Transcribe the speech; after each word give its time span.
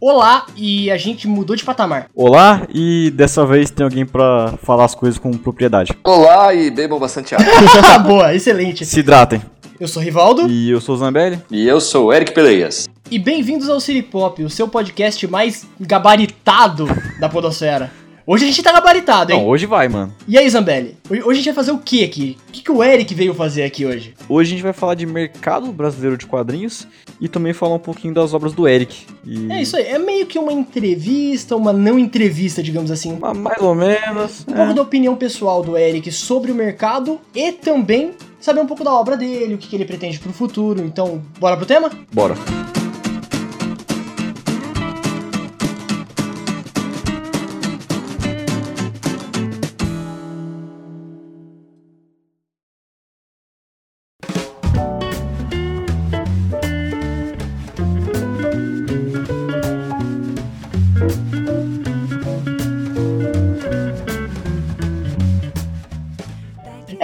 Olá, 0.00 0.46
e 0.56 0.90
a 0.90 0.96
gente 0.96 1.28
mudou 1.28 1.54
de 1.54 1.62
patamar. 1.62 2.06
Olá, 2.14 2.66
e 2.72 3.10
dessa 3.10 3.44
vez 3.44 3.70
tem 3.70 3.84
alguém 3.84 4.06
pra 4.06 4.54
falar 4.62 4.86
as 4.86 4.94
coisas 4.94 5.18
com 5.18 5.30
propriedade. 5.32 5.92
Olá 6.02 6.54
e 6.54 6.70
bebam 6.70 6.98
bastante 6.98 7.34
água. 7.34 7.46
Boa, 8.00 8.34
excelente. 8.34 8.86
Se 8.86 9.00
hidratem. 9.00 9.42
Eu 9.78 9.86
sou 9.86 10.00
o 10.00 10.04
Rivaldo. 10.04 10.48
E 10.48 10.70
eu 10.70 10.80
sou 10.80 10.94
o 10.94 10.98
Zambelli. 10.98 11.38
e 11.50 11.66
eu 11.68 11.80
sou 11.82 12.06
o 12.06 12.12
Eric 12.14 12.32
Peleias. 12.32 12.88
E 13.10 13.18
bem-vindos 13.18 13.68
ao 13.68 13.78
City 13.78 14.00
Pop, 14.02 14.42
o 14.42 14.48
seu 14.48 14.68
podcast 14.68 15.26
mais 15.26 15.66
gabaritado 15.78 16.86
da 17.18 17.28
podosfera. 17.28 17.92
Hoje 18.26 18.44
a 18.44 18.46
gente 18.46 18.62
tá 18.62 18.72
gabaritado, 18.72 19.32
hein? 19.32 19.40
Não, 19.40 19.48
hoje 19.48 19.66
vai, 19.66 19.88
mano. 19.88 20.14
E 20.28 20.36
aí, 20.36 20.48
Zambelli? 20.48 20.96
Hoje 21.08 21.30
a 21.30 21.34
gente 21.34 21.44
vai 21.46 21.54
fazer 21.54 21.72
o 21.72 21.78
que 21.78 22.04
aqui? 22.04 22.36
O 22.48 22.52
que, 22.52 22.62
que 22.62 22.70
o 22.70 22.82
Eric 22.82 23.14
veio 23.14 23.34
fazer 23.34 23.62
aqui 23.62 23.86
hoje? 23.86 24.14
Hoje 24.28 24.50
a 24.50 24.52
gente 24.52 24.62
vai 24.62 24.72
falar 24.72 24.94
de 24.94 25.06
mercado 25.06 25.72
brasileiro 25.72 26.16
de 26.16 26.26
quadrinhos 26.26 26.86
e 27.20 27.28
também 27.28 27.52
falar 27.52 27.74
um 27.74 27.80
pouquinho 27.80 28.14
das 28.14 28.34
obras 28.34 28.52
do 28.52 28.68
Eric. 28.68 29.06
E... 29.24 29.50
É 29.50 29.62
isso 29.62 29.76
aí, 29.76 29.86
é 29.86 29.98
meio 29.98 30.26
que 30.26 30.38
uma 30.38 30.52
entrevista, 30.52 31.56
uma 31.56 31.72
não 31.72 31.98
entrevista, 31.98 32.62
digamos 32.62 32.90
assim. 32.90 33.18
Ah, 33.22 33.34
Mais 33.34 33.60
ou 33.60 33.74
menos. 33.74 34.42
Um 34.42 34.52
pouco 34.52 34.70
é. 34.70 34.74
da 34.74 34.82
opinião 34.82 35.16
pessoal 35.16 35.62
do 35.62 35.76
Eric 35.76 36.10
sobre 36.12 36.52
o 36.52 36.54
mercado 36.54 37.20
e 37.34 37.52
também 37.52 38.12
saber 38.40 38.60
um 38.60 38.66
pouco 38.66 38.84
da 38.84 38.92
obra 38.92 39.16
dele, 39.16 39.54
o 39.54 39.58
que, 39.58 39.68
que 39.68 39.76
ele 39.76 39.84
pretende 39.84 40.18
pro 40.18 40.32
futuro. 40.32 40.82
Então, 40.84 41.22
bora 41.38 41.56
pro 41.56 41.66
tema? 41.66 41.90
Bora. 42.12 42.34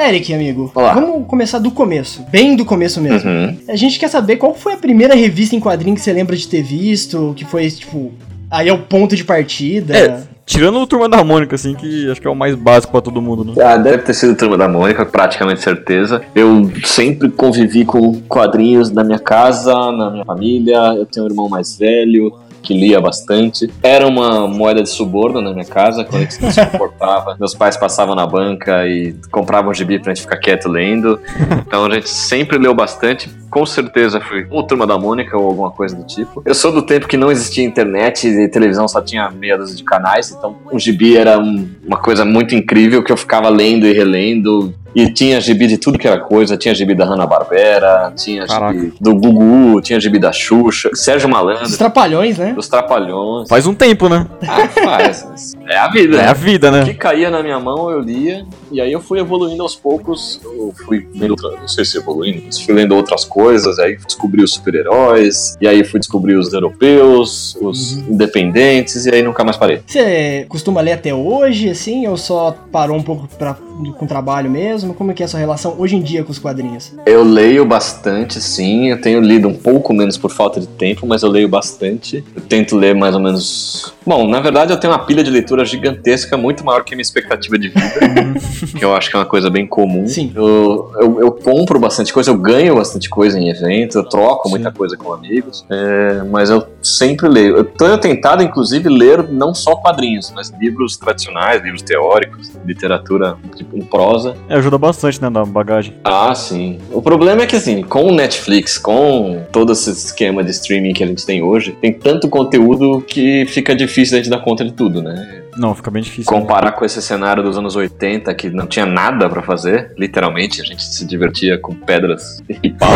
Eric, 0.07 0.33
amigo, 0.33 0.71
Olá. 0.73 0.95
vamos 0.95 1.27
começar 1.27 1.59
do 1.59 1.71
começo, 1.73 2.25
bem 2.31 2.55
do 2.55 2.65
começo 2.65 3.01
mesmo. 3.01 3.29
Uhum. 3.29 3.57
A 3.69 3.75
gente 3.75 3.99
quer 3.99 4.09
saber 4.09 4.37
qual 4.37 4.55
foi 4.55 4.75
a 4.75 4.77
primeira 4.77 5.17
revista 5.17 5.57
em 5.57 5.61
quadrinho 5.61 5.97
que 5.97 6.01
você 6.01 6.13
lembra 6.13 6.37
de 6.37 6.47
ter 6.47 6.63
visto, 6.63 7.35
que 7.37 7.45
foi, 7.45 7.69
tipo, 7.69 8.13
aí 8.49 8.69
é 8.69 8.73
o 8.73 8.79
ponto 8.79 9.17
de 9.17 9.25
partida. 9.25 9.97
É, 9.97 10.23
tirando 10.45 10.79
o 10.79 10.87
Turma 10.87 11.09
da 11.09 11.25
Mônica, 11.25 11.57
assim, 11.57 11.75
que 11.75 12.09
acho 12.09 12.21
que 12.21 12.27
é 12.29 12.31
o 12.31 12.37
mais 12.37 12.55
básico 12.55 12.93
pra 12.93 13.01
todo 13.01 13.21
mundo, 13.21 13.45
né? 13.45 13.55
Ah, 13.61 13.77
deve 13.77 13.99
ter 13.99 14.15
sido 14.15 14.37
Turma 14.37 14.57
da 14.57 14.69
Mônica, 14.69 15.05
praticamente 15.05 15.61
certeza. 15.61 16.23
Eu 16.37 16.71
sempre 16.85 17.29
convivi 17.29 17.85
com 17.85 18.21
quadrinhos 18.29 18.93
na 18.93 19.03
minha 19.03 19.19
casa, 19.19 19.75
na 19.91 20.11
minha 20.11 20.25
família. 20.25 20.95
Eu 20.97 21.05
tenho 21.05 21.27
um 21.27 21.29
irmão 21.29 21.49
mais 21.49 21.77
velho 21.77 22.33
que 22.67 22.75
lia 22.75 23.01
bastante. 23.01 23.71
Era 23.83 24.07
uma 24.07 24.49
moeda 24.49 24.83
de 24.83 24.89
suborno 24.89 25.41
na 25.41 25.53
minha 25.53 25.65
casa, 25.65 26.05
quando 26.05 26.23
a 26.23 26.25
gente 26.25 26.53
se 26.53 26.67
comportava. 26.67 27.37
Meus 27.39 27.55
pais 27.55 27.77
passavam 27.77 28.15
na 28.15 28.27
banca 28.27 28.87
e 28.87 29.15
compravam 29.31 29.73
gibi 29.73 29.99
pra 29.99 30.13
gente 30.13 30.23
ficar 30.23 30.37
quieto 30.39 30.69
lendo. 30.69 31.21
Então 31.67 31.85
a 31.87 31.95
gente 31.95 32.09
sempre 32.09 32.59
leu 32.59 32.75
bastante. 32.75 33.31
Com 33.49 33.65
certeza 33.65 34.21
foi 34.21 34.47
ou 34.51 34.63
Turma 34.65 34.87
da 34.87 34.99
Mônica 34.99 35.37
ou 35.39 35.47
alguma 35.47 35.71
coisa 35.71 35.95
do 35.97 36.05
tipo. 36.05 36.43
Eu 36.45 36.55
sou 36.55 36.73
do 36.73 36.83
tempo 36.83 37.07
que 37.07 37.17
não 37.17 37.31
existia 37.31 37.65
internet 37.65 38.27
e 38.27 38.49
televisão 38.49 38.87
só 38.89 39.01
tinha 39.01 39.31
meia 39.31 39.57
dúzia 39.57 39.77
de 39.77 39.85
canais, 39.85 40.31
então 40.31 40.57
o 40.71 40.79
gibi 40.79 41.17
era 41.17 41.39
um- 41.39 41.67
uma 41.87 41.97
coisa 41.97 42.25
muito 42.25 42.55
incrível 42.55 43.03
que 43.03 43.13
eu 43.13 43.17
ficava 43.17 43.49
lendo 43.49 43.87
e 43.87 43.93
relendo. 43.93 44.75
E 44.97 45.11
tinha 45.11 45.39
gibi 45.43 45.67
de 45.67 45.77
tudo 45.77 45.99
que 45.99 46.09
era 46.09 46.19
coisa, 46.19 46.57
tinha 46.57 46.75
gibi 46.75 46.95
da 46.95 47.05
Hanna-Barbera, 47.05 48.15
tinha 48.17 48.47
Caraca. 48.47 48.73
gibi 48.73 48.95
do 48.99 49.15
Gugu, 49.15 49.83
tinha 49.83 50.01
gibi 50.01 50.19
da 50.19 50.33
Xuxa, 50.33 50.89
Sérgio 50.95 51.29
Os 51.29 51.35
Malandro, 51.35 51.77
trapalhões, 51.77 52.39
né? 52.39 52.55
dos 52.55 52.67
Trapalhões. 52.67 53.47
Faz 53.47 53.67
um 53.67 53.75
tempo, 53.75 54.09
né? 54.09 54.27
Ah, 54.49 54.67
faz. 54.69 55.55
É 55.69 55.77
a 55.77 55.89
vida. 55.89 56.17
É 56.21 56.29
a 56.29 56.33
vida, 56.33 56.69
O 56.69 56.73
né? 56.73 56.85
que 56.85 56.95
caía 56.95 57.31
na 57.31 57.43
minha 57.43 57.59
mão 57.59 57.91
eu 57.91 58.01
lia, 58.01 58.45
e 58.71 58.81
aí 58.81 58.93
eu 58.93 59.01
fui 59.01 59.19
evoluindo 59.19 59.63
aos 59.63 59.75
poucos. 59.75 60.41
Eu 60.45 60.73
fui 60.85 61.07
lendo, 61.15 61.31
outra- 61.33 61.51
não 61.61 61.69
sei 61.69 61.85
se 61.85 61.97
evoluindo, 61.99 62.43
mas 62.47 62.61
fui 62.61 62.75
lendo 62.75 62.95
outras 62.95 63.25
coisas, 63.25 63.79
aí 63.79 63.97
descobri 63.97 64.43
os 64.43 64.55
super-heróis, 64.55 65.57
e 65.61 65.67
aí 65.67 65.83
fui 65.85 65.99
descobrir 66.01 66.37
os 66.37 66.53
europeus, 66.53 67.57
os 67.61 67.93
independentes, 68.09 69.07
e 69.07 69.15
aí 69.15 69.23
nunca 69.23 69.45
mais 69.45 69.57
parei. 69.57 69.81
Você 69.87 70.47
costuma 70.49 70.81
ler 70.81 70.93
até 70.93 71.13
hoje, 71.15 71.71
assim, 71.71 72.07
ou 72.07 72.17
só 72.17 72.55
parou 72.71 72.97
um 72.97 73.03
pouco 73.03 73.29
pra, 73.39 73.55
com 73.99 74.07
trabalho 74.07 74.51
mesmo? 74.51 74.95
Como 74.95 75.11
é 75.11 75.15
que 75.15 75.23
é 75.23 75.27
a 75.27 75.29
sua 75.29 75.41
relação 75.41 75.75
hoje 75.79 75.97
em 75.97 76.03
dia 76.03 76.23
com 76.25 76.31
os 76.33 76.39
quadrinhos? 76.39 76.93
Eu 77.07 77.23
leio 77.23 77.65
bastante, 77.65 78.41
sim. 78.41 78.89
Eu 78.91 79.01
tenho 79.01 79.21
lido 79.21 79.49
um 79.49 79.55
pouco 79.55 79.93
menos 79.93 80.17
por 80.17 80.31
falta 80.31 80.61
de 80.61 80.67
tempo, 80.67 81.07
mas 81.07 81.23
eu 81.23 81.31
leio 81.31 81.49
bastante. 81.49 82.25
Eu 82.35 82.43
tento 82.43 82.77
ler 82.77 82.95
mais 82.95 83.15
ou 83.15 83.21
menos. 83.21 83.93
Bom, 84.07 84.29
na 84.29 84.41
verdade 84.41 84.73
eu 84.73 84.77
tenho 84.79 84.93
uma 84.93 84.99
pilha 85.01 85.23
de 85.23 85.31
leitura 85.31 85.56
gigantesca, 85.65 86.37
muito 86.37 86.65
maior 86.65 86.85
que 86.85 86.95
a 86.95 86.97
minha 86.97 87.03
expectativa 87.03 87.59
de 87.59 87.69
vida, 87.69 88.35
que 88.77 88.85
eu 88.85 88.95
acho 88.95 89.11
que 89.11 89.17
é 89.17 89.19
uma 89.19 89.27
coisa 89.27 89.51
bem 89.51 89.67
comum. 89.67 90.07
Sim. 90.07 90.33
Eu, 90.35 90.93
eu, 91.01 91.21
eu 91.21 91.33
compro 91.33 91.79
bastante 91.79 92.13
coisa, 92.13 92.31
eu 92.31 92.39
ganho 92.39 92.77
bastante 92.77 93.09
coisa 93.09 93.39
em 93.39 93.49
evento, 93.49 93.99
eu 93.99 94.05
troco 94.05 94.45
Sim. 94.45 94.51
muita 94.51 94.73
coisa 94.73 94.97
com 94.97 95.13
amigos, 95.13 95.65
é, 95.71 96.23
mas 96.25 96.51
eu 96.51 96.67
sempre 96.83 97.29
leio. 97.29 97.57
Eu 97.57 97.65
tenho 97.65 97.99
tentado, 97.99 98.43
inclusive, 98.43 98.89
ler 98.89 99.29
não 99.29 99.55
só 99.55 99.77
quadrinhos, 99.77 100.33
mas 100.35 100.51
livros 100.51 100.97
tradicionais, 100.97 101.63
livros 101.63 101.83
teóricos, 101.83 102.53
literatura 102.65 103.37
tipo, 103.55 103.77
em 103.77 103.83
prosa. 103.83 104.37
É, 104.49 104.55
ajuda 104.57 104.79
bastante, 104.79 105.21
né, 105.21 105.29
na 105.29 105.45
bagagem. 105.45 105.95
Ah, 106.05 106.35
sim. 106.35 106.79
O 106.93 107.03
problema 107.03 107.43
é 107.43 107.47
que, 107.47 107.57
assim, 107.57 107.83
com 107.83 108.05
o 108.05 108.13
Netflix, 108.13 108.79
com 108.79 109.45
todo 109.53 109.73
esse 109.73 109.91
esquema 109.91 110.43
de 110.43 110.51
streaming 110.51 110.93
que 110.93 111.05
a 111.05 111.07
gente 111.07 111.25
tem 111.25 111.43
hoje, 111.43 111.77
tem 111.81 111.93
tanto 111.93 112.29
conteúdo 112.29 113.01
que 113.07 113.47
fica 113.47 113.75
difícil 113.75 114.17
a 114.17 114.21
gente 114.21 114.31
dar 114.31 114.41
conta 114.41 114.65
de 114.65 114.73
tudo, 114.73 115.03
né? 115.03 115.43
Não, 115.57 115.75
fica 115.75 115.91
bem 115.91 116.03
difícil. 116.03 116.33
né? 116.33 116.39
Comparar 116.41 116.73
com 116.73 116.85
esse 116.85 117.01
cenário 117.01 117.43
dos 117.43 117.57
anos 117.59 117.75
80, 117.77 118.33
que 118.35 118.51
não 118.51 118.67
tinha 118.67 118.85
nada 118.87 119.29
pra 119.29 119.43
fazer, 119.43 119.93
literalmente, 119.99 120.61
a 120.61 120.65
gente 120.65 120.83
se 120.85 121.05
divertia 121.07 121.59
com 121.59 121.75
pedras 121.75 122.43
e 122.63 122.71
paus. 122.71 122.93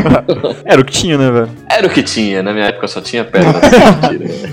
Era 0.64 0.80
o 0.80 0.84
que 0.84 0.92
tinha, 0.92 1.16
né, 1.18 1.30
velho? 1.30 1.50
Era 1.70 1.86
o 1.86 1.90
que 1.90 2.02
tinha, 2.02 2.42
na 2.42 2.52
minha 2.52 2.66
época 2.66 2.88
só 2.88 3.00
tinha 3.00 3.24
pedras. 3.24 3.60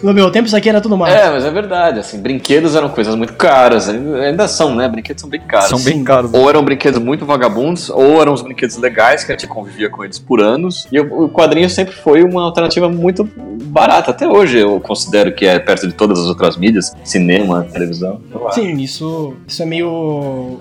No 0.04 0.14
meu 0.14 0.30
tempo 0.32 0.46
isso 0.48 0.56
aqui 0.56 0.70
era 0.70 0.80
tudo 0.80 0.96
mais. 0.98 1.14
é, 1.14 1.30
mas 1.30 1.44
é 1.44 1.50
verdade, 1.52 2.00
assim, 2.00 2.20
brinquedos 2.22 2.76
eram 2.76 2.90
coisas 2.90 3.16
muito 3.16 3.34
caras, 3.34 3.90
ainda 3.90 4.48
são, 4.48 4.76
né? 4.76 4.88
Brinquedos 4.88 5.22
são 5.22 5.30
bem 5.30 5.42
caros. 5.42 5.70
São 5.70 5.80
bem 5.82 6.04
caros. 6.04 6.32
né? 6.32 6.40
Ou 6.40 6.50
eram 6.50 6.64
brinquedos 6.64 7.00
muito 7.02 7.26
vagabundos, 7.26 7.90
ou 7.90 8.22
eram 8.22 8.34
os 8.34 8.42
brinquedos 8.42 8.78
legais, 8.78 9.24
que 9.24 9.32
a 9.32 9.36
gente 9.36 9.48
convivia 9.48 9.90
com 9.90 10.04
eles 10.04 10.20
por 10.20 10.40
anos. 10.42 10.88
E 10.92 11.00
o 11.00 11.28
quadrinho 11.30 11.70
sempre 11.70 11.94
foi 11.96 12.24
uma 12.24 12.44
alternativa 12.44 12.88
muito 12.90 13.28
barata. 13.64 14.12
Até 14.12 14.28
hoje 14.28 14.60
eu 14.60 14.80
considero 14.80 15.34
que 15.34 15.46
é 15.46 15.58
perto 15.60 15.88
de 15.88 15.94
todas 15.94 16.20
as 16.20 16.28
outras 16.28 16.56
mídias, 16.58 16.94
cinema, 17.04 17.37
televisão. 17.72 18.22
Eu 18.32 18.48
acho. 18.48 18.60
Sim, 18.60 18.78
isso, 18.78 19.34
isso 19.48 19.62
é 19.62 19.66
meio 19.66 19.90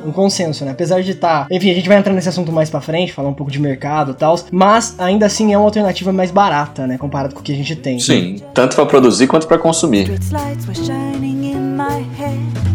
um 0.05 0.13
consenso, 0.13 0.65
né? 0.65 0.73
Apesar 0.73 1.03
de 1.03 1.13
estar. 1.13 1.47
Enfim, 1.51 1.71
a 1.71 1.75
gente 1.75 1.89
vai 1.89 1.99
entrar 1.99 2.13
nesse 2.13 2.29
assunto 2.29 2.53
mais 2.53 2.71
pra 2.71 2.81
frente, 2.81 3.13
falar 3.13 3.29
um 3.29 3.35
pouco 3.35 3.51
de 3.51 3.59
mercado 3.59 4.13
e 4.13 4.15
tal. 4.15 4.37
Mas 4.51 4.95
ainda 4.99 5.27
assim 5.27 5.53
é 5.53 5.59
uma 5.59 5.65
alternativa 5.65 6.13
mais 6.13 6.31
barata, 6.31 6.87
né? 6.87 6.99
Comparado 6.99 7.35
com 7.35 7.41
o 7.41 7.43
que 7.43 7.53
a 7.53 7.57
gente 7.57 7.77
tem. 7.77 7.99
Sim, 7.99 8.37
tanto 8.55 8.77
pra 8.77 8.87
produzir 8.87 9.27
quanto 9.27 9.47
pra 9.47 9.59
consumir. 9.59 10.11
Street 10.11 10.31
lights 10.33 10.67
were 10.67 10.75
shining 10.75 11.53
in 11.53 11.77
my 11.77 12.03
head. 12.19 12.66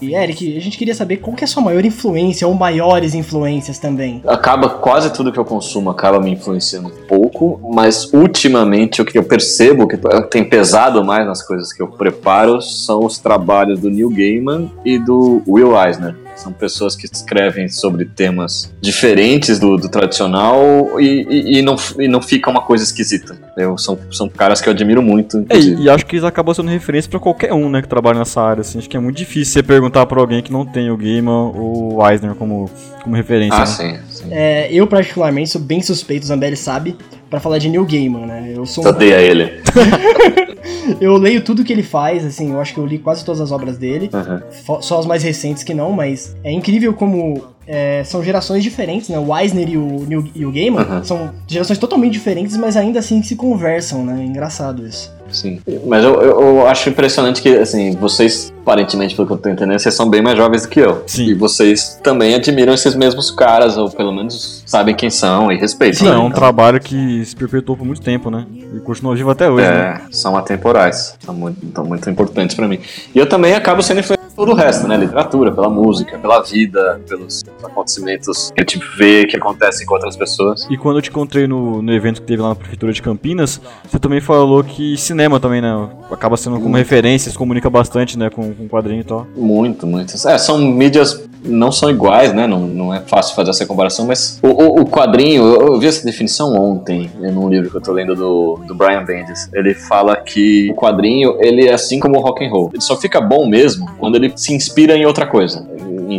E 0.00 0.14
Eric, 0.14 0.56
a 0.56 0.60
gente 0.60 0.76
queria 0.76 0.94
saber 0.94 1.18
qual 1.18 1.36
que 1.36 1.44
é 1.44 1.46
a 1.46 1.48
sua 1.48 1.62
maior 1.62 1.84
influência 1.84 2.46
ou 2.46 2.54
maiores 2.54 3.14
influências 3.14 3.78
também. 3.78 4.22
Acaba 4.26 4.68
quase 4.68 5.12
tudo 5.12 5.32
que 5.32 5.38
eu 5.38 5.44
consumo 5.44 5.90
acaba 5.90 6.20
me 6.20 6.32
influenciando 6.32 6.88
um 6.88 7.06
pouco, 7.06 7.60
mas 7.72 8.12
ultimamente 8.12 9.00
o 9.00 9.04
que 9.04 9.18
eu 9.18 9.24
percebo 9.24 9.86
que 9.86 9.98
tem 10.30 10.44
pesado 10.44 11.04
mais 11.04 11.26
nas 11.26 11.46
coisas 11.46 11.72
que 11.72 11.82
eu 11.82 11.88
preparo 11.88 12.60
são 12.60 13.04
os 13.04 13.18
trabalhos 13.18 13.80
do 13.80 13.90
Neil 13.90 14.10
Gaiman 14.10 14.70
e 14.84 14.98
do 14.98 15.42
Will 15.46 15.72
Eisner. 15.78 16.14
São 16.42 16.52
pessoas 16.52 16.96
que 16.96 17.06
escrevem 17.06 17.68
sobre 17.68 18.04
temas 18.06 18.72
diferentes 18.80 19.58
do, 19.58 19.76
do 19.76 19.88
tradicional 19.88 20.98
e, 21.00 21.26
e- 21.28 21.58
e 21.58 21.62
não, 21.62 21.76
e 21.98 22.08
não 22.08 22.22
fica 22.22 22.48
uma 22.50 22.62
coisa 22.62 22.82
esquisita. 22.82 23.36
Eu, 23.56 23.76
são, 23.76 23.98
são 24.10 24.28
caras 24.28 24.60
que 24.60 24.68
eu 24.68 24.72
admiro 24.72 25.02
muito, 25.02 25.44
É, 25.50 25.58
e, 25.58 25.88
acho 25.90 26.06
que 26.06 26.16
eles 26.16 26.24
acabam 26.24 26.54
sendo 26.54 26.68
referência 26.70 27.10
pra 27.10 27.20
qualquer 27.20 27.52
um, 27.52 27.68
né, 27.68 27.82
que 27.82 27.88
trabalha 27.88 28.18
nessa 28.18 28.40
área, 28.40 28.62
assim. 28.62 28.78
Acho 28.78 28.88
que 28.88 28.96
é 28.96 29.00
muito 29.00 29.16
difícil 29.16 29.52
você 29.52 29.62
perguntar 29.62 30.06
pra 30.06 30.18
alguém 30.20 30.42
que 30.42 30.50
não 30.52 30.64
tem 30.64 30.90
o 30.90 30.96
Gaiman 30.96 31.52
ou 31.54 31.96
o 31.98 32.08
Eisner 32.08 32.34
como, 32.34 32.70
como 33.02 33.14
referência, 33.16 33.56
Ah, 33.56 33.60
né? 33.60 33.66
sim, 33.66 33.98
sim. 34.10 34.24
É, 34.30 34.72
eu, 34.72 34.86
particularmente, 34.86 35.50
sou 35.50 35.60
bem 35.60 35.82
suspeito, 35.82 36.24
o 36.24 36.26
Zambelli 36.26 36.56
sabe, 36.56 36.96
pra 37.28 37.38
falar 37.38 37.58
de 37.58 37.68
Neil 37.68 37.84
Gaiman, 37.84 38.26
né? 38.26 38.52
Eu 38.56 38.64
sou 38.64 38.84
um- 38.84 38.88
odeia 38.88 39.20
ele. 39.20 39.60
Eu 41.00 41.16
leio 41.16 41.42
tudo 41.42 41.64
que 41.64 41.72
ele 41.72 41.82
faz, 41.82 42.24
assim, 42.24 42.50
eu 42.52 42.60
acho 42.60 42.74
que 42.74 42.80
eu 42.80 42.86
li 42.86 42.98
quase 42.98 43.24
todas 43.24 43.40
as 43.40 43.52
obras 43.52 43.78
dele. 43.78 44.10
Uhum. 44.12 44.80
Só 44.82 44.98
as 44.98 45.06
mais 45.06 45.22
recentes 45.22 45.62
que 45.62 45.72
não, 45.74 45.92
mas 45.92 46.36
é 46.42 46.50
incrível 46.50 46.92
como 46.94 47.42
é, 47.66 48.02
são 48.04 48.22
gerações 48.22 48.62
diferentes, 48.62 49.08
né? 49.08 49.18
O 49.18 49.36
Eisner 49.36 49.68
e 49.68 49.76
o, 49.76 50.30
e 50.34 50.44
o 50.46 50.50
Gaiman 50.52 50.82
Uhum. 50.82 51.04
são 51.04 51.30
gerações 51.46 51.78
totalmente 51.78 52.12
diferentes, 52.12 52.56
mas 52.56 52.76
ainda 52.76 52.98
assim 52.98 53.22
se 53.22 53.36
conversam, 53.36 54.04
né? 54.04 54.20
É 54.20 54.24
engraçado 54.24 54.86
isso. 54.86 55.12
Sim. 55.30 55.60
Mas 55.86 56.04
eu, 56.04 56.14
eu, 56.20 56.40
eu 56.40 56.66
acho 56.66 56.88
impressionante 56.88 57.40
que, 57.40 57.48
assim, 57.56 57.92
vocês, 57.96 58.52
aparentemente, 58.62 59.14
pelo 59.14 59.26
que 59.26 59.32
eu 59.34 59.38
tô 59.38 59.48
entendendo, 59.48 59.78
vocês 59.78 59.94
são 59.94 60.08
bem 60.08 60.22
mais 60.22 60.36
jovens 60.36 60.62
do 60.62 60.68
que 60.68 60.80
eu. 60.80 61.02
Sim. 61.06 61.26
E 61.26 61.34
vocês 61.34 61.98
também 62.02 62.34
admiram 62.34 62.72
esses 62.74 62.94
mesmos 62.94 63.30
caras, 63.30 63.76
ou 63.76 63.90
pelo 63.90 64.12
menos 64.12 64.62
sabem 64.66 64.94
quem 64.94 65.10
são 65.10 65.50
e 65.52 65.56
respeitam. 65.56 66.06
Não, 66.06 66.12
né? 66.12 66.16
é 66.16 66.22
um 66.22 66.26
Então, 66.28 66.38
trabalho 66.38 66.80
que 66.80 67.24
se 67.24 67.34
perpetuou 67.36 67.76
por 67.76 67.84
muito 67.86 68.00
tempo, 68.00 68.30
né? 68.30 68.46
E 68.74 68.80
continua 68.80 69.14
vivo 69.14 69.30
até 69.30 69.50
hoje, 69.50 69.66
né? 69.66 70.02
É, 70.08 70.12
são 70.12 70.36
atemporais. 70.36 71.14
São 71.24 71.34
muito, 71.34 71.58
são 71.74 71.84
muito 71.84 72.08
importantes 72.10 72.54
pra 72.56 72.66
mim. 72.68 72.78
E 73.14 73.18
eu 73.18 73.26
também 73.28 73.54
acabo 73.54 73.82
sendo 73.82 74.00
influenciado 74.00 74.19
pelo 74.34 74.54
resto, 74.54 74.86
né? 74.86 74.96
Literatura, 74.96 75.52
pela 75.52 75.68
música, 75.68 76.18
pela 76.18 76.42
vida, 76.42 77.00
pelos 77.08 77.42
acontecimentos 77.62 78.50
que 78.50 78.60
a 78.60 78.62
gente 78.62 78.80
vê 78.96 79.26
que 79.26 79.36
acontecem 79.36 79.86
com 79.86 79.94
outras 79.94 80.16
pessoas. 80.16 80.66
E 80.70 80.76
quando 80.76 80.98
eu 80.98 81.02
te 81.02 81.10
encontrei 81.10 81.46
no, 81.46 81.82
no 81.82 81.92
evento 81.92 82.20
que 82.20 82.26
teve 82.26 82.42
lá 82.42 82.50
na 82.50 82.54
Prefeitura 82.54 82.92
de 82.92 83.02
Campinas, 83.02 83.60
você 83.88 83.98
também 83.98 84.20
falou 84.20 84.62
que 84.64 84.96
cinema 84.96 85.38
também, 85.38 85.60
né? 85.60 85.88
Acaba 86.10 86.36
sendo 86.36 86.60
como 86.60 86.76
referência, 86.76 87.30
se 87.30 87.38
comunica 87.38 87.68
bastante, 87.70 88.18
né? 88.18 88.30
Com, 88.30 88.54
com 88.54 88.68
quadrinho 88.68 89.00
e 89.00 89.04
tal. 89.04 89.26
Muito, 89.36 89.86
muito. 89.86 90.14
É, 90.28 90.38
são 90.38 90.58
mídias 90.58 91.28
não 91.44 91.72
são 91.72 91.90
iguais, 91.90 92.32
né? 92.32 92.46
Não, 92.46 92.60
não 92.60 92.94
é 92.94 93.00
fácil 93.00 93.34
fazer 93.34 93.50
essa 93.50 93.66
comparação, 93.66 94.06
mas 94.06 94.38
o, 94.42 94.48
o, 94.48 94.80
o 94.82 94.86
quadrinho, 94.86 95.42
eu, 95.42 95.68
eu 95.68 95.78
vi 95.78 95.86
essa 95.86 96.04
definição 96.04 96.54
ontem, 96.54 97.10
né, 97.18 97.30
num 97.30 97.48
livro 97.48 97.70
que 97.70 97.76
eu 97.76 97.80
tô 97.80 97.92
lendo 97.92 98.14
do, 98.14 98.60
do 98.66 98.74
Brian 98.74 99.04
Bendis. 99.04 99.48
Ele 99.52 99.74
fala 99.74 100.16
que 100.16 100.70
o 100.70 100.74
quadrinho, 100.74 101.36
ele 101.40 101.66
é 101.66 101.72
assim 101.72 101.98
como 101.98 102.18
o 102.18 102.20
rock 102.20 102.44
and 102.44 102.50
roll. 102.50 102.70
Ele 102.72 102.82
só 102.82 102.96
fica 102.96 103.20
bom 103.20 103.46
mesmo 103.46 103.90
quando 103.98 104.16
ele 104.20 104.32
se 104.36 104.54
inspira 104.54 104.96
em 104.96 105.04
outra 105.04 105.26
coisa. 105.26 105.66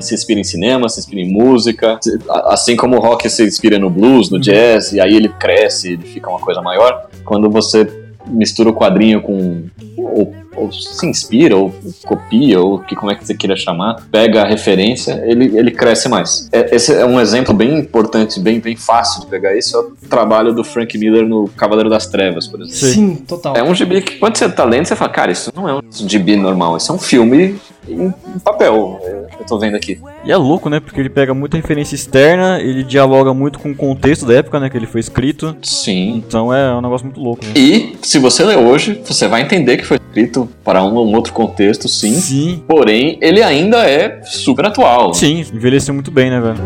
Se 0.01 0.13
inspira 0.13 0.39
em 0.39 0.43
cinema, 0.43 0.87
se 0.87 0.99
inspira 0.99 1.21
em 1.21 1.31
música, 1.31 1.99
assim 2.45 2.75
como 2.75 2.95
o 2.95 2.99
rock 2.99 3.29
se 3.29 3.43
inspira 3.43 3.77
no 3.77 3.89
blues, 3.89 4.29
no 4.29 4.39
jazz, 4.39 4.93
e 4.93 5.01
aí 5.01 5.15
ele 5.15 5.29
cresce, 5.29 5.93
ele 5.93 6.03
fica 6.03 6.29
uma 6.29 6.39
coisa 6.39 6.61
maior. 6.61 7.09
Quando 7.25 7.49
você 7.49 7.87
mistura 8.27 8.69
o 8.69 8.73
quadrinho 8.73 9.21
com 9.21 9.63
ou, 9.97 10.33
ou 10.55 10.71
se 10.71 11.05
inspira, 11.05 11.55
ou 11.55 11.73
copia, 12.05 12.59
ou 12.59 12.79
que 12.79 12.95
como 12.95 13.11
é 13.11 13.15
que 13.15 13.25
você 13.25 13.33
queira 13.33 13.55
chamar, 13.55 14.03
pega 14.11 14.41
a 14.41 14.45
referência, 14.45 15.21
ele, 15.25 15.57
ele 15.57 15.71
cresce 15.71 16.09
mais. 16.09 16.49
É- 16.51 16.75
esse 16.75 16.93
é 16.93 17.05
um 17.05 17.19
exemplo 17.19 17.53
bem 17.53 17.77
importante, 17.79 18.39
bem, 18.39 18.59
bem 18.59 18.75
fácil 18.75 19.21
de 19.21 19.27
pegar 19.27 19.55
isso, 19.57 19.75
é 19.77 19.79
o 19.79 20.09
trabalho 20.09 20.53
do 20.53 20.63
Frank 20.63 20.97
Miller 20.97 21.25
no 21.27 21.47
Cavaleiro 21.49 21.89
das 21.89 22.07
Trevas, 22.07 22.47
por 22.47 22.61
exemplo. 22.61 22.77
Sim. 22.77 23.15
Total. 23.27 23.55
É 23.55 23.63
um 23.63 23.73
gibi 23.73 24.01
que 24.01 24.17
quando 24.17 24.37
você 24.37 24.49
tá 24.49 24.63
lendo, 24.65 24.85
você 24.85 24.95
fala, 24.95 25.11
cara, 25.11 25.31
isso 25.31 25.51
não 25.55 25.67
é 25.67 25.73
um 25.75 25.81
gibi 25.91 26.35
normal, 26.35 26.77
isso 26.77 26.91
é 26.91 26.95
um 26.95 26.99
filme 26.99 27.55
em, 27.87 28.07
em 28.07 28.39
papel. 28.43 28.99
é, 29.03 29.21
Eu 29.39 29.45
tô 29.47 29.57
vendo 29.57 29.75
aqui. 29.75 29.99
E 30.23 30.31
é 30.31 30.37
louco, 30.37 30.69
né? 30.69 30.79
Porque 30.79 30.99
ele 30.99 31.09
pega 31.09 31.33
muita 31.33 31.57
referência 31.57 31.95
externa, 31.95 32.59
ele 32.61 32.83
dialoga 32.83 33.33
muito 33.33 33.59
com 33.59 33.71
o 33.71 33.75
contexto 33.75 34.25
da 34.25 34.33
época, 34.35 34.59
né? 34.59 34.69
Que 34.69 34.77
ele 34.77 34.85
foi 34.85 34.99
escrito. 34.99 35.55
Sim. 35.63 36.23
Então 36.27 36.53
é 36.53 36.73
um 36.75 36.81
negócio 36.81 37.05
muito 37.05 37.19
louco, 37.19 37.43
né? 37.45 37.51
E 37.55 37.97
se 38.03 38.19
você 38.19 38.43
ler 38.43 38.57
hoje, 38.57 39.01
você 39.03 39.27
vai 39.27 39.41
entender 39.41 39.77
que 39.77 39.85
foi 39.85 39.97
escrito 39.97 40.40
para 40.63 40.83
um, 40.83 40.93
um 40.93 41.15
outro 41.15 41.33
contexto, 41.33 41.87
sim. 41.87 42.13
Sim. 42.13 42.63
Porém, 42.67 43.17
ele 43.21 43.41
ainda 43.41 43.87
é 43.89 44.21
super 44.23 44.65
atual. 44.65 45.13
Sim, 45.13 45.39
envelheceu 45.53 45.93
muito 45.93 46.11
bem, 46.11 46.29
né, 46.29 46.39
velho? 46.39 46.57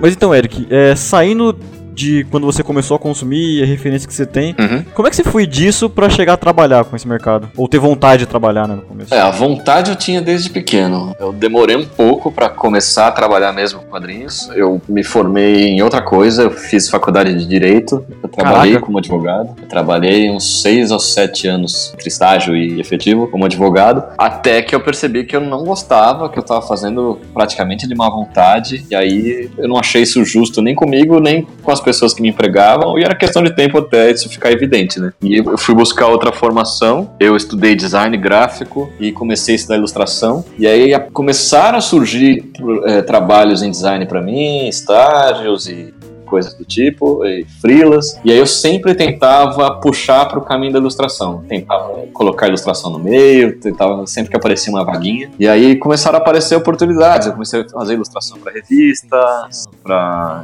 Mas 0.00 0.12
então, 0.12 0.34
Eric, 0.34 0.66
é, 0.70 0.94
saindo 0.94 1.56
de 1.94 2.24
quando 2.30 2.44
você 2.44 2.62
começou 2.62 2.96
a 2.96 2.98
consumir 2.98 3.60
e 3.60 3.62
a 3.62 3.66
referência 3.66 4.06
que 4.08 4.14
você 4.14 4.26
tem, 4.26 4.54
Uhum. 4.58 4.84
como 4.94 5.06
é 5.08 5.10
que 5.10 5.16
você 5.16 5.24
foi 5.24 5.46
disso 5.46 5.88
pra 5.88 6.08
chegar 6.10 6.34
a 6.34 6.36
trabalhar 6.36 6.84
com 6.84 6.96
esse 6.96 7.06
mercado? 7.06 7.48
Ou 7.56 7.68
ter 7.68 7.78
vontade 7.78 8.20
de 8.20 8.26
trabalhar, 8.26 8.66
né, 8.66 8.74
no 8.76 8.82
começo? 8.82 9.14
É, 9.14 9.20
a 9.20 9.30
vontade 9.30 9.90
eu 9.90 9.96
tinha 9.96 10.20
desde 10.20 10.50
pequeno. 10.50 11.14
Eu 11.20 11.32
demorei 11.32 11.76
um 11.76 11.84
pouco 11.86 12.30
para 12.32 12.48
começar 12.48 13.06
a 13.08 13.12
trabalhar 13.12 13.52
mesmo 13.52 13.80
com 13.80 13.86
quadrinhos. 13.86 14.48
Eu 14.54 14.80
me 14.88 15.04
formei 15.04 15.68
em 15.68 15.82
outra 15.82 16.02
coisa, 16.02 16.42
eu 16.42 16.50
fiz 16.50 16.88
faculdade 16.88 17.34
de 17.34 17.46
direito, 17.46 18.04
eu 18.22 18.28
trabalhei 18.28 18.72
Caraca. 18.72 18.86
como 18.86 18.98
advogado. 18.98 19.54
Eu 19.60 19.68
trabalhei 19.68 20.30
uns 20.30 20.62
seis 20.62 20.90
ou 20.90 20.98
sete 20.98 21.46
anos 21.46 21.92
entre 21.94 22.08
estágio 22.08 22.56
e 22.56 22.80
efetivo 22.80 23.28
como 23.28 23.44
advogado, 23.44 24.02
até 24.18 24.62
que 24.62 24.74
eu 24.74 24.80
percebi 24.80 25.24
que 25.24 25.36
eu 25.36 25.40
não 25.40 25.64
gostava, 25.64 26.28
que 26.28 26.38
eu 26.38 26.42
tava 26.42 26.62
fazendo 26.62 27.18
praticamente 27.32 27.86
de 27.86 27.94
má 27.94 28.08
vontade, 28.08 28.84
e 28.90 28.94
aí 28.94 29.50
eu 29.58 29.68
não 29.68 29.78
achei 29.78 30.02
isso 30.02 30.24
justo 30.24 30.60
nem 30.62 30.74
comigo, 30.74 31.20
nem 31.20 31.46
com 31.62 31.70
as 31.70 31.80
pessoas 31.84 32.14
que 32.14 32.22
me 32.22 32.28
empregavam, 32.28 32.98
e 32.98 33.04
era 33.04 33.14
questão 33.14 33.42
de 33.42 33.54
tempo 33.54 33.78
até 33.78 34.10
isso 34.10 34.28
ficar 34.28 34.50
evidente, 34.50 34.98
né? 34.98 35.12
E 35.22 35.36
eu 35.36 35.58
fui 35.58 35.74
buscar 35.74 36.06
outra 36.06 36.32
formação, 36.32 37.10
eu 37.20 37.36
estudei 37.36 37.74
design 37.74 38.16
gráfico 38.16 38.90
e 38.98 39.12
comecei 39.12 39.54
a 39.54 39.56
estudar 39.56 39.76
ilustração, 39.76 40.44
e 40.58 40.66
aí 40.66 40.98
começaram 41.12 41.78
a 41.78 41.80
surgir 41.80 42.50
eh, 42.86 43.02
trabalhos 43.02 43.62
em 43.62 43.70
design 43.70 44.06
para 44.06 44.20
mim, 44.20 44.68
estágios 44.68 45.68
e 45.68 45.92
coisas 46.24 46.54
do 46.54 46.64
tipo, 46.64 47.24
e 47.24 47.44
freelas, 47.60 48.18
e 48.24 48.32
aí 48.32 48.38
eu 48.38 48.46
sempre 48.46 48.94
tentava 48.94 49.80
puxar 49.80 50.26
para 50.26 50.38
o 50.38 50.42
caminho 50.42 50.72
da 50.72 50.78
ilustração, 50.78 51.44
tentava 51.48 52.06
colocar 52.12 52.46
a 52.46 52.48
ilustração 52.48 52.90
no 52.90 52.98
meio, 52.98 53.58
tentava 53.58 54.06
sempre 54.06 54.30
que 54.30 54.36
aparecia 54.36 54.72
uma 54.72 54.84
vaguinha, 54.84 55.30
e 55.38 55.48
aí 55.48 55.76
começaram 55.76 56.18
a 56.18 56.20
aparecer 56.20 56.56
oportunidades, 56.56 57.26
eu 57.26 57.32
comecei 57.32 57.60
a 57.60 57.68
fazer 57.68 57.94
ilustração 57.94 58.38
para 58.38 58.52
revistas, 58.52 59.66
para 59.82 60.42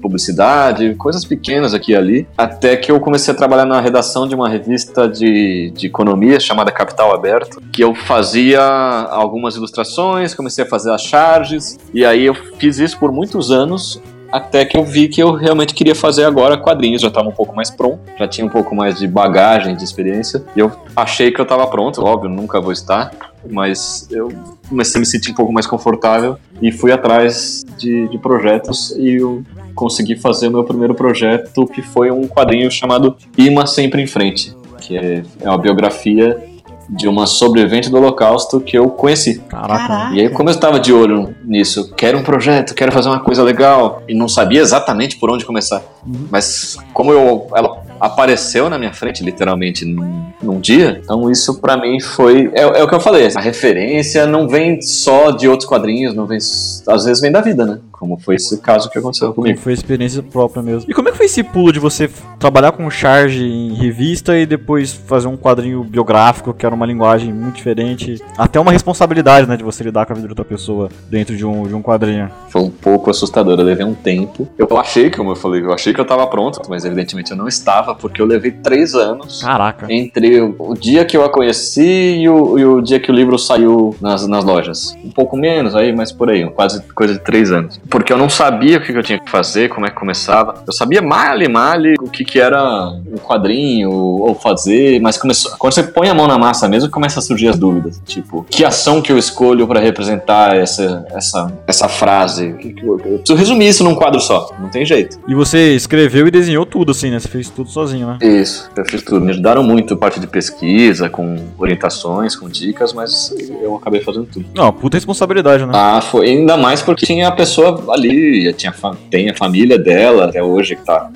publicidade, 0.00 0.94
coisas 0.94 1.24
pequenas 1.24 1.74
aqui 1.74 1.92
e 1.92 1.96
ali, 1.96 2.28
até 2.36 2.76
que 2.76 2.90
eu 2.90 3.00
comecei 3.00 3.32
a 3.32 3.36
trabalhar 3.36 3.64
na 3.64 3.80
redação 3.80 4.26
de 4.26 4.34
uma 4.34 4.48
revista 4.48 5.08
de, 5.08 5.70
de 5.74 5.86
economia 5.86 6.38
chamada 6.38 6.70
Capital 6.70 7.14
Aberto, 7.14 7.60
que 7.72 7.82
eu 7.82 7.94
fazia 7.94 8.60
algumas 8.60 9.56
ilustrações, 9.56 10.34
comecei 10.34 10.64
a 10.64 10.68
fazer 10.68 10.90
as 10.90 11.02
charges, 11.02 11.78
e 11.92 12.04
aí 12.04 12.24
eu 12.24 12.34
fiz 12.58 12.78
isso 12.78 12.98
por 12.98 13.12
muitos 13.12 13.50
anos, 13.50 14.00
até 14.32 14.64
que 14.64 14.76
eu 14.76 14.84
vi 14.84 15.08
que 15.08 15.22
eu 15.22 15.32
realmente 15.32 15.74
queria 15.74 15.94
fazer 15.94 16.24
agora 16.24 16.56
quadrinhos, 16.56 17.02
já 17.02 17.08
estava 17.08 17.28
um 17.28 17.32
pouco 17.32 17.54
mais 17.54 17.70
pronto, 17.70 18.00
já 18.18 18.26
tinha 18.26 18.46
um 18.46 18.50
pouco 18.50 18.74
mais 18.74 18.98
de 18.98 19.06
bagagem, 19.06 19.76
de 19.76 19.84
experiência, 19.84 20.42
e 20.56 20.60
eu 20.60 20.72
achei 20.96 21.30
que 21.30 21.38
eu 21.38 21.44
estava 21.44 21.66
pronto, 21.66 22.02
óbvio, 22.02 22.30
nunca 22.30 22.60
vou 22.60 22.72
estar, 22.72 23.12
mas 23.50 24.08
eu 24.10 24.32
comecei 24.68 24.98
a 24.98 25.00
me 25.00 25.06
sentir 25.06 25.32
um 25.32 25.34
pouco 25.34 25.52
mais 25.52 25.66
confortável 25.66 26.38
e 26.62 26.72
fui 26.72 26.90
atrás 26.92 27.62
de, 27.76 28.08
de 28.08 28.18
projetos 28.18 28.92
e 28.96 29.16
eu 29.16 29.44
consegui 29.74 30.16
fazer 30.16 30.48
o 30.48 30.50
meu 30.50 30.64
primeiro 30.64 30.94
projeto, 30.94 31.66
que 31.66 31.82
foi 31.82 32.10
um 32.10 32.26
quadrinho 32.26 32.70
chamado 32.70 33.16
Ima 33.36 33.66
Sempre 33.66 34.00
em 34.00 34.06
Frente, 34.06 34.56
que 34.80 34.96
é, 34.96 35.22
é 35.40 35.48
uma 35.48 35.58
biografia 35.58 36.51
de 36.92 37.08
uma 37.08 37.26
sobrevivente 37.26 37.88
do 37.88 37.96
Holocausto 37.96 38.60
que 38.60 38.76
eu 38.76 38.90
conheci. 38.90 39.38
Caraca. 39.48 40.14
E 40.14 40.20
aí, 40.20 40.28
como 40.28 40.50
eu 40.50 40.54
estava 40.54 40.78
de 40.78 40.92
olho 40.92 41.34
nisso, 41.44 41.92
quero 41.96 42.18
um 42.18 42.22
projeto, 42.22 42.74
quero 42.74 42.92
fazer 42.92 43.08
uma 43.08 43.20
coisa 43.20 43.42
legal, 43.42 44.02
e 44.06 44.14
não 44.14 44.28
sabia 44.28 44.60
exatamente 44.60 45.16
por 45.16 45.30
onde 45.30 45.44
começar. 45.44 45.82
Mas 46.30 46.76
como 46.92 47.12
eu, 47.12 47.46
ela 47.54 47.82
apareceu 47.98 48.68
na 48.68 48.78
minha 48.78 48.92
frente, 48.92 49.24
literalmente, 49.24 49.84
num, 49.84 50.26
num 50.42 50.60
dia, 50.60 51.00
então 51.02 51.30
isso 51.30 51.60
pra 51.60 51.76
mim 51.76 51.98
foi. 52.00 52.50
É, 52.52 52.62
é 52.62 52.82
o 52.82 52.88
que 52.88 52.94
eu 52.94 53.00
falei, 53.00 53.28
a 53.34 53.40
referência 53.40 54.26
não 54.26 54.48
vem 54.48 54.82
só 54.82 55.30
de 55.30 55.48
outros 55.48 55.68
quadrinhos, 55.68 56.14
não 56.14 56.26
vem. 56.26 56.38
Às 56.38 57.04
vezes 57.04 57.20
vem 57.20 57.32
da 57.32 57.40
vida, 57.40 57.64
né? 57.64 57.78
Como 58.02 58.18
foi 58.18 58.34
esse 58.34 58.60
caso 58.60 58.90
que 58.90 58.98
aconteceu 58.98 59.28
Como 59.28 59.44
comigo. 59.46 59.60
foi 59.60 59.70
a 59.70 59.74
experiência 59.74 60.24
própria 60.24 60.60
mesmo. 60.60 60.90
E 60.90 60.92
como 60.92 61.08
é 61.08 61.12
que 61.12 61.16
foi 61.18 61.26
esse 61.26 61.40
pulo 61.44 61.72
de 61.72 61.78
você 61.78 62.10
trabalhar 62.36 62.72
com 62.72 62.90
charge 62.90 63.44
em 63.44 63.74
revista 63.74 64.36
e 64.36 64.44
depois 64.44 64.92
fazer 64.92 65.28
um 65.28 65.36
quadrinho 65.36 65.84
biográfico, 65.84 66.52
que 66.52 66.66
era 66.66 66.74
uma 66.74 66.84
linguagem 66.84 67.32
muito 67.32 67.54
diferente? 67.54 68.20
Até 68.36 68.58
uma 68.58 68.72
responsabilidade, 68.72 69.48
né, 69.48 69.56
de 69.56 69.62
você 69.62 69.84
lidar 69.84 70.04
com 70.04 70.14
a 70.14 70.16
vida 70.16 70.26
de 70.26 70.32
outra 70.32 70.44
pessoa 70.44 70.88
dentro 71.08 71.36
de 71.36 71.46
um, 71.46 71.62
de 71.68 71.76
um 71.76 71.80
quadrinho. 71.80 72.28
Foi 72.48 72.60
um 72.60 72.70
pouco 72.70 73.08
assustador, 73.08 73.56
eu 73.60 73.64
levei 73.64 73.86
um 73.86 73.94
tempo. 73.94 74.48
Eu 74.58 74.66
achei, 74.76 75.08
como 75.08 75.30
eu 75.30 75.36
falei, 75.36 75.62
eu 75.62 75.72
achei 75.72 75.94
que 75.94 76.00
eu 76.00 76.04
tava 76.04 76.26
pronto, 76.26 76.60
mas 76.68 76.84
evidentemente 76.84 77.30
eu 77.30 77.36
não 77.36 77.46
estava, 77.46 77.94
porque 77.94 78.20
eu 78.20 78.26
levei 78.26 78.50
três 78.50 78.96
anos 78.96 79.42
Caraca. 79.44 79.86
entre 79.88 80.40
o, 80.40 80.56
o 80.58 80.74
dia 80.74 81.04
que 81.04 81.16
eu 81.16 81.24
a 81.24 81.28
conheci 81.28 82.16
e 82.18 82.28
o, 82.28 82.58
e 82.58 82.64
o 82.64 82.80
dia 82.80 82.98
que 82.98 83.12
o 83.12 83.14
livro 83.14 83.38
saiu 83.38 83.94
nas, 84.00 84.26
nas 84.26 84.44
lojas. 84.44 84.92
Um 85.04 85.10
pouco 85.10 85.36
menos 85.36 85.76
aí, 85.76 85.92
mas 85.94 86.10
por 86.10 86.28
aí, 86.28 86.44
quase 86.50 86.82
coisa 86.94 87.12
de 87.14 87.20
três 87.20 87.52
anos. 87.52 87.80
Porque 87.92 88.10
eu 88.10 88.16
não 88.16 88.30
sabia 88.30 88.78
o 88.78 88.80
que 88.80 88.90
eu 88.90 89.02
tinha 89.02 89.18
que 89.18 89.30
fazer, 89.30 89.68
como 89.68 89.84
é 89.84 89.90
que 89.90 89.96
começava. 89.96 90.54
Eu 90.66 90.72
sabia 90.72 91.02
male, 91.02 91.46
male 91.46 91.94
o 92.00 92.08
que, 92.08 92.24
que 92.24 92.40
era 92.40 92.88
um 92.88 93.18
quadrinho 93.18 93.90
ou 93.90 94.34
fazer, 94.34 94.98
mas 95.02 95.18
começou. 95.18 95.52
Quando 95.58 95.74
você 95.74 95.82
põe 95.82 96.08
a 96.08 96.14
mão 96.14 96.26
na 96.26 96.38
massa 96.38 96.66
mesmo, 96.66 96.88
começa 96.90 97.18
a 97.18 97.22
surgir 97.22 97.48
as 97.48 97.58
dúvidas. 97.58 98.00
Tipo, 98.06 98.46
que 98.48 98.64
ação 98.64 99.02
que 99.02 99.12
eu 99.12 99.18
escolho 99.18 99.68
pra 99.68 99.78
representar 99.78 100.56
essa, 100.56 101.06
essa, 101.10 101.52
essa 101.66 101.86
frase? 101.86 102.56
Eu 102.82 103.18
preciso 103.18 103.34
resumir 103.34 103.68
isso 103.68 103.84
num 103.84 103.94
quadro 103.94 104.22
só, 104.22 104.48
não 104.58 104.70
tem 104.70 104.86
jeito. 104.86 105.18
E 105.28 105.34
você 105.34 105.74
escreveu 105.74 106.26
e 106.26 106.30
desenhou 106.30 106.64
tudo, 106.64 106.92
assim, 106.92 107.10
né? 107.10 107.20
Você 107.20 107.28
fez 107.28 107.50
tudo 107.50 107.68
sozinho, 107.68 108.06
né? 108.06 108.18
Isso, 108.22 108.70
eu 108.74 108.86
fiz 108.86 109.02
tudo. 109.02 109.20
Me 109.20 109.32
ajudaram 109.32 109.62
muito 109.62 109.98
parte 109.98 110.18
de 110.18 110.26
pesquisa, 110.26 111.10
com 111.10 111.36
orientações, 111.58 112.34
com 112.34 112.48
dicas, 112.48 112.94
mas 112.94 113.34
eu 113.60 113.76
acabei 113.76 114.00
fazendo 114.00 114.24
tudo. 114.24 114.46
Não, 114.54 114.72
puta 114.72 114.96
responsabilidade, 114.96 115.66
né? 115.66 115.72
Ah, 115.74 116.00
foi 116.00 116.30
ainda 116.30 116.56
mais 116.56 116.80
porque 116.80 117.04
tinha 117.04 117.28
a 117.28 117.32
pessoa 117.32 117.71
ali, 117.90 118.52
tinha, 118.54 118.72
tem 119.10 119.30
a 119.30 119.34
família 119.34 119.78
dela 119.78 120.24
até 120.26 120.42
hoje 120.42 120.76
que 120.76 120.84
tá. 120.84 121.10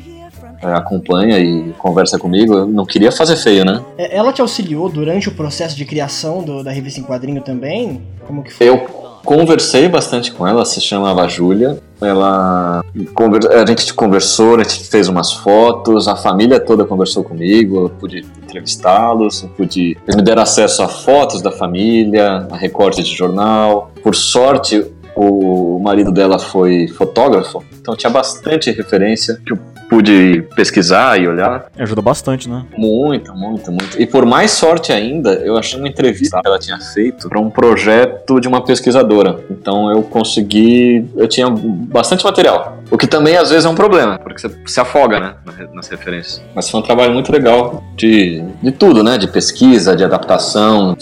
é, 0.63 0.67
acompanha 0.73 1.39
e 1.39 1.73
conversa 1.79 2.19
comigo, 2.19 2.55
eu 2.55 2.67
não 2.67 2.85
queria 2.87 3.13
fazer 3.13 3.37
feio, 3.37 3.65
né? 3.65 3.83
É, 3.99 4.17
Ela 4.17 4.33
te 4.33 4.41
auxiliou 4.41 4.89
durante 4.89 5.29
o 5.29 5.33
processo 5.33 5.77
de 5.77 5.85
criação 5.85 6.43
do- 6.43 6.63
da 6.65 6.71
revista 6.71 6.99
em 7.01 7.03
quadrinho 7.05 7.43
também? 7.43 8.03
Como 8.27 8.43
que 8.43 8.53
foi? 8.53 8.69
Eu 8.69 8.79
conversei 9.25 9.89
bastante 9.89 10.31
com 10.33 10.47
ela, 10.47 10.65
se 10.65 10.81
chamava 10.81 11.27
Júlia. 11.29 11.79
Ela 12.01 12.83
a 13.55 13.67
gente 13.67 13.93
conversou, 13.95 14.57
a 14.57 14.63
gente 14.63 14.85
fez 14.89 15.09
umas 15.09 15.33
fotos, 15.33 16.07
a 16.09 16.15
família 16.15 16.61
toda 16.61 16.85
conversou 16.85 17.25
comigo, 17.25 17.85
eu 17.85 17.89
pude 17.91 18.25
entrevistá-los, 18.43 19.47
pude 19.57 19.97
eles 20.07 20.17
me 20.17 20.23
deram 20.23 20.43
acesso 20.43 20.83
a 20.83 20.89
fotos 20.89 21.41
da 21.43 21.51
família, 21.51 22.47
a 22.51 22.57
recorte 22.57 23.03
de 23.03 23.15
jornal. 23.15 23.91
Por 24.03 24.15
sorte, 24.15 24.85
o 25.17 25.79
marido 25.83 26.13
dela 26.13 26.39
foi 26.39 26.87
fotógrafo, 26.89 27.65
então 27.81 27.97
tinha 27.97 28.11
bastante 28.11 28.71
referência 28.71 29.41
que 29.45 29.53
eu 29.53 29.59
pude 29.89 30.43
pesquisar 30.57 31.17
e 31.21 31.29
olhar. 31.29 31.67
Ajuda 31.79 32.03
bastante, 32.03 32.49
né? 32.51 32.65
Muito, 32.77 33.33
muito, 33.35 33.71
muito. 33.71 34.03
E 34.03 34.05
por 34.05 34.27
mais 34.27 34.51
sorte 34.51 34.93
ainda, 34.93 35.35
eu 35.35 35.57
achei 35.57 35.79
uma 35.79 35.87
entrevista 35.89 36.41
que 36.43 36.47
ela 36.49 36.59
tinha 36.59 36.79
feito 36.81 37.29
para 37.29 37.39
um 37.39 37.49
projeto 37.49 38.41
de 38.41 38.49
uma 38.49 38.61
pesquisadora. 38.65 39.39
Então 39.49 39.89
eu 39.93 40.03
consegui. 40.03 41.09
Eu 41.17 41.29
tinha 41.29 41.49
bastante 41.49 42.25
material. 42.25 42.79
O 42.91 42.99
que 42.99 43.07
também 43.07 43.37
às 43.37 43.51
vezes 43.51 43.65
é 43.65 43.69
um 43.69 43.77
problema, 43.77 44.19
porque 44.19 44.41
você 44.41 44.51
se 44.67 44.81
afoga, 44.81 45.21
né? 45.21 45.35
na- 45.45 45.57
Nas 45.73 45.87
referências. 45.89 46.43
Mas 46.55 46.69
foi 46.69 46.81
um 46.81 46.83
trabalho 46.83 47.13
muito 47.15 47.31
legal 47.31 47.83
de, 47.97 48.43
de 48.63 48.73
tudo, 48.73 49.05
né? 49.05 49.17
De 49.19 49.29
pesquisa, 49.29 49.95
de 49.95 50.03
adaptação, 50.05 50.97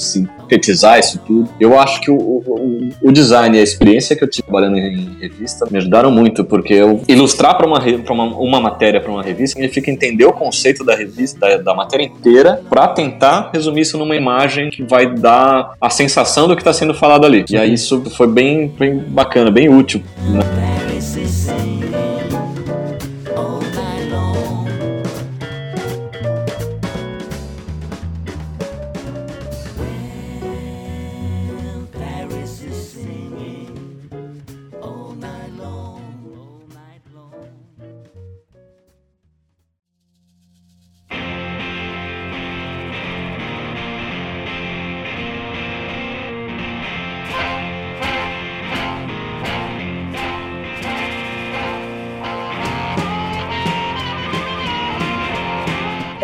sintetizar 0.45 0.99
isso 0.99 1.19
tudo. 1.27 1.49
Eu 1.59 1.79
acho 1.79 2.01
que 2.01 2.11
o, 2.11 2.17
o, 2.17 2.91
o 3.03 3.13
design 3.13 3.57
e 3.57 3.61
a 3.61 3.63
experiência 3.63 4.17
que 4.17 4.23
eu 4.23 4.29
tive 4.29 4.45
trabalhando 4.45 4.79
em 4.79 5.17
revista 5.21 5.67
me 5.71 5.79
ajudaram 5.79 6.11
muito, 6.11 6.45
porque 6.45 6.75
eu 6.75 7.03
ilustrar 7.09 7.57
para 7.57 7.67
uma, 7.67 7.79
uma, 8.09 8.25
uma 8.37 8.61
matéria 8.61 9.01
para 9.01 9.11
uma 9.11 9.23
revista 9.23 9.57
significa 9.57 9.91
entender 9.91 10.25
o 10.25 10.33
conceito 10.33 10.85
da 10.85 10.95
revista, 10.95 11.39
da, 11.39 11.57
da 11.59 11.75
matéria 11.75 12.05
inteira, 12.05 12.61
para 12.69 12.89
tentar 12.89 13.51
resumir 13.53 13.83
isso 13.83 13.99
numa 13.99 14.17
imagem 14.17 14.71
que 14.71 14.83
vai 14.83 15.13
dar 15.13 15.75
a 15.81 15.91
sensação 15.91 16.49
do 16.49 16.55
que 16.55 16.63
está 16.63 16.73
sendo 16.73 16.95
falado 16.95 17.25
ali. 17.25 17.45
E 17.51 17.57
aí 17.57 17.75
isso 17.75 18.03
foi 18.11 18.27
bem, 18.27 18.69
bem 18.69 18.99
bacana, 18.99 19.51
bem 19.51 19.69
útil. 19.69 20.03
Paris 20.25 21.74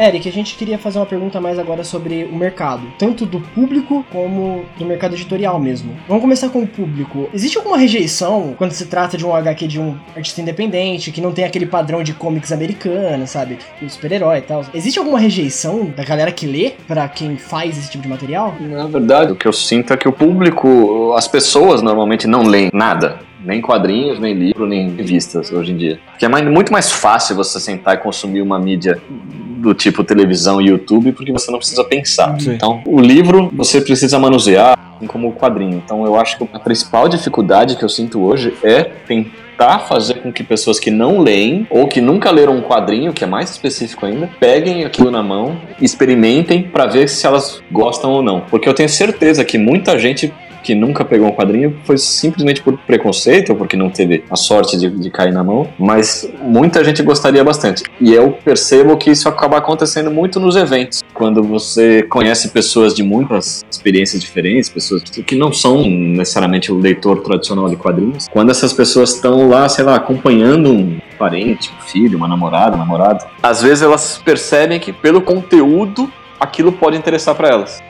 Eric, 0.01 0.27
a 0.27 0.33
gente 0.33 0.57
queria 0.57 0.79
fazer 0.79 0.99
uma 0.99 1.05
pergunta 1.05 1.39
mais 1.43 1.59
agora 1.59 1.85
sobre 1.85 2.25
o 2.25 2.35
mercado, 2.35 2.83
tanto 2.99 3.27
do 3.27 3.39
público 3.39 4.03
como 4.11 4.65
do 4.79 4.87
mercado 4.87 5.15
editorial 5.15 5.61
mesmo. 5.61 5.95
Vamos 6.09 6.23
começar 6.23 6.49
com 6.49 6.63
o 6.63 6.67
público. 6.67 7.29
Existe 7.35 7.59
alguma 7.59 7.77
rejeição 7.77 8.55
quando 8.57 8.71
se 8.71 8.87
trata 8.87 9.19
de 9.19 9.27
um 9.27 9.35
HQ 9.35 9.69
de 9.69 9.79
um 9.79 9.95
artista 10.17 10.41
independente, 10.41 11.13
que 11.13 11.21
não 11.21 11.33
tem 11.33 11.45
aquele 11.45 11.67
padrão 11.67 12.03
de 12.03 12.15
comics 12.15 12.51
americano, 12.51 13.27
sabe? 13.27 13.59
O 13.83 13.91
super-herói 13.91 14.39
e 14.39 14.43
tal. 14.43 14.65
Existe 14.73 14.99
alguma 14.99 15.19
rejeição 15.19 15.93
da 15.95 16.03
galera 16.03 16.33
que 16.33 16.47
lê 16.47 16.73
pra 16.89 17.07
quem 17.07 17.37
faz 17.37 17.77
esse 17.77 17.91
tipo 17.91 18.03
de 18.03 18.09
material? 18.09 18.55
Na 18.59 18.87
verdade, 18.87 19.33
o 19.33 19.37
que 19.37 19.47
eu 19.47 19.53
sinto 19.53 19.93
é 19.93 19.99
que 19.99 20.09
o 20.09 20.13
público, 20.13 21.13
as 21.15 21.29
pessoas 21.29 21.83
normalmente 21.83 22.27
não 22.27 22.45
leem 22.45 22.71
nada. 22.73 23.19
Nem 23.45 23.61
quadrinhos, 23.61 24.19
nem 24.19 24.35
livro, 24.35 24.67
nem 24.67 24.91
revistas 24.91 25.51
hoje 25.53 25.73
em 25.73 25.77
dia. 25.77 25.99
Porque 26.11 26.25
é 26.25 26.29
mais- 26.29 26.45
muito 26.49 26.73
mais 26.73 26.93
fácil 26.93 27.35
você 27.37 27.59
sentar 27.59 27.95
e 27.95 27.99
consumir 27.99 28.43
uma 28.43 28.59
mídia 28.59 29.01
do 29.11 29.75
tipo 29.75 30.03
televisão 30.05 30.61
e 30.61 30.69
YouTube, 30.69 31.13
porque 31.13 31.33
você 31.33 31.51
não 31.51 31.59
precisa 31.59 31.85
pensar. 31.85 32.39
Sim. 32.41 32.53
Então, 32.55 32.83
o 32.87 33.01
livro 33.01 33.51
você 33.53 33.81
precisa 33.81 34.19
manusear, 34.19 34.79
assim 34.97 35.07
como 35.07 35.29
o 35.29 35.33
quadrinho. 35.33 35.83
Então, 35.85 36.05
eu 36.05 36.17
acho 36.17 36.39
que 36.39 36.49
a 36.53 36.59
principal 36.59 37.09
dificuldade 37.09 37.77
que 37.77 37.85
eu 37.85 37.89
sinto 37.89 38.21
hoje 38.23 38.55
é 38.63 38.83
tentar 38.85 39.81
fazer 39.81 40.15
com 40.23 40.33
que 40.33 40.43
pessoas 40.43 40.81
que 40.81 40.91
não 40.91 41.19
leem 41.21 41.67
ou 41.69 41.87
que 41.87 42.01
nunca 42.01 42.31
leram 42.31 42.57
um 42.57 42.63
quadrinho, 42.63 43.13
que 43.13 43.23
é 43.23 43.27
mais 43.27 43.51
específico 43.51 44.07
ainda, 44.07 44.31
peguem 44.41 44.85
aquilo 44.87 45.11
na 45.11 45.23
mão, 45.23 45.61
experimentem 45.81 46.63
pra 46.63 46.87
ver 46.87 47.09
se 47.09 47.27
elas 47.27 47.63
gostam 47.71 48.11
ou 48.13 48.23
não. 48.23 48.41
Porque 48.41 48.67
eu 48.69 48.73
tenho 48.75 48.89
certeza 48.89 49.45
que 49.45 49.59
muita 49.59 49.99
gente 49.99 50.33
que 50.63 50.75
nunca 50.75 51.05
pegou 51.05 51.29
um 51.29 51.33
quadrinho 51.33 51.79
foi 51.85 51.99
simplesmente 51.99 52.63
por 52.63 52.77
preconceito 52.79 53.51
ou 53.51 53.57
porque 53.57 53.77
não 53.77 53.91
teve 53.91 54.25
a 54.31 54.37
sorte 54.37 54.77
de, 54.77 54.91
de 54.91 55.11
cair 55.11 55.33
na 55.33 55.43
mão, 55.43 55.69
mas 55.79 56.29
muita 56.43 56.85
gente 56.85 57.03
gostaria 57.03 57.43
bastante. 57.43 57.85
E 58.01 58.13
eu 58.13 58.33
percebo 58.45 58.97
que 58.97 59.11
isso 59.11 59.29
acaba 59.29 59.59
acontecendo 59.59 60.11
muito 60.11 60.39
nos 60.39 60.57
eventos, 60.57 61.03
quando 61.15 61.43
você 61.43 62.03
conhece 62.03 62.49
pessoas 62.51 62.95
de 62.95 63.03
muitas 63.03 63.65
experiências 63.71 64.21
diferentes, 64.21 64.69
pessoas 64.69 65.03
que 65.03 65.35
não 65.35 65.53
são 65.53 65.83
necessariamente 65.85 66.73
o 66.73 66.79
leitor 66.79 67.23
tradicional 67.23 67.69
de 67.69 67.77
quadrinhos. 67.77 68.29
Quando 68.29 68.51
essas 68.51 68.73
pessoas 68.73 69.15
estão 69.15 69.49
lá, 69.49 69.69
sei 69.69 69.85
lá, 69.85 69.97
acompanhando 69.97 70.71
um 70.71 70.99
parente, 71.19 71.71
um 71.79 71.83
filho, 71.83 72.17
uma 72.17 72.29
namorada, 72.29 72.77
um 72.77 72.79
namorado, 72.79 73.25
às 73.43 73.63
vezes 73.63 73.83
elas 73.83 74.21
percebem 74.25 74.79
que 74.79 74.93
pelo 74.93 75.21
conteúdo 75.21 76.11
aquilo 76.39 76.73
pode 76.73 76.97
interessar 76.97 77.35
para 77.35 77.49
elas. 77.49 77.83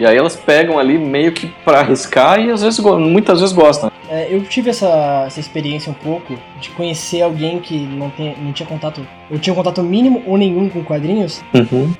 E 0.00 0.06
aí 0.06 0.16
elas 0.16 0.34
pegam 0.34 0.78
ali 0.78 0.96
meio 0.96 1.30
que 1.30 1.46
pra 1.62 1.80
arriscar 1.80 2.40
e 2.40 2.50
às 2.50 2.62
vezes, 2.62 2.80
muitas 2.80 3.38
vezes 3.40 3.54
gostam. 3.54 3.89
É, 4.10 4.26
eu 4.34 4.42
tive 4.42 4.70
essa, 4.70 5.22
essa 5.26 5.38
experiência 5.38 5.88
um 5.90 5.94
pouco 5.94 6.36
de 6.60 6.68
conhecer 6.70 7.22
alguém 7.22 7.60
que 7.60 7.78
não, 7.78 8.10
tem, 8.10 8.34
não 8.42 8.52
tinha 8.52 8.66
contato, 8.66 9.06
ou 9.30 9.38
tinha 9.38 9.52
um 9.52 9.56
contato 9.56 9.80
mínimo 9.84 10.20
ou 10.26 10.36
nenhum 10.36 10.68
com 10.68 10.82
quadrinhos, 10.84 11.40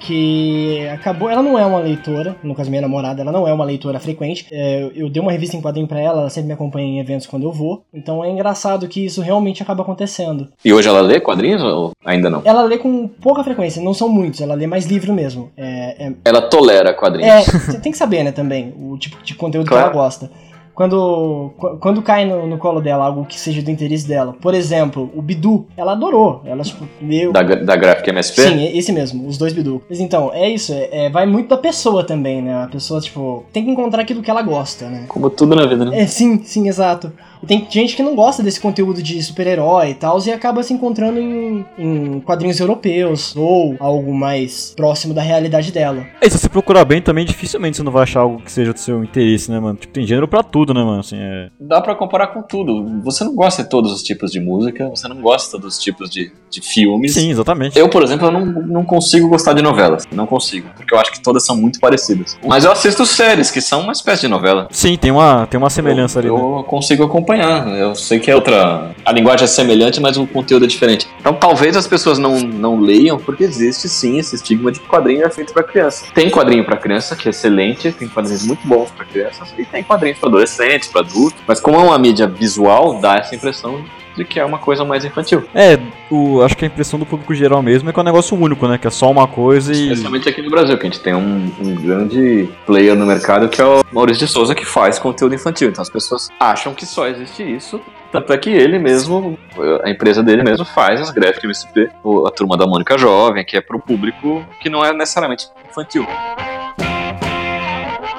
que 0.00 0.87
acabou. 0.88 1.31
Ela 1.31 1.43
não 1.43 1.59
é 1.59 1.64
uma 1.64 1.79
leitora, 1.79 2.37
no 2.43 2.55
caso 2.55 2.69
minha 2.69 2.83
namorada, 2.83 3.23
ela 3.23 3.31
não 3.31 3.47
é 3.47 3.52
uma 3.52 3.64
leitora 3.64 4.00
frequente. 4.00 4.47
É, 4.50 4.83
eu, 4.83 4.93
eu 4.95 5.09
dei 5.11 5.23
uma 5.23 5.31
revista 5.31 5.57
em 5.57 5.62
quadrinho 5.62 5.87
pra 5.87 6.00
ela, 6.00 6.23
ela 6.23 6.31
sempre 6.31 6.49
me 6.49 6.55
acompanha 6.55 6.87
em 6.87 6.99
eventos 6.99 7.26
quando 7.26 7.45
eu 7.45 7.52
vou. 7.52 7.85
Então 7.95 8.25
é 8.25 8.29
engraçado 8.31 8.88
que 8.88 9.05
isso 9.05 9.21
realmente 9.23 9.62
acaba 9.62 9.83
acontecendo. 9.83 10.49
E 10.64 10.73
hoje 10.73 10.88
ela 10.88 11.00
lê 11.00 11.21
quadrinhos 11.21 11.62
ou 11.62 11.93
ainda 12.05 12.29
não? 12.29 12.43
Ela 12.45 12.62
lê 12.62 12.79
com 12.79 13.07
pouca 13.07 13.45
frequência, 13.45 13.81
não 13.83 13.95
são 13.95 14.09
muitos, 14.09 14.40
ela 14.40 14.55
lê 14.55 14.67
mais 14.67 14.87
livro 14.87 15.12
mesmo. 15.12 15.50
É, 15.57 16.07
é, 16.09 16.12
Ela 16.25 16.43
tolera 16.43 16.93
quadrinhos. 16.93 17.31
é, 17.33 17.43
você 17.59 17.79
tem 17.81 17.93
que 17.93 17.99
saber, 17.99 18.25
né, 18.25 18.33
também, 18.33 18.75
o 18.76 18.99
tipo 18.99 19.23
de 19.23 19.35
conteúdo 19.35 19.69
Claro. 19.69 19.90
que 19.90 19.97
ela 19.97 20.05
gosta. 20.05 20.31
Quando, 20.75 21.53
qu- 21.59 21.77
quando 21.79 22.00
cai 22.03 22.25
no, 22.25 22.47
no 22.47 22.57
colo 22.57 22.81
dela 22.81 23.05
algo 23.05 23.25
que 23.27 23.39
seja 23.39 23.61
do 23.61 23.71
interesse 23.71 24.07
dela, 24.09 24.35
por 24.41 24.55
exemplo, 24.55 25.11
o 25.15 25.21
Bidu, 25.21 25.67
ela 25.77 25.93
adorou. 25.93 26.41
Ela, 26.45 26.62
tipo, 26.62 26.85
leu. 27.03 27.33
Da, 27.33 27.43
da 27.43 27.77
Graphic 27.77 28.09
MSP? 28.11 28.43
Sim, 28.43 28.65
esse 28.79 28.93
mesmo, 28.93 29.27
os 29.27 29.37
dois 29.37 29.53
Bidu. 29.53 29.83
Mas 29.91 30.00
então, 30.00 30.31
é 30.33 30.49
isso, 30.49 30.73
é, 30.73 30.89
é- 31.07 31.11
vai 31.11 31.27
muito 31.27 31.49
da 31.49 31.57
pessoa 31.59 32.05
também, 32.05 32.41
né? 32.41 32.65
A 32.65 32.67
pessoa, 32.69 33.00
tipo, 33.00 33.45
tem 33.53 33.65
que 33.65 33.71
encontrar 33.71 34.03
aquilo 34.03 34.23
que 34.23 34.31
ela 34.31 34.43
gosta, 34.43 34.89
né? 34.89 35.05
Como 35.09 35.29
tudo 35.29 35.55
na 35.55 35.67
vida, 35.67 35.85
né? 35.85 36.00
É, 36.00 36.07
sim, 36.07 36.43
sim, 36.45 36.67
exato. 36.69 37.12
E 37.43 37.47
tem 37.47 37.67
gente 37.71 37.97
que 37.97 38.03
não 38.03 38.15
gosta 38.15 38.43
desse 38.43 38.61
conteúdo 38.61 39.03
de 39.03 39.23
super-herói 39.23 39.91
e 39.91 39.95
tal, 39.95 40.21
e 40.27 40.31
acaba 40.31 40.63
se 40.63 40.73
encontrando 40.73 41.19
em, 41.19 41.65
em 41.79 42.21
quadrinhos 42.21 42.61
europeus, 42.61 43.35
ou 43.37 43.77
algo 43.81 44.15
mais 44.15 44.75
próximo 44.77 45.15
da 45.15 45.23
realidade 45.23 45.73
dela. 45.73 46.07
E 46.21 46.29
se 46.29 46.39
você 46.39 46.49
procurar 46.49 46.85
bem 46.85 47.01
também, 47.01 47.25
dificilmente 47.25 47.77
você 47.77 47.83
não 47.83 47.93
vai 47.93 48.03
achar 48.03 48.21
algo 48.21 48.43
que 48.43 48.53
seja 48.53 48.73
do 48.73 48.79
seu 48.79 49.03
interesse, 49.03 49.51
né, 49.51 49.59
mano? 49.59 49.79
Tipo, 49.79 49.93
tem 49.93 50.07
gênero 50.07 50.29
pra 50.29 50.43
tudo, 50.43 50.75
né, 50.75 50.83
mano? 50.83 51.01
Assim, 51.01 51.17
é... 51.17 51.49
Dá 51.59 51.81
pra 51.81 51.95
comparar 51.95 52.29
com 52.29 52.43
tudo. 52.43 53.01
Você 53.03 53.25
não 53.25 53.35
gosta 53.35 53.63
de 53.63 53.71
todos 53.71 53.93
os 53.93 54.03
tipos 54.03 54.31
de 54.31 54.41
música, 54.41 54.89
você 54.91 55.09
não 55.09 55.17
gosta 55.17 55.59
dos 55.59 55.79
tipos 55.79 56.11
de, 56.11 56.31
de 56.51 56.61
filmes. 56.61 57.15
Sim, 57.15 57.31
exatamente. 57.31 57.79
Eu, 57.79 57.89
por 57.89 58.03
exemplo, 58.03 58.27
eu 58.27 58.33
não, 58.33 58.45
não 58.45 58.85
consigo 58.85 59.29
gostar 59.29 59.55
de 59.55 59.63
novelas. 59.63 60.07
Não 60.13 60.27
consigo, 60.27 60.69
porque 60.77 60.95
eu 60.95 60.99
acho 60.99 61.13
que 61.13 61.21
todas 61.21 61.45
são 61.45 61.57
muito 61.57 61.81
parecidas. 61.81 62.39
Mas 62.47 62.65
eu 62.65 62.73
assisto 62.73 63.07
séries, 63.07 63.51
que 63.51 63.61
são 63.61 63.81
uma 63.81 63.93
espécie 63.93 64.23
de 64.23 64.29
novela. 64.29 64.69
Sim, 64.71 64.97
tem 64.97 65.11
uma, 65.11 65.47
tem 65.47 65.59
uma 65.59 65.71
semelhança 65.71 66.21
eu, 66.21 66.37
ali, 66.37 66.43
né? 66.45 66.59
Eu 66.59 66.65
consigo 66.65 67.05
acompanhar. 67.05 67.30
Eu 67.39 67.95
sei 67.95 68.19
que 68.19 68.31
é 68.31 68.35
outra. 68.35 68.95
A 69.05 69.13
linguagem 69.13 69.45
é 69.45 69.47
semelhante, 69.47 70.01
mas 70.01 70.17
o 70.17 70.27
conteúdo 70.27 70.65
é 70.65 70.69
diferente. 70.69 71.09
Então 71.21 71.35
talvez 71.35 71.77
as 71.77 71.87
pessoas 71.87 72.19
não, 72.19 72.41
não 72.41 72.81
leiam, 72.81 73.19
porque 73.19 73.45
existe 73.45 73.89
sim 73.89 74.19
esse 74.19 74.37
estigma 74.37 74.71
de 74.71 74.81
que 74.81 74.87
quadrinho 74.87 75.25
é 75.25 75.31
feito 75.31 75.53
pra 75.53 75.63
criança. 75.63 76.07
Tem 76.15 76.31
quadrinho 76.31 76.65
pra 76.65 76.77
criança, 76.77 77.17
que 77.17 77.29
é 77.29 77.31
excelente, 77.31 77.93
tem 77.93 78.09
quadrinhos 78.09 78.45
muito 78.45 78.67
bons 78.67 78.91
pra 78.91 79.05
crianças, 79.05 79.53
e 79.59 79.65
tem 79.65 79.83
quadrinhos 79.83 80.19
pra 80.19 80.29
adolescentes, 80.29 80.89
pra 80.89 81.01
adultos. 81.01 81.41
Mas 81.47 81.61
como 81.61 81.77
é 81.77 81.83
uma 81.83 81.99
mídia 81.99 82.27
visual, 82.27 83.01
dá 83.01 83.17
essa 83.17 83.35
impressão 83.35 83.85
de 84.17 84.25
que 84.25 84.38
é 84.40 84.45
uma 84.45 84.59
coisa 84.59 84.85
mais 84.85 85.05
infantil. 85.05 85.45
É, 85.55 85.79
o, 86.11 86.43
acho 86.43 86.57
que 86.57 86.64
a 86.64 86.69
impressão 86.69 86.99
do 86.99 87.07
público 87.07 87.35
geral 87.35 87.62
mesmo 87.62 87.88
é 87.88 87.93
que 87.93 87.99
é 87.99 88.02
um 88.02 88.05
negócio 88.05 88.37
único, 88.37 88.67
né? 88.67 88.76
Que 88.79 88.87
é 88.87 88.90
só 88.90 89.11
uma 89.11 89.26
coisa 89.26 89.73
e. 89.73 89.88
Especialmente 89.88 90.29
aqui 90.29 90.43
no 90.43 90.50
Brasil, 90.50 90.76
que 90.76 90.87
a 90.87 90.90
gente 90.90 91.00
tem 91.00 91.14
um, 91.14 91.50
um 91.61 91.75
grande 91.76 92.49
player 92.67 92.95
no 92.97 93.07
mercado 93.07 93.49
que 93.49 93.61
é 93.61 93.64
o 93.64 93.83
Maurício 93.93 94.26
de 94.26 94.33
Souza, 94.33 94.55
que 94.55 94.64
faz 94.64 94.99
conteúdo 94.99 95.35
infantil. 95.35 95.69
Então 95.69 95.83
as 95.83 95.90
pessoas 95.90 96.29
acham 96.38 96.75
que 96.75 96.85
só 96.87 97.07
existe 97.07 97.43
isso. 97.43 97.81
Tanto 98.12 98.33
é 98.33 98.38
que 98.38 98.50
ele 98.50 98.76
mesmo, 98.79 99.38
a 99.85 99.88
empresa 99.88 100.21
dele 100.23 100.43
mesmo, 100.43 100.64
faz 100.64 101.00
as 101.00 101.11
Graphic 101.11 101.45
MSP, 101.47 101.88
o- 102.02 102.26
a 102.26 102.31
turma 102.33 102.57
da 102.57 102.67
Mônica 102.67 102.99
Jovem, 102.99 103.45
que 103.45 103.57
é 103.57 103.61
pro 103.61 103.79
público 103.79 104.45
que 104.61 104.69
não 104.69 104.85
é 104.85 104.93
necessariamente 104.93 105.47
infantil. 105.71 106.05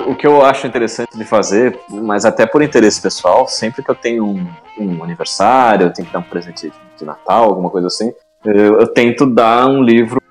O 0.07 0.15
que 0.15 0.25
eu 0.25 0.43
acho 0.43 0.67
interessante 0.67 1.17
de 1.17 1.25
fazer, 1.25 1.77
mas 1.89 2.25
até 2.25 2.45
por 2.45 2.61
interesse 2.61 3.01
pessoal, 3.01 3.47
sempre 3.47 3.83
que 3.83 3.89
eu 3.89 3.95
tenho 3.95 4.25
um, 4.25 4.47
um 4.77 5.03
aniversário, 5.03 5.87
eu 5.87 5.93
tenho 5.93 6.07
que 6.07 6.13
dar 6.13 6.19
um 6.19 6.23
presente 6.23 6.71
de 6.97 7.05
Natal, 7.05 7.45
alguma 7.45 7.69
coisa 7.69 7.87
assim, 7.87 8.13
eu, 8.45 8.79
eu 8.79 8.87
tento 8.87 9.25
dar 9.25 9.67
um 9.67 9.83
livro 9.83 10.21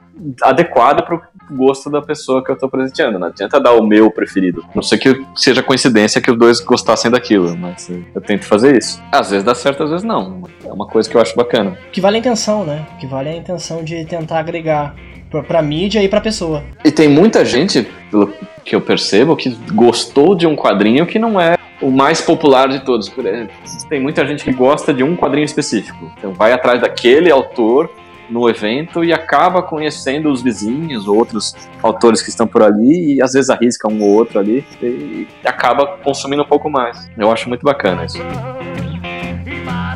adequado 0.43 1.03
para 1.05 1.17
o 1.17 1.21
gosto 1.57 1.91
da 1.91 2.03
pessoa 2.03 2.45
que 2.45 2.51
eu 2.51 2.59
tô 2.59 2.69
presenteando. 2.69 3.19
Não 3.19 3.29
adianta 3.29 3.61
dar 3.61 3.73
o 3.73 3.87
meu 3.87 4.11
preferido. 4.11 4.65
Não 4.75 4.83
sei 4.83 4.99
que 4.99 5.25
seja 5.35 5.63
coincidência 5.63 6.21
que 6.21 6.31
os 6.31 6.39
dois 6.39 6.61
gostassem 6.61 7.11
daquilo, 7.11 7.57
mas 7.57 7.89
eu 7.89 8.21
tento 8.21 8.45
fazer 8.45 8.77
isso. 8.77 9.03
Às 9.11 9.31
vezes 9.31 9.45
dá 9.45 9.55
certo, 9.55 9.83
às 9.83 9.91
vezes 9.91 10.05
não. 10.05 10.45
É 10.65 10.73
uma 10.73 10.87
coisa 10.87 11.09
que 11.09 11.17
eu 11.17 11.21
acho 11.21 11.35
bacana. 11.35 11.77
Que 11.93 12.01
vale 12.01 12.17
a 12.17 12.21
intenção, 12.21 12.65
né? 12.65 12.87
Que 12.99 13.07
vale 13.07 13.31
a 13.31 13.37
intenção 13.37 13.83
de 13.83 14.05
tentar 14.05 14.39
agregar 14.39 14.95
pra, 15.31 15.43
pra 15.43 15.63
mídia 15.63 16.03
e 16.03 16.09
pra 16.09 16.21
pessoa. 16.21 16.63
E 16.85 16.91
tem 16.91 17.09
muita 17.09 17.45
gente, 17.45 17.87
pelo 18.11 18.33
que 18.65 18.75
eu 18.75 18.81
percebo, 18.81 19.37
que 19.37 19.51
gostou 19.73 20.35
de 20.35 20.47
um 20.47 20.57
quadrinho 20.57 21.07
que 21.07 21.19
não 21.19 21.41
é 21.41 21.57
o 21.81 21.91
mais 21.91 22.21
popular 22.21 22.69
de 22.69 22.81
todos. 22.81 23.11
Tem 23.89 24.01
muita 24.01 24.27
gente 24.27 24.45
que 24.45 24.53
gosta 24.53 24.93
de 24.93 25.03
um 25.03 25.17
quadrinho 25.17 25.45
específico. 25.45 26.13
Então 26.19 26.33
vai 26.33 26.53
atrás 26.53 26.81
daquele 26.81 27.31
autor 27.31 27.91
no 28.29 28.49
evento 28.49 29.03
e 29.03 29.13
acaba 29.13 29.63
conhecendo 29.63 30.31
os 30.31 30.41
vizinhos, 30.41 31.09
outros 31.09 31.57
autores 31.83 32.23
que 32.23 32.29
estão 32.29 32.47
por 32.47 32.63
ali 32.63 33.15
e 33.15 33.23
às 33.23 33.33
vezes 33.33 33.51
arrisca 33.51 33.89
um 33.89 34.01
ou 34.03 34.11
outro 34.11 34.39
ali 34.39 34.65
e 34.81 35.27
acaba 35.45 35.99
consumindo 35.99 36.43
um 36.43 36.47
pouco 36.47 36.71
mais. 36.71 37.11
Eu 37.19 37.33
acho 37.33 37.49
muito 37.49 37.65
bacana 37.65 38.05
isso. 38.05 38.19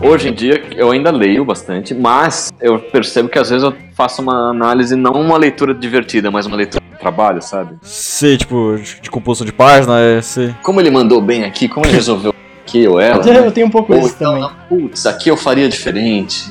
Hoje 0.01 0.29
em 0.29 0.33
dia 0.33 0.63
eu 0.77 0.91
ainda 0.91 1.11
leio 1.11 1.45
bastante, 1.45 1.95
mas 1.95 2.53
eu 2.61 2.79
percebo 2.79 3.29
que 3.29 3.39
às 3.39 3.51
vezes 3.51 3.65
eu 3.65 3.75
faço 3.95 4.23
uma 4.23 4.51
análise, 4.51 4.97
não 4.97 5.13
uma 5.13 5.37
leitura 5.37 5.75
divertida, 5.75 6.31
mas 6.31 6.47
uma 6.47 6.57
leitura 6.57 6.83
de 6.93 6.99
trabalho, 6.99 7.41
sabe? 7.41 7.77
Sei, 7.83 8.37
tipo, 8.37 8.77
de 9.01 9.11
composição 9.11 9.47
de 9.47 9.53
página, 9.53 10.01
é, 10.01 10.21
sei. 10.21 10.55
Como 10.63 10.81
ele 10.81 10.91
mandou 10.91 11.21
bem 11.21 11.45
aqui, 11.45 11.69
como 11.69 11.87
ele 11.87 11.95
resolveu 11.95 12.35
aqui 12.67 12.87
ou 12.89 13.01
ela. 13.01 13.25
Eu 13.27 13.45
né? 13.45 13.51
tenho 13.51 13.67
um 13.67 13.71
pouco 13.71 13.93
Ou 13.93 14.01
isso 14.01 14.15
então, 14.17 14.41
também. 14.41 14.51
putz, 14.69 15.07
aqui 15.07 15.29
eu 15.29 15.37
faria 15.37 15.69
diferente. 15.69 16.51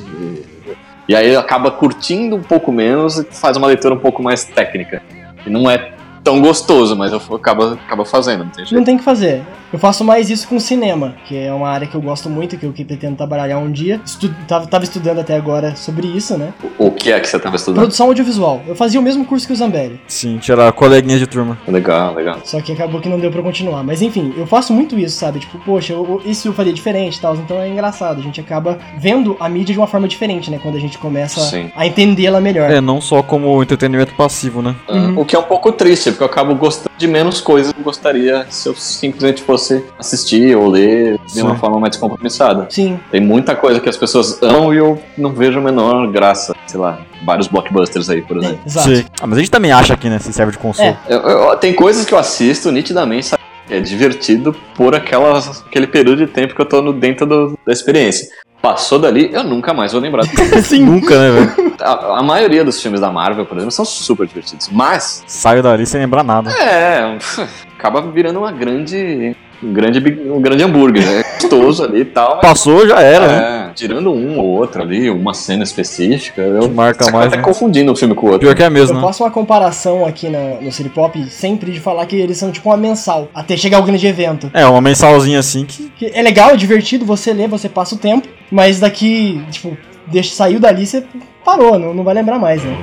E 1.07 1.15
aí 1.15 1.35
acaba 1.35 1.69
curtindo 1.69 2.35
um 2.35 2.41
pouco 2.41 2.71
menos 2.71 3.17
e 3.17 3.23
faz 3.29 3.57
uma 3.57 3.67
leitura 3.67 3.93
um 3.93 3.99
pouco 3.99 4.23
mais 4.23 4.45
técnica. 4.45 5.01
E 5.45 5.49
não 5.49 5.69
é 5.69 5.91
tão 6.23 6.41
gostoso, 6.41 6.95
mas 6.95 7.11
eu 7.11 7.21
acabo, 7.35 7.63
acabo 7.73 8.05
fazendo, 8.05 8.43
não 8.45 8.51
tem 8.51 8.65
jeito. 8.65 8.75
Não 8.77 8.83
tem 8.83 8.95
o 8.95 8.97
que 8.99 9.03
fazer. 9.03 9.41
Eu 9.71 9.79
faço 9.79 10.03
mais 10.03 10.29
isso 10.29 10.47
com 10.47 10.59
cinema, 10.59 11.15
que 11.27 11.35
é 11.35 11.51
uma 11.51 11.67
área 11.67 11.87
que 11.87 11.95
eu 11.95 12.01
gosto 12.01 12.29
muito, 12.29 12.55
que 12.57 12.63
eu 12.65 12.71
que 12.71 12.85
pretendo 12.85 13.15
trabalhar 13.15 13.57
um 13.57 13.71
dia. 13.71 13.99
Estu 14.05 14.29
tava, 14.47 14.67
tava 14.67 14.83
estudando 14.83 15.17
até 15.19 15.35
agora 15.35 15.75
sobre 15.75 16.05
isso, 16.05 16.37
né? 16.37 16.53
O 16.77 16.91
que 16.91 17.11
é 17.11 17.19
que 17.19 17.27
você 17.27 17.37
estava 17.37 17.55
estudando? 17.55 17.81
Produção 17.81 18.05
audiovisual. 18.05 18.61
Eu 18.67 18.75
fazia 18.75 18.99
o 18.99 19.03
mesmo 19.03 19.25
curso 19.25 19.47
que 19.47 19.53
o 19.53 19.55
Zambelli. 19.55 19.99
Sim, 20.07 20.37
tirar 20.37 20.71
coleguinhas 20.73 21.19
de 21.19 21.25
turma. 21.25 21.57
Legal, 21.67 22.13
legal. 22.13 22.37
Só 22.43 22.61
que 22.61 22.71
acabou 22.71 23.01
que 23.01 23.09
não 23.09 23.19
deu 23.19 23.31
pra 23.31 23.41
continuar. 23.41 23.83
Mas 23.83 24.03
enfim, 24.03 24.31
eu 24.37 24.45
faço 24.45 24.71
muito 24.71 24.97
isso, 24.99 25.17
sabe? 25.17 25.39
Tipo, 25.39 25.57
poxa, 25.65 25.93
eu, 25.93 26.21
eu- 26.23 26.29
isso 26.31 26.47
eu 26.47 26.53
faria 26.53 26.71
diferente 26.71 27.17
e 27.17 27.21
tal. 27.21 27.35
Então 27.35 27.59
é 27.59 27.67
engraçado. 27.67 28.19
A 28.19 28.23
gente 28.23 28.39
acaba 28.39 28.77
vendo 28.99 29.35
a 29.39 29.49
mídia 29.49 29.73
de 29.73 29.79
uma 29.79 29.87
forma 29.87 30.07
diferente, 30.07 30.51
né? 30.51 30.59
Quando 30.61 30.75
a 30.77 30.79
gente 30.79 30.99
começa 30.99 31.41
Sim. 31.41 31.71
a 31.75 31.87
entendê-la 31.87 32.39
melhor. 32.39 32.69
É, 32.69 32.79
não 32.79 33.01
só 33.01 33.23
como 33.23 33.61
entretenimento 33.63 34.13
passivo, 34.13 34.61
né? 34.61 34.75
Uhum. 34.87 35.19
O 35.19 35.25
que 35.25 35.35
é 35.35 35.39
um 35.39 35.43
pouco 35.43 35.71
triste, 35.71 36.11
porque 36.13 36.23
eu 36.23 36.27
acabo 36.27 36.55
gostando 36.55 36.89
de 36.97 37.07
menos 37.07 37.41
coisas 37.41 37.73
que 37.73 37.79
eu 37.79 37.83
gostaria 37.83 38.45
se 38.49 38.69
eu 38.69 38.75
simplesmente 38.75 39.41
fosse 39.41 39.83
assistir 39.99 40.55
ou 40.55 40.67
ler 40.69 41.19
de 41.33 41.41
uma 41.41 41.53
Sim. 41.55 41.59
forma 41.59 41.79
mais 41.79 41.91
descompromissada. 41.91 42.67
Sim, 42.69 42.99
Tem 43.11 43.19
muita 43.21 43.55
coisa 43.55 43.79
que 43.79 43.89
as 43.89 43.97
pessoas 43.97 44.41
amam 44.41 44.73
e 44.73 44.77
eu 44.77 44.99
não 45.17 45.31
vejo 45.33 45.59
a 45.59 45.61
menor 45.61 46.07
graça. 46.11 46.55
Sei 46.67 46.79
lá, 46.79 46.99
vários 47.25 47.47
blockbusters 47.47 48.09
aí, 48.09 48.21
por 48.21 48.37
é, 48.37 48.39
exemplo. 48.39 48.59
exato. 48.65 48.87
Sei. 48.87 49.05
Ah, 49.21 49.27
mas 49.27 49.37
a 49.37 49.41
gente 49.41 49.51
também 49.51 49.71
acha 49.71 49.93
aqui, 49.93 50.09
né, 50.09 50.19
se 50.19 50.31
serve 50.31 50.51
de 50.53 50.57
consolo. 50.57 50.87
É. 50.89 50.97
Eu- 51.07 51.19
eu- 51.21 51.55
tem 51.57 51.73
coisas 51.73 52.05
que 52.05 52.13
eu 52.13 52.17
assisto 52.17 52.71
nitidamente, 52.71 53.27
sabe? 53.27 53.41
É 53.69 53.79
divertido 53.79 54.55
por 54.75 54.93
aquela, 54.95 55.39
aquele 55.65 55.87
período 55.87 56.25
de 56.25 56.27
tempo 56.31 56.53
que 56.53 56.61
eu 56.61 56.65
tô 56.65 56.81
no, 56.81 56.93
dentro 56.93 57.25
do- 57.25 57.57
da 57.65 57.71
experiência. 57.73 58.27
Passou 58.61 58.97
dali, 58.99 59.29
eu 59.33 59.43
nunca 59.43 59.73
mais 59.73 59.91
vou 59.91 60.01
lembrar. 60.01 60.23
Sim. 60.63 60.85
Nunca, 60.85 61.17
né, 61.17 61.31
velho? 61.31 61.72
a, 61.83 62.19
a 62.19 62.23
maioria 62.23 62.63
dos 62.63 62.81
filmes 62.81 63.01
da 63.01 63.11
Marvel, 63.11 63.45
por 63.45 63.57
exemplo, 63.57 63.71
são 63.71 63.85
super 63.85 64.25
divertidos. 64.27 64.69
Mas, 64.71 65.23
Saio 65.27 65.61
dali 65.61 65.85
sem 65.85 65.99
lembrar 66.01 66.23
nada. 66.23 66.49
é. 66.51 67.17
acaba 67.77 68.01
virando 68.01 68.39
uma 68.39 68.51
grande. 68.51 69.35
Um 69.61 69.71
grande, 69.71 69.99
um 70.29 70.41
grande 70.41 70.61
hambúrguer. 70.63 71.03
É 71.07 71.23
gostoso 71.39 71.83
ali 71.85 72.01
e 72.01 72.05
tal. 72.05 72.39
Passou, 72.39 72.85
já 72.85 72.99
era, 73.01 73.27
né? 73.27 73.69
É, 73.69 73.73
tirando 73.73 74.11
um 74.11 74.37
ou 74.37 74.45
outro 74.45 74.81
ali, 74.81 75.09
uma 75.09 75.33
cena 75.33 75.63
específica, 75.63 76.41
eu 76.41 76.69
marca 76.69 77.09
mais, 77.11 77.27
até 77.27 77.37
né? 77.37 77.43
confundindo 77.43 77.89
um 77.91 77.95
filme 77.95 78.13
com 78.13 78.25
o 78.27 78.31
outro. 78.31 78.41
Pior 78.41 78.55
que 78.55 78.63
é 78.63 78.69
mesmo, 78.69 78.97
Eu 78.97 79.01
né? 79.01 79.07
faço 79.07 79.23
uma 79.23 79.31
comparação 79.31 80.05
aqui 80.05 80.27
na- 80.27 80.59
no 80.61 80.69
City 80.69 80.89
Pop 80.89 81.17
sempre 81.29 81.71
de 81.71 81.79
falar 81.79 82.05
que 82.05 82.15
eles 82.17 82.37
são 82.37 82.51
tipo 82.51 82.69
uma 82.69 82.75
mensal, 82.77 83.29
até 83.33 83.55
chegar 83.55 83.79
o 83.79 83.83
grande 83.83 84.05
evento. 84.05 84.51
É, 84.53 84.65
uma 84.65 84.81
mensalzinha 84.81 85.39
assim 85.39 85.65
que. 85.65 85.89
Que 85.97 86.11
é 86.13 86.21
legal, 86.21 86.49
é 86.49 86.57
divertido, 86.57 87.05
você 87.05 87.31
lê, 87.31 87.47
você 87.47 87.69
passa 87.69 87.95
o 87.95 87.97
tempo, 87.97 88.27
mas 88.51 88.81
daqui, 88.81 89.41
tipo, 89.49 89.77
deixa, 90.07 90.35
saiu 90.35 90.59
dali, 90.59 90.85
você 90.85 91.05
parou, 91.43 91.77
não, 91.79 91.93
não 91.93 92.03
vai 92.03 92.13
lembrar 92.13 92.39
mais, 92.39 92.63
né? 92.63 92.77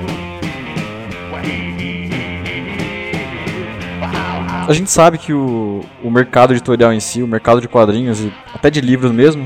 A 4.67 4.73
gente 4.73 4.89
sabe 4.91 5.17
que 5.17 5.33
o, 5.33 5.83
o 6.03 6.09
mercado 6.09 6.53
editorial 6.53 6.93
em 6.93 6.99
si, 6.99 7.21
o 7.21 7.27
mercado 7.27 7.59
de 7.59 7.67
quadrinhos 7.67 8.21
e 8.21 8.31
até 8.53 8.69
de 8.69 8.79
livros 8.79 9.11
mesmo, 9.11 9.45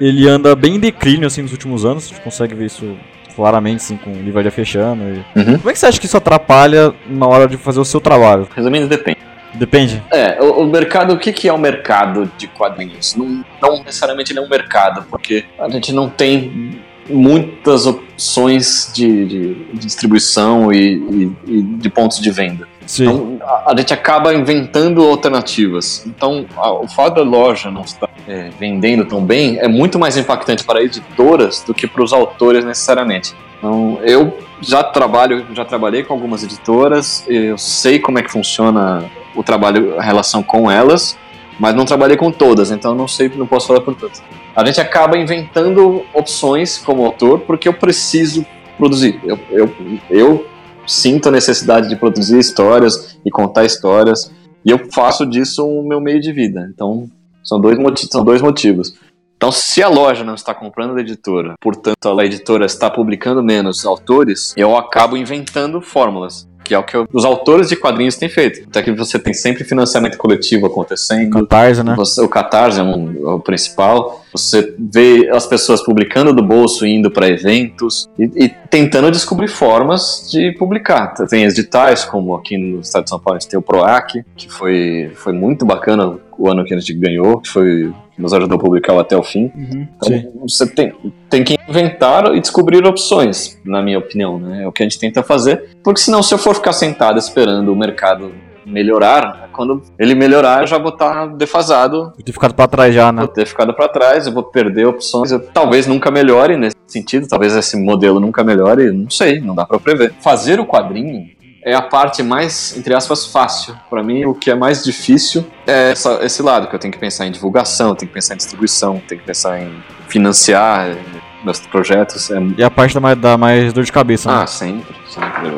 ele 0.00 0.26
anda 0.28 0.54
bem 0.56 0.76
em 0.76 0.80
declínio 0.80 1.26
assim 1.26 1.42
nos 1.42 1.52
últimos 1.52 1.84
anos. 1.84 2.06
A 2.06 2.08
gente 2.08 2.20
consegue 2.22 2.54
ver 2.54 2.66
isso 2.66 2.96
claramente 3.36 3.76
assim 3.76 3.96
com 3.96 4.10
livraria 4.12 4.50
fechando. 4.50 5.02
e- 5.02 5.38
Uhum. 5.38 5.58
Como 5.58 5.70
é 5.70 5.72
que 5.72 5.78
você 5.78 5.86
acha 5.86 6.00
que 6.00 6.06
isso 6.06 6.16
atrapalha 6.16 6.94
na 7.06 7.26
hora 7.26 7.46
de 7.46 7.56
fazer 7.56 7.80
o 7.80 7.84
seu 7.84 8.00
trabalho? 8.00 8.48
Resumindo, 8.54 8.86
depende. 8.86 9.18
Depende. 9.54 10.02
É, 10.10 10.38
o, 10.40 10.62
o 10.62 10.66
mercado, 10.66 11.12
o 11.14 11.18
que, 11.18 11.32
que 11.32 11.48
é 11.48 11.52
o 11.52 11.58
mercado 11.58 12.30
de 12.38 12.46
quadrinhos? 12.48 13.14
Não, 13.16 13.44
não 13.60 13.84
necessariamente 13.84 14.32
ele 14.32 14.38
é 14.38 14.42
um 14.42 14.48
mercado, 14.48 15.04
porque 15.10 15.44
a 15.58 15.68
gente 15.68 15.92
não 15.92 16.08
tem 16.08 16.80
muitas 17.08 17.86
opções 17.86 18.90
de, 18.94 19.26
de- 19.26 19.54
de 19.72 19.78
distribuição 19.78 20.72
e, 20.72 20.94
e- 20.96 21.32
e 21.46 21.62
de 21.62 21.88
pontos 21.90 22.18
de 22.20 22.30
venda. 22.30 22.66
Sim. 22.86 23.04
Então, 23.04 23.38
a, 23.42 23.72
a 23.72 23.76
gente 23.76 23.92
acaba 23.94 24.34
inventando 24.34 25.02
alternativas. 25.02 26.04
Então, 26.06 26.44
a- 26.56 26.72
o 26.72 26.88
fato 26.88 27.16
da 27.16 27.22
loja 27.22 27.70
não 27.70 27.82
estar 27.82 28.08
é, 28.28 28.50
vendendo 28.58 29.04
tão 29.04 29.22
bem 29.24 29.58
é 29.58 29.68
muito 29.68 29.98
mais 29.98 30.16
impactante 30.16 30.64
para 30.64 30.82
editoras 30.82 31.62
do 31.66 31.74
que 31.74 31.86
para 31.86 32.02
os 32.02 32.12
autores 32.12 32.64
necessariamente. 32.64 33.34
Então, 33.58 33.98
eu 34.02 34.36
já 34.60 34.82
trabalho, 34.82 35.46
já 35.54 35.64
trabalhei 35.64 36.02
com 36.02 36.12
algumas 36.14 36.42
editoras, 36.42 37.24
eu 37.28 37.56
sei 37.58 37.98
como 37.98 38.18
é 38.18 38.22
que 38.22 38.30
funciona 38.30 39.04
o 39.34 39.42
trabalho, 39.42 39.98
a 39.98 40.02
relação 40.02 40.42
com 40.42 40.70
elas, 40.70 41.18
mas 41.58 41.74
não 41.74 41.84
trabalhei 41.84 42.16
com 42.16 42.30
todas, 42.30 42.70
então 42.70 42.94
não 42.94 43.08
sei, 43.08 43.30
não 43.34 43.46
posso 43.46 43.68
falar 43.68 43.80
por 43.80 43.94
todas. 43.94 44.22
A 44.54 44.64
gente 44.64 44.80
acaba 44.80 45.16
inventando 45.16 46.04
opções 46.12 46.78
como 46.78 47.04
autor 47.04 47.40
porque 47.40 47.68
eu 47.68 47.74
preciso 47.74 48.44
produzir. 48.76 49.20
Eu, 49.24 49.38
eu, 49.50 49.72
eu 50.10 50.46
sinto 50.86 51.28
a 51.28 51.32
necessidade 51.32 51.88
de 51.88 51.96
produzir 51.96 52.38
histórias 52.38 53.18
e 53.24 53.30
contar 53.30 53.64
histórias, 53.64 54.30
e 54.64 54.70
eu 54.70 54.78
faço 54.92 55.26
disso 55.26 55.66
o 55.66 55.86
meu 55.86 56.00
meio 56.00 56.20
de 56.20 56.32
vida. 56.32 56.68
Então, 56.72 57.08
são 57.42 57.60
dois, 57.60 57.78
são 58.10 58.24
dois 58.24 58.40
motivos. 58.40 58.94
Então, 59.36 59.52
se 59.52 59.82
a 59.82 59.88
loja 59.88 60.24
não 60.24 60.34
está 60.34 60.54
comprando 60.54 60.94
da 60.94 61.00
editora, 61.00 61.54
portanto, 61.60 62.18
a 62.18 62.24
editora 62.24 62.64
está 62.64 62.90
publicando 62.90 63.42
menos 63.42 63.84
autores, 63.84 64.54
eu 64.56 64.76
acabo 64.76 65.16
inventando 65.16 65.82
fórmulas. 65.82 66.48
Que 66.64 66.74
é 66.74 66.78
o 66.78 66.82
que 66.82 66.96
os 67.12 67.24
autores 67.24 67.68
de 67.68 67.76
quadrinhos 67.76 68.16
têm 68.16 68.28
feito. 68.28 68.66
Até 68.68 68.82
que 68.82 68.90
você 68.92 69.18
tem 69.18 69.34
sempre 69.34 69.62
financiamento 69.64 70.16
coletivo 70.16 70.66
acontecendo. 70.66 71.46
Catarse, 71.46 71.82
né? 71.82 71.94
Você- 71.96 72.20
o 72.22 72.28
Catarse 72.28 72.80
é, 72.80 72.82
um- 72.82 73.28
é 73.28 73.34
o 73.34 73.40
principal. 73.40 74.24
Você 74.32 74.74
vê 74.78 75.28
as 75.30 75.46
pessoas 75.46 75.82
publicando 75.84 76.32
do 76.34 76.42
bolso, 76.42 76.86
indo 76.86 77.10
para 77.10 77.28
eventos 77.28 78.08
e, 78.18 78.24
e 78.44 78.48
tentando 78.48 79.10
descobrir 79.10 79.48
formas 79.48 80.28
de 80.30 80.52
publicar. 80.52 81.14
Tem 81.28 81.44
editais, 81.44 82.04
como 82.04 82.34
aqui 82.34 82.56
no 82.56 82.80
estado 82.80 83.04
de 83.04 83.10
São 83.10 83.20
Paulo 83.20 83.36
a 83.36 83.40
gente 83.40 83.50
tem 83.50 83.58
o 83.58 83.62
PROAC, 83.62 84.24
que 84.36 84.48
foi, 84.50 85.12
foi 85.14 85.32
muito 85.32 85.64
bacana 85.64 86.16
o 86.36 86.48
ano 86.50 86.64
que 86.64 86.74
a 86.74 86.78
gente 86.78 86.94
ganhou, 86.94 87.40
que 87.40 87.48
foi 87.48 87.92
nos 88.18 88.32
ajudou 88.32 88.56
a 88.56 88.60
publicar 88.60 88.98
até 88.98 89.16
o 89.16 89.22
fim. 89.22 89.50
Uhum. 89.54 89.88
Então, 89.96 90.08
Sim. 90.08 90.28
você 90.40 90.66
tem, 90.66 90.92
tem 91.28 91.44
que 91.44 91.56
inventar 91.68 92.34
e 92.34 92.40
descobrir 92.40 92.86
opções, 92.86 93.58
na 93.64 93.82
minha 93.82 93.98
opinião, 93.98 94.38
né? 94.38 94.62
É 94.62 94.68
o 94.68 94.72
que 94.72 94.82
a 94.82 94.86
gente 94.86 94.98
tenta 94.98 95.22
fazer. 95.22 95.76
Porque 95.82 96.00
senão, 96.00 96.22
se 96.22 96.32
eu 96.32 96.38
for 96.38 96.54
ficar 96.54 96.72
sentado 96.72 97.18
esperando 97.18 97.72
o 97.72 97.76
mercado 97.76 98.32
melhorar, 98.66 99.50
quando 99.52 99.82
ele 99.98 100.14
melhorar, 100.14 100.62
eu 100.62 100.66
já 100.66 100.78
vou 100.78 100.90
estar 100.90 101.26
defasado, 101.28 102.12
Eu 102.18 102.24
ter 102.24 102.32
ficado 102.32 102.54
pra 102.54 102.66
trás 102.66 102.94
já, 102.94 103.12
né? 103.12 103.20
vou 103.20 103.28
ter 103.28 103.46
ficado 103.46 103.74
para 103.74 103.88
trás, 103.88 104.26
eu 104.26 104.32
vou 104.32 104.42
perder 104.42 104.86
opções. 104.86 105.30
Eu, 105.30 105.40
talvez 105.40 105.86
nunca 105.86 106.10
melhore 106.10 106.56
nesse 106.56 106.76
sentido, 106.86 107.26
talvez 107.28 107.54
esse 107.54 107.76
modelo 107.76 108.18
nunca 108.20 108.42
melhore, 108.42 108.90
não 108.90 109.10
sei, 109.10 109.40
não 109.40 109.54
dá 109.54 109.66
para 109.66 109.78
prever. 109.78 110.14
Fazer 110.20 110.58
o 110.60 110.66
quadrinho 110.66 111.28
é 111.64 111.74
a 111.74 111.80
parte 111.82 112.22
mais, 112.22 112.76
entre 112.76 112.94
aspas, 112.94 113.26
fácil. 113.26 113.74
Para 113.88 114.02
mim, 114.02 114.24
o 114.26 114.34
que 114.34 114.50
é 114.50 114.54
mais 114.54 114.84
difícil 114.84 115.46
é 115.66 115.92
essa- 115.92 116.20
esse 116.22 116.42
lado, 116.42 116.68
que 116.68 116.74
eu 116.74 116.78
tenho 116.78 116.92
que 116.92 116.98
pensar 116.98 117.26
em 117.26 117.32
divulgação, 117.32 117.94
tenho 117.94 118.08
que 118.08 118.14
pensar 118.14 118.34
em 118.34 118.36
distribuição, 118.36 119.02
tenho 119.08 119.20
que 119.20 119.26
pensar 119.26 119.58
em 119.60 119.72
financiar 120.08 120.94
meus 121.42 121.60
projetos. 121.60 122.30
É... 122.30 122.40
E 122.58 122.62
a 122.64 122.70
parte 122.70 122.94
da 122.94 123.00
mais, 123.00 123.18
da 123.18 123.36
mais 123.38 123.72
dor 123.72 123.84
de 123.84 123.92
cabeça, 123.92 124.30
né? 124.30 124.42
Ah, 124.42 124.46
sempre? 124.46 124.94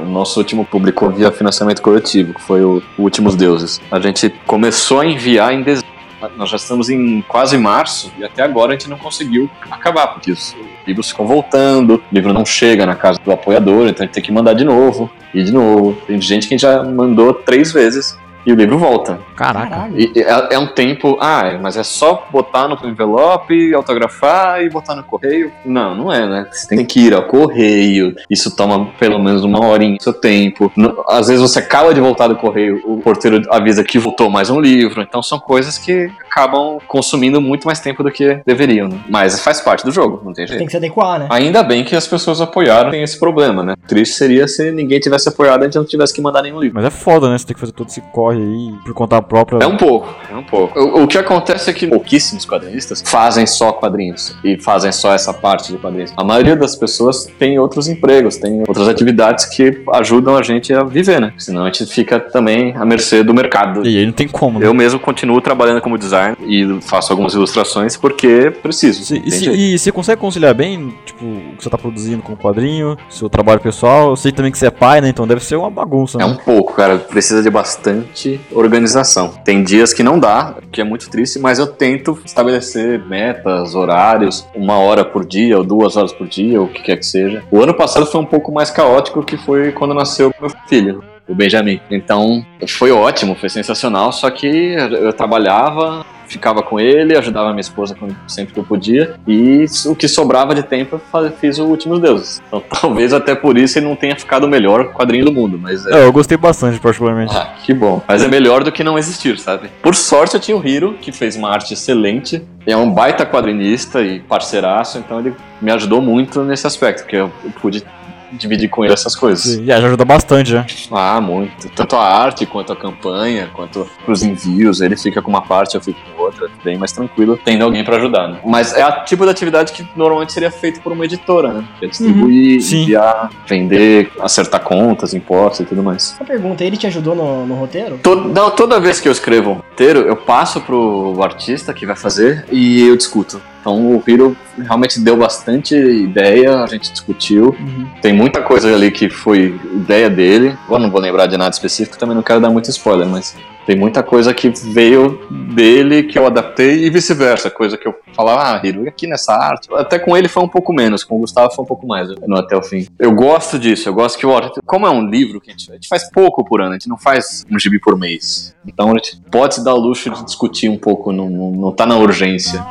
O 0.03 0.05
nosso 0.05 0.39
último 0.39 0.65
publicou 0.65 1.11
via 1.11 1.33
financiamento 1.33 1.81
coletivo, 1.81 2.35
que 2.35 2.43
foi 2.43 2.63
o 2.63 2.83
Últimos 2.99 3.35
Deuses. 3.35 3.81
A 3.91 3.99
gente 3.99 4.29
começou 4.47 5.01
a 5.01 5.07
enviar 5.07 5.53
em 5.55 5.63
dezembro. 5.63 5.96
Nós 6.37 6.51
já 6.51 6.57
estamos 6.57 6.89
em 6.89 7.23
quase 7.23 7.59
março 7.59 8.13
e 8.19 8.25
até 8.25 8.43
agora 8.43 8.73
a 8.73 8.79
gente 8.79 8.89
não 8.89 8.99
conseguiu 8.99 9.51
acabar, 9.71 10.09
porque 10.09 10.33
os 10.33 10.57
livros 10.87 11.11
ficam 11.11 11.27
voltando, 11.27 11.97
o 11.97 12.15
livro 12.15 12.33
não 12.33 12.45
chega 12.45 12.87
na 12.87 12.95
casa 12.95 13.19
do 13.23 13.33
apoiador, 13.33 13.89
então 13.89 14.05
a 14.05 14.07
gente 14.07 14.15
tem 14.15 14.23
que 14.23 14.33
mandar 14.33 14.55
de 14.55 14.65
novo 14.65 15.11
e 15.35 15.43
de 15.43 15.53
novo. 15.53 15.97
Tem 16.07 16.21
gente 16.21 16.49
que 16.49 16.57
já 16.57 16.83
mandou 16.83 17.35
três 17.35 17.73
vezes 17.73 18.17
e 18.47 18.53
o 18.53 18.55
livro 18.55 18.79
volta. 18.79 19.19
Caraca. 19.35 19.69
Caralho. 19.69 19.99
E 19.99 20.13
é, 20.17 20.55
é 20.55 20.59
um 20.59 20.69
tempo, 20.69 21.19
ah, 21.21 21.59
mas 21.61 21.77
é 21.77 21.83
só 21.83 22.29
botar 22.31 22.69
no 22.69 22.79
envelope, 22.89 23.75
autografar 23.75 24.63
e 24.63 24.71
botar 24.71 24.95
no 24.95 25.03
correio? 25.03 25.51
Não, 25.65 25.95
não 25.95 26.13
é, 26.13 26.27
né? 26.27 26.47
Você 26.53 26.69
tem 26.69 26.85
que 26.85 27.01
ir 27.01 27.15
ao 27.15 27.25
correio, 27.25 28.15
isso 28.31 28.55
toma 28.55 28.87
pelo 28.99 29.19
menos 29.19 29.43
uma 29.43 29.65
horinha 29.67 29.97
do 29.97 30.03
seu 30.03 30.13
tempo. 30.13 30.73
Às 31.09 31.27
vezes 31.27 31.43
você 31.43 31.59
acaba 31.59 31.93
de 31.93 32.01
voltar 32.01 32.29
do 32.29 32.37
correio, 32.37 32.81
o 32.85 33.01
porteiro 33.01 33.43
avisa 33.51 33.83
que 33.83 33.99
voltou 33.99 34.31
mais 34.31 34.49
um 34.49 34.61
livro, 34.61 35.03
então 35.03 35.23
são 35.23 35.41
coisas 35.41 35.77
que 35.77 36.09
acabam 36.31 36.79
consumindo 36.87 37.41
muito 37.41 37.67
mais 37.67 37.81
tempo 37.81 38.03
do 38.03 38.11
que 38.13 38.41
deveriam, 38.47 38.89
né? 38.89 39.01
Mas 39.09 39.41
faz 39.41 39.61
parte 39.61 39.85
do 39.85 39.91
jogo, 39.91 40.21
não 40.25 40.33
tem 40.33 40.47
jeito. 40.47 40.59
Tem 40.59 40.67
que 40.67 40.71
se 40.71 40.77
adequar, 40.77 41.19
né? 41.19 41.27
Ainda 41.31 41.63
bem 41.65 41.83
que 41.83 41.97
as 41.97 42.07
pessoas 42.07 42.41
apoiaram, 42.41 42.91
tem 42.91 43.03
esse 43.03 43.19
problema, 43.19 43.65
né? 43.65 43.75
Triste 43.89 44.15
seria 44.15 44.47
se 44.47 44.71
ninguém 44.71 45.01
tivesse 45.01 45.29
apoiado 45.29 45.63
e 45.63 45.65
a 45.65 45.67
gente 45.67 45.77
não 45.77 45.85
tivesse 45.85 46.15
que 46.15 46.21
mandar 46.21 46.43
nenhum 46.43 46.61
livro. 46.61 46.75
Mas 46.77 46.85
é 46.85 46.91
foda, 46.91 47.29
né? 47.29 47.39
Você 47.39 47.47
tem 47.47 47.55
que 47.55 47.61
fazer 47.61 47.73
todo 47.73 47.89
esse 47.89 48.01
corre 48.13 48.36
aí 48.37 48.75
por 48.85 48.95
conta 48.95 49.21
própria. 49.23 49.59
É 49.65 49.67
um 49.67 49.77
pouco, 49.77 50.15
um 50.39 50.43
pouco. 50.45 50.79
O, 50.79 51.03
o 51.05 51.07
que 51.07 51.19
acontece 51.19 51.71
é 51.71 51.73
que 51.73 51.87
pouquíssimos 51.87 52.45
quadrinistas 52.47 53.03
fazem 53.05 53.47
só 53.47 53.73
quadrinhos 53.73 54.35
e 54.45 54.57
fazem 54.59 54.93
só 54.93 55.13
essa 55.13 55.33
parte 55.33 55.73
de 55.73 55.79
quadrinhos. 55.79 56.13
A 56.17 56.25
maioria 56.25 56.57
das 56.57 56.75
pessoas 56.77 57.29
tem 57.39 57.59
outros 57.59 57.89
empregos, 57.89 58.37
tem 58.37 58.61
outras 58.67 58.89
atividades 58.89 59.45
que 59.47 59.83
ajudam 59.95 60.37
a 60.37 60.43
gente 60.43 60.73
a 60.73 60.83
viver, 60.83 61.21
né? 61.21 61.33
Senão 61.39 61.63
a 61.63 61.67
gente 61.67 61.87
fica 61.87 62.19
também 62.21 62.75
à 62.77 62.85
mercê 62.85 63.23
do 63.23 63.33
mercado. 63.35 63.87
E 63.87 63.99
aí 63.99 64.07
não 64.07 64.13
tem 64.13 64.29
como, 64.29 64.59
né? 64.59 64.67
Eu 64.67 64.75
mesmo 64.75 64.99
continuo 64.99 65.41
trabalhando 65.41 65.81
como 65.81 65.97
designer 65.99 66.37
e 66.47 66.79
faço 66.83 67.13
algumas 67.13 67.35
ilustrações 67.35 67.97
porque 67.97 68.51
preciso. 68.63 69.05
Se- 69.05 69.23
e, 69.25 69.31
se, 69.31 69.51
e 69.51 69.79
você 69.79 69.93
consegue 69.93 70.21
conciliar 70.21 70.55
bem, 70.55 70.95
tipo, 71.05 71.25
o 71.25 71.57
que 71.57 71.63
você 71.65 71.71
tá 71.71 71.79
produzindo 71.79 72.23
com 72.23 72.33
o 72.33 72.37
quadrinho, 72.37 72.97
seu 73.09 73.29
trabalho 73.29 73.61
pessoal? 73.61 74.11
Eu 74.11 74.17
sei 74.17 74.33
também 74.33 74.51
que 74.53 74.59
você 74.59 74.67
é 74.67 74.71
pai, 74.71 75.01
né? 75.01 75.09
Então 75.09 75.27
deve 75.27 75.45
ser 75.45 75.57
uma 75.57 75.71
bagunça, 75.71 76.19
né? 76.19 76.25
É 76.25 76.27
um 76.27 76.37
pouco, 76.37 76.75
cara. 76.75 76.99
Precisa 76.99 77.43
de 77.43 77.51
bastante 77.51 78.41
organização. 78.53 79.29
Tem 79.45 79.63
dias 79.63 79.93
que 79.93 80.03
não 80.03 80.19
dá, 80.19 80.26
que 80.73 80.81
é 80.81 80.85
muito 80.85 81.09
triste, 81.11 81.39
mas 81.39 81.59
eu 81.59 81.67
tento 81.67 82.19
estabelecer 82.25 83.05
metas, 83.07 83.75
horários, 83.75 84.47
uma 84.55 84.79
hora 84.79 85.05
por 85.05 85.25
dia 85.25 85.59
ou 85.59 85.65
duas 85.65 85.97
horas 85.97 86.13
por 86.13 86.27
dia, 86.27 86.61
ou 86.61 86.67
o 86.67 86.69
que 86.69 86.83
quer 86.83 86.97
que 86.97 87.07
seja. 87.07 87.43
O 87.51 87.63
ano 87.63 87.75
passado 87.75 88.07
foi 88.07 88.21
um 88.21 88.25
pouco 88.25 88.53
mais 88.53 88.71
caótico, 88.71 89.23
que 89.23 89.37
foi 89.37 89.73
quando 89.73 89.95
nasceu 89.95 90.33
meu 90.41 90.51
filho. 90.69 91.03
O 91.29 91.35
Benjamin. 91.35 91.81
Então, 91.91 92.47
foi 92.69 92.93
ótimo, 92.93 93.35
foi 93.35 93.49
sensacional. 93.49 94.13
Só 94.13 94.31
que 94.31 94.47
eu 94.47 95.13
trabalhava, 95.13 96.07
ficava 96.29 96.63
com 96.63 96.79
ele, 96.81 97.17
ajudava 97.17 97.51
minha 97.51 97.61
esposa 97.61 97.95
quando- 97.99 98.17
sempre 98.29 98.53
que 98.55 98.61
eu 98.61 98.65
podia. 98.65 99.15
E 99.27 99.65
o 99.87 99.95
que 99.95 100.09
sobrava 100.09 100.55
de 100.55 100.63
tempo 100.63 100.97
eu 100.97 100.99
fa- 100.99 101.31
fiz 101.31 101.59
o 101.59 101.65
Últimos 101.65 102.01
Deuses. 102.01 102.43
Então, 102.47 102.63
talvez 102.81 103.13
até 103.13 103.35
por 103.35 103.57
isso 103.59 103.79
ele 103.79 103.87
não 103.87 103.97
tenha 103.97 104.17
ficado 104.17 104.45
o 104.45 104.49
melhor 104.49 104.93
quadrinho 104.93 105.25
do 105.25 105.33
mundo. 105.33 105.59
Mas 105.61 105.87
é, 105.87 106.03
É, 106.03 106.05
eu 106.05 106.13
gostei 106.13 106.37
bastante, 106.37 106.79
particularmente. 106.81 107.35
ah, 107.37 107.55
que 107.63 107.73
bom. 107.73 108.03
Mas 108.09 108.23
é 108.23 108.29
melhor 108.29 108.63
do 108.65 108.71
que 108.73 108.83
não 108.85 108.99
existir, 108.99 109.39
sabe? 109.39 109.69
Por 109.83 109.95
sorte 109.95 110.35
eu 110.35 110.41
tinha 110.41 110.57
o 110.57 110.67
Hiro, 110.67 110.95
que 111.01 111.13
fez 111.13 111.37
uma 111.37 111.51
arte 111.51 111.73
excelente. 111.75 112.43
É 112.67 112.77
um 112.77 112.91
baita 112.91 113.25
quadrinista 113.25 114.03
e 114.03 114.19
parceiraço, 114.21 114.99
então 114.99 115.21
ele 115.21 115.35
me 115.63 115.71
ajudou 115.71 116.03
muito 116.03 116.43
nesse 116.43 116.67
aspecto, 116.67 117.03
porque 117.03 117.17
eu 117.17 117.31
pude 117.63 117.85
dividir 118.33 118.69
com 118.69 118.85
ele 118.85 118.93
essas 118.95 119.15
coisas. 119.15 119.47
E, 119.57 119.65
já 119.67 119.77
ajuda 119.79 120.05
bastante 120.05 120.51
já. 120.51 120.67
Ah, 120.91 121.21
muito. 121.21 121.69
Tanto 121.71 121.97
a 121.97 122.03
arte, 122.05 122.47
quanto 122.47 122.73
a 122.73 122.77
campanha, 122.77 123.51
quanto 123.53 123.87
os 124.07 124.23
envios. 124.23 124.81
Ele 124.81 124.97
fica 124.97 125.21
com 125.23 125.29
uma 125.31 125.43
parte, 125.43 125.75
eu 125.75 125.81
fico 125.81 125.99
com 126.17 126.23
outra. 126.23 126.49
Bem 126.65 126.77
mais 126.77 126.93
tranquilo, 126.93 127.39
tendo 127.45 127.65
alguém 127.65 127.85
pra 127.85 127.97
ajudar, 127.97 128.29
né? 128.29 128.41
Mas 128.45 128.73
é 128.75 128.87
o 128.87 129.05
tipo 129.05 129.25
de 129.25 129.31
atividade 129.31 129.73
que 129.73 129.87
normalmente 129.97 130.33
seria 130.33 130.51
feito 130.51 130.81
por 130.81 130.93
uma 130.93 131.05
editora, 131.05 131.53
né? 131.53 131.65
Que 131.79 131.85
é 131.87 131.89
distribuir, 131.89 132.61
Sim. 132.61 132.83
enviar, 132.83 133.31
vender, 133.47 134.11
acertar 134.21 134.61
contas, 134.61 135.15
impostos 135.15 135.61
e 135.61 135.65
tudo 135.65 135.83
mais. 135.83 136.17
Uma 136.21 136.27
pergunta, 136.27 136.65
ele 136.65 136.77
te 136.77 136.87
ajudou 136.87 137.15
no, 137.15 137.47
no 137.47 137.55
roteiro? 137.55 137.99
To- 138.03 138.17
não, 138.17 138.51
toda 138.51 138.81
vez 138.81 139.01
que 139.01 139.09
eu 139.09 139.13
escrevo 139.13 139.51
um 139.51 139.55
roteiro, 139.55 140.01
eu 140.01 140.17
passo 140.17 140.61
pro 140.61 141.17
artista 141.23 141.73
que 141.73 141.87
vai 141.87 141.97
fazer 141.97 142.45
e 142.51 142.83
eu 142.87 142.97
discuto. 142.97 143.41
Então 143.67 143.97
o 143.97 144.03
Hiro 144.07 144.37
realmente 144.57 145.01
deu 145.01 145.17
bastante 145.17 145.75
ideia, 145.75 146.63
a 146.63 146.67
gente 146.69 146.93
discutiu. 146.93 147.47
Uhum. 147.59 147.89
Tem 148.01 148.13
muita 148.13 148.41
coisa 148.41 148.73
ali 148.73 148.93
que 148.93 149.11
foi 149.11 149.61
ideia 149.75 150.09
dele. 150.09 150.57
Agora 150.67 150.85
não 150.85 150.89
vou 150.89 151.01
lembrar 151.01 151.27
de 151.27 151.37
nada 151.37 151.51
específico, 151.51 151.99
também 151.99 152.15
não 152.15 152.23
quero 152.23 152.41
dar 152.41 152.49
muito 152.49 152.71
spoiler, 152.71 153.09
mas 153.09 153.35
tem 153.67 153.77
muita 153.77 154.03
coisa 154.03 154.33
que 154.33 154.49
veio 154.49 155.19
dele 155.53 156.05
que 156.05 156.17
eu 156.17 156.27
adaptei 156.27 156.85
e 156.85 156.91
vice-versa. 156.91 157.51
Coisa 157.51 157.77
que 157.77 157.87
eu 157.87 157.95
falava, 158.15 158.55
ah, 158.55 158.61
Hiro, 158.65 158.89
aqui 158.89 159.09
nessa 159.09 159.33
arte. 159.35 159.69
Até 159.75 159.99
com 159.99 160.17
ele 160.17 160.29
foi 160.29 160.43
um 160.43 160.49
pouco 160.49 160.73
menos, 160.73 161.03
com 161.03 161.17
o 161.17 161.19
Gustavo 161.19 161.53
foi 161.53 161.65
um 161.65 161.67
pouco 161.67 161.87
mais 161.87 162.09
no 162.27 162.37
até 162.37 162.57
o 162.57 162.63
fim. 162.63 162.87
Eu 162.99 163.13
gosto 163.13 163.59
disso, 163.59 163.89
eu 163.89 163.95
gosto 163.95 164.19
que 164.19 164.25
o 164.25 164.37
como 164.65 164.87
é 164.87 164.91
um 164.91 165.05
livro 165.09 165.41
que 165.41 165.51
a 165.51 165.53
gente, 165.53 165.71
a 165.71 165.75
gente 165.75 165.89
faz 165.89 166.09
pouco 166.11 166.45
por 166.45 166.61
ano, 166.61 166.71
a 166.71 166.75
gente 166.75 166.89
não 166.89 166.99
faz 166.99 167.45
um 167.51 167.59
gibi 167.59 167.81
por 167.81 167.99
mês. 167.99 168.55
Então 168.67 168.91
a 168.91 168.95
gente 168.95 169.21
pode 169.31 169.57
se 169.57 169.65
dar 169.65 169.75
o 169.75 169.81
luxo 169.81 170.11
de 170.11 170.25
discutir 170.25 170.69
um 170.69 170.79
pouco, 170.79 171.11
não, 171.11 171.29
não, 171.29 171.51
não 171.51 171.73
tá 171.73 171.87
na 171.87 171.97
urgência. 171.97 172.65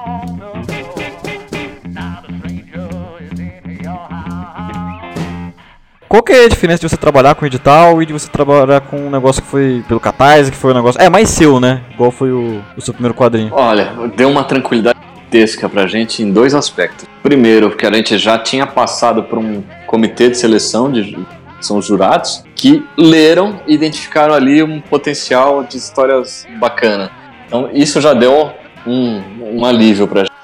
Qual 6.07 6.21
que 6.21 6.31
é 6.31 6.45
a 6.45 6.47
diferença 6.47 6.79
de 6.79 6.89
você 6.89 6.97
trabalhar 6.97 7.35
com 7.35 7.45
edital 7.45 8.01
e 8.01 8.05
de 8.05 8.13
você 8.13 8.29
trabalhar 8.29 8.81
com 8.81 9.07
um 9.07 9.09
negócio 9.09 9.41
que 9.41 9.47
foi 9.47 9.83
pelo 9.87 9.99
Catarse, 9.99 10.51
que 10.51 10.57
foi 10.57 10.71
um 10.71 10.75
negócio... 10.75 11.01
É, 11.01 11.09
mais 11.09 11.29
seu, 11.29 11.59
né? 11.59 11.81
Igual 11.93 12.11
foi 12.11 12.31
o, 12.31 12.61
o 12.77 12.81
seu 12.81 12.93
primeiro 12.93 13.15
quadrinho. 13.15 13.49
Olha, 13.51 13.91
deu 14.15 14.29
uma 14.29 14.43
tranquilidade 14.43 14.97
gigantesca 15.15 15.67
pra 15.67 15.87
gente 15.87 16.21
em 16.21 16.31
dois 16.31 16.53
aspectos. 16.53 17.07
Primeiro, 17.23 17.69
porque 17.69 17.87
a 17.87 17.91
gente 17.91 18.17
já 18.17 18.37
tinha 18.37 18.67
passado 18.67 19.23
por 19.23 19.39
um 19.39 19.63
comitê 19.87 20.29
de 20.29 20.37
seleção, 20.37 20.91
de, 20.91 21.17
são 21.59 21.77
os 21.77 21.85
jurados, 21.85 22.43
que 22.55 22.85
leram 22.95 23.59
e 23.67 23.73
identificaram 23.73 24.33
ali 24.33 24.61
um 24.61 24.79
potencial 24.79 25.63
de 25.63 25.77
histórias 25.77 26.47
bacana. 26.59 27.11
Então, 27.47 27.69
isso 27.73 27.99
já 27.99 28.13
deu 28.13 28.51
um, 28.85 29.21
um 29.59 29.65
alívio 29.65 30.07
pra 30.07 30.21
gente. 30.21 30.34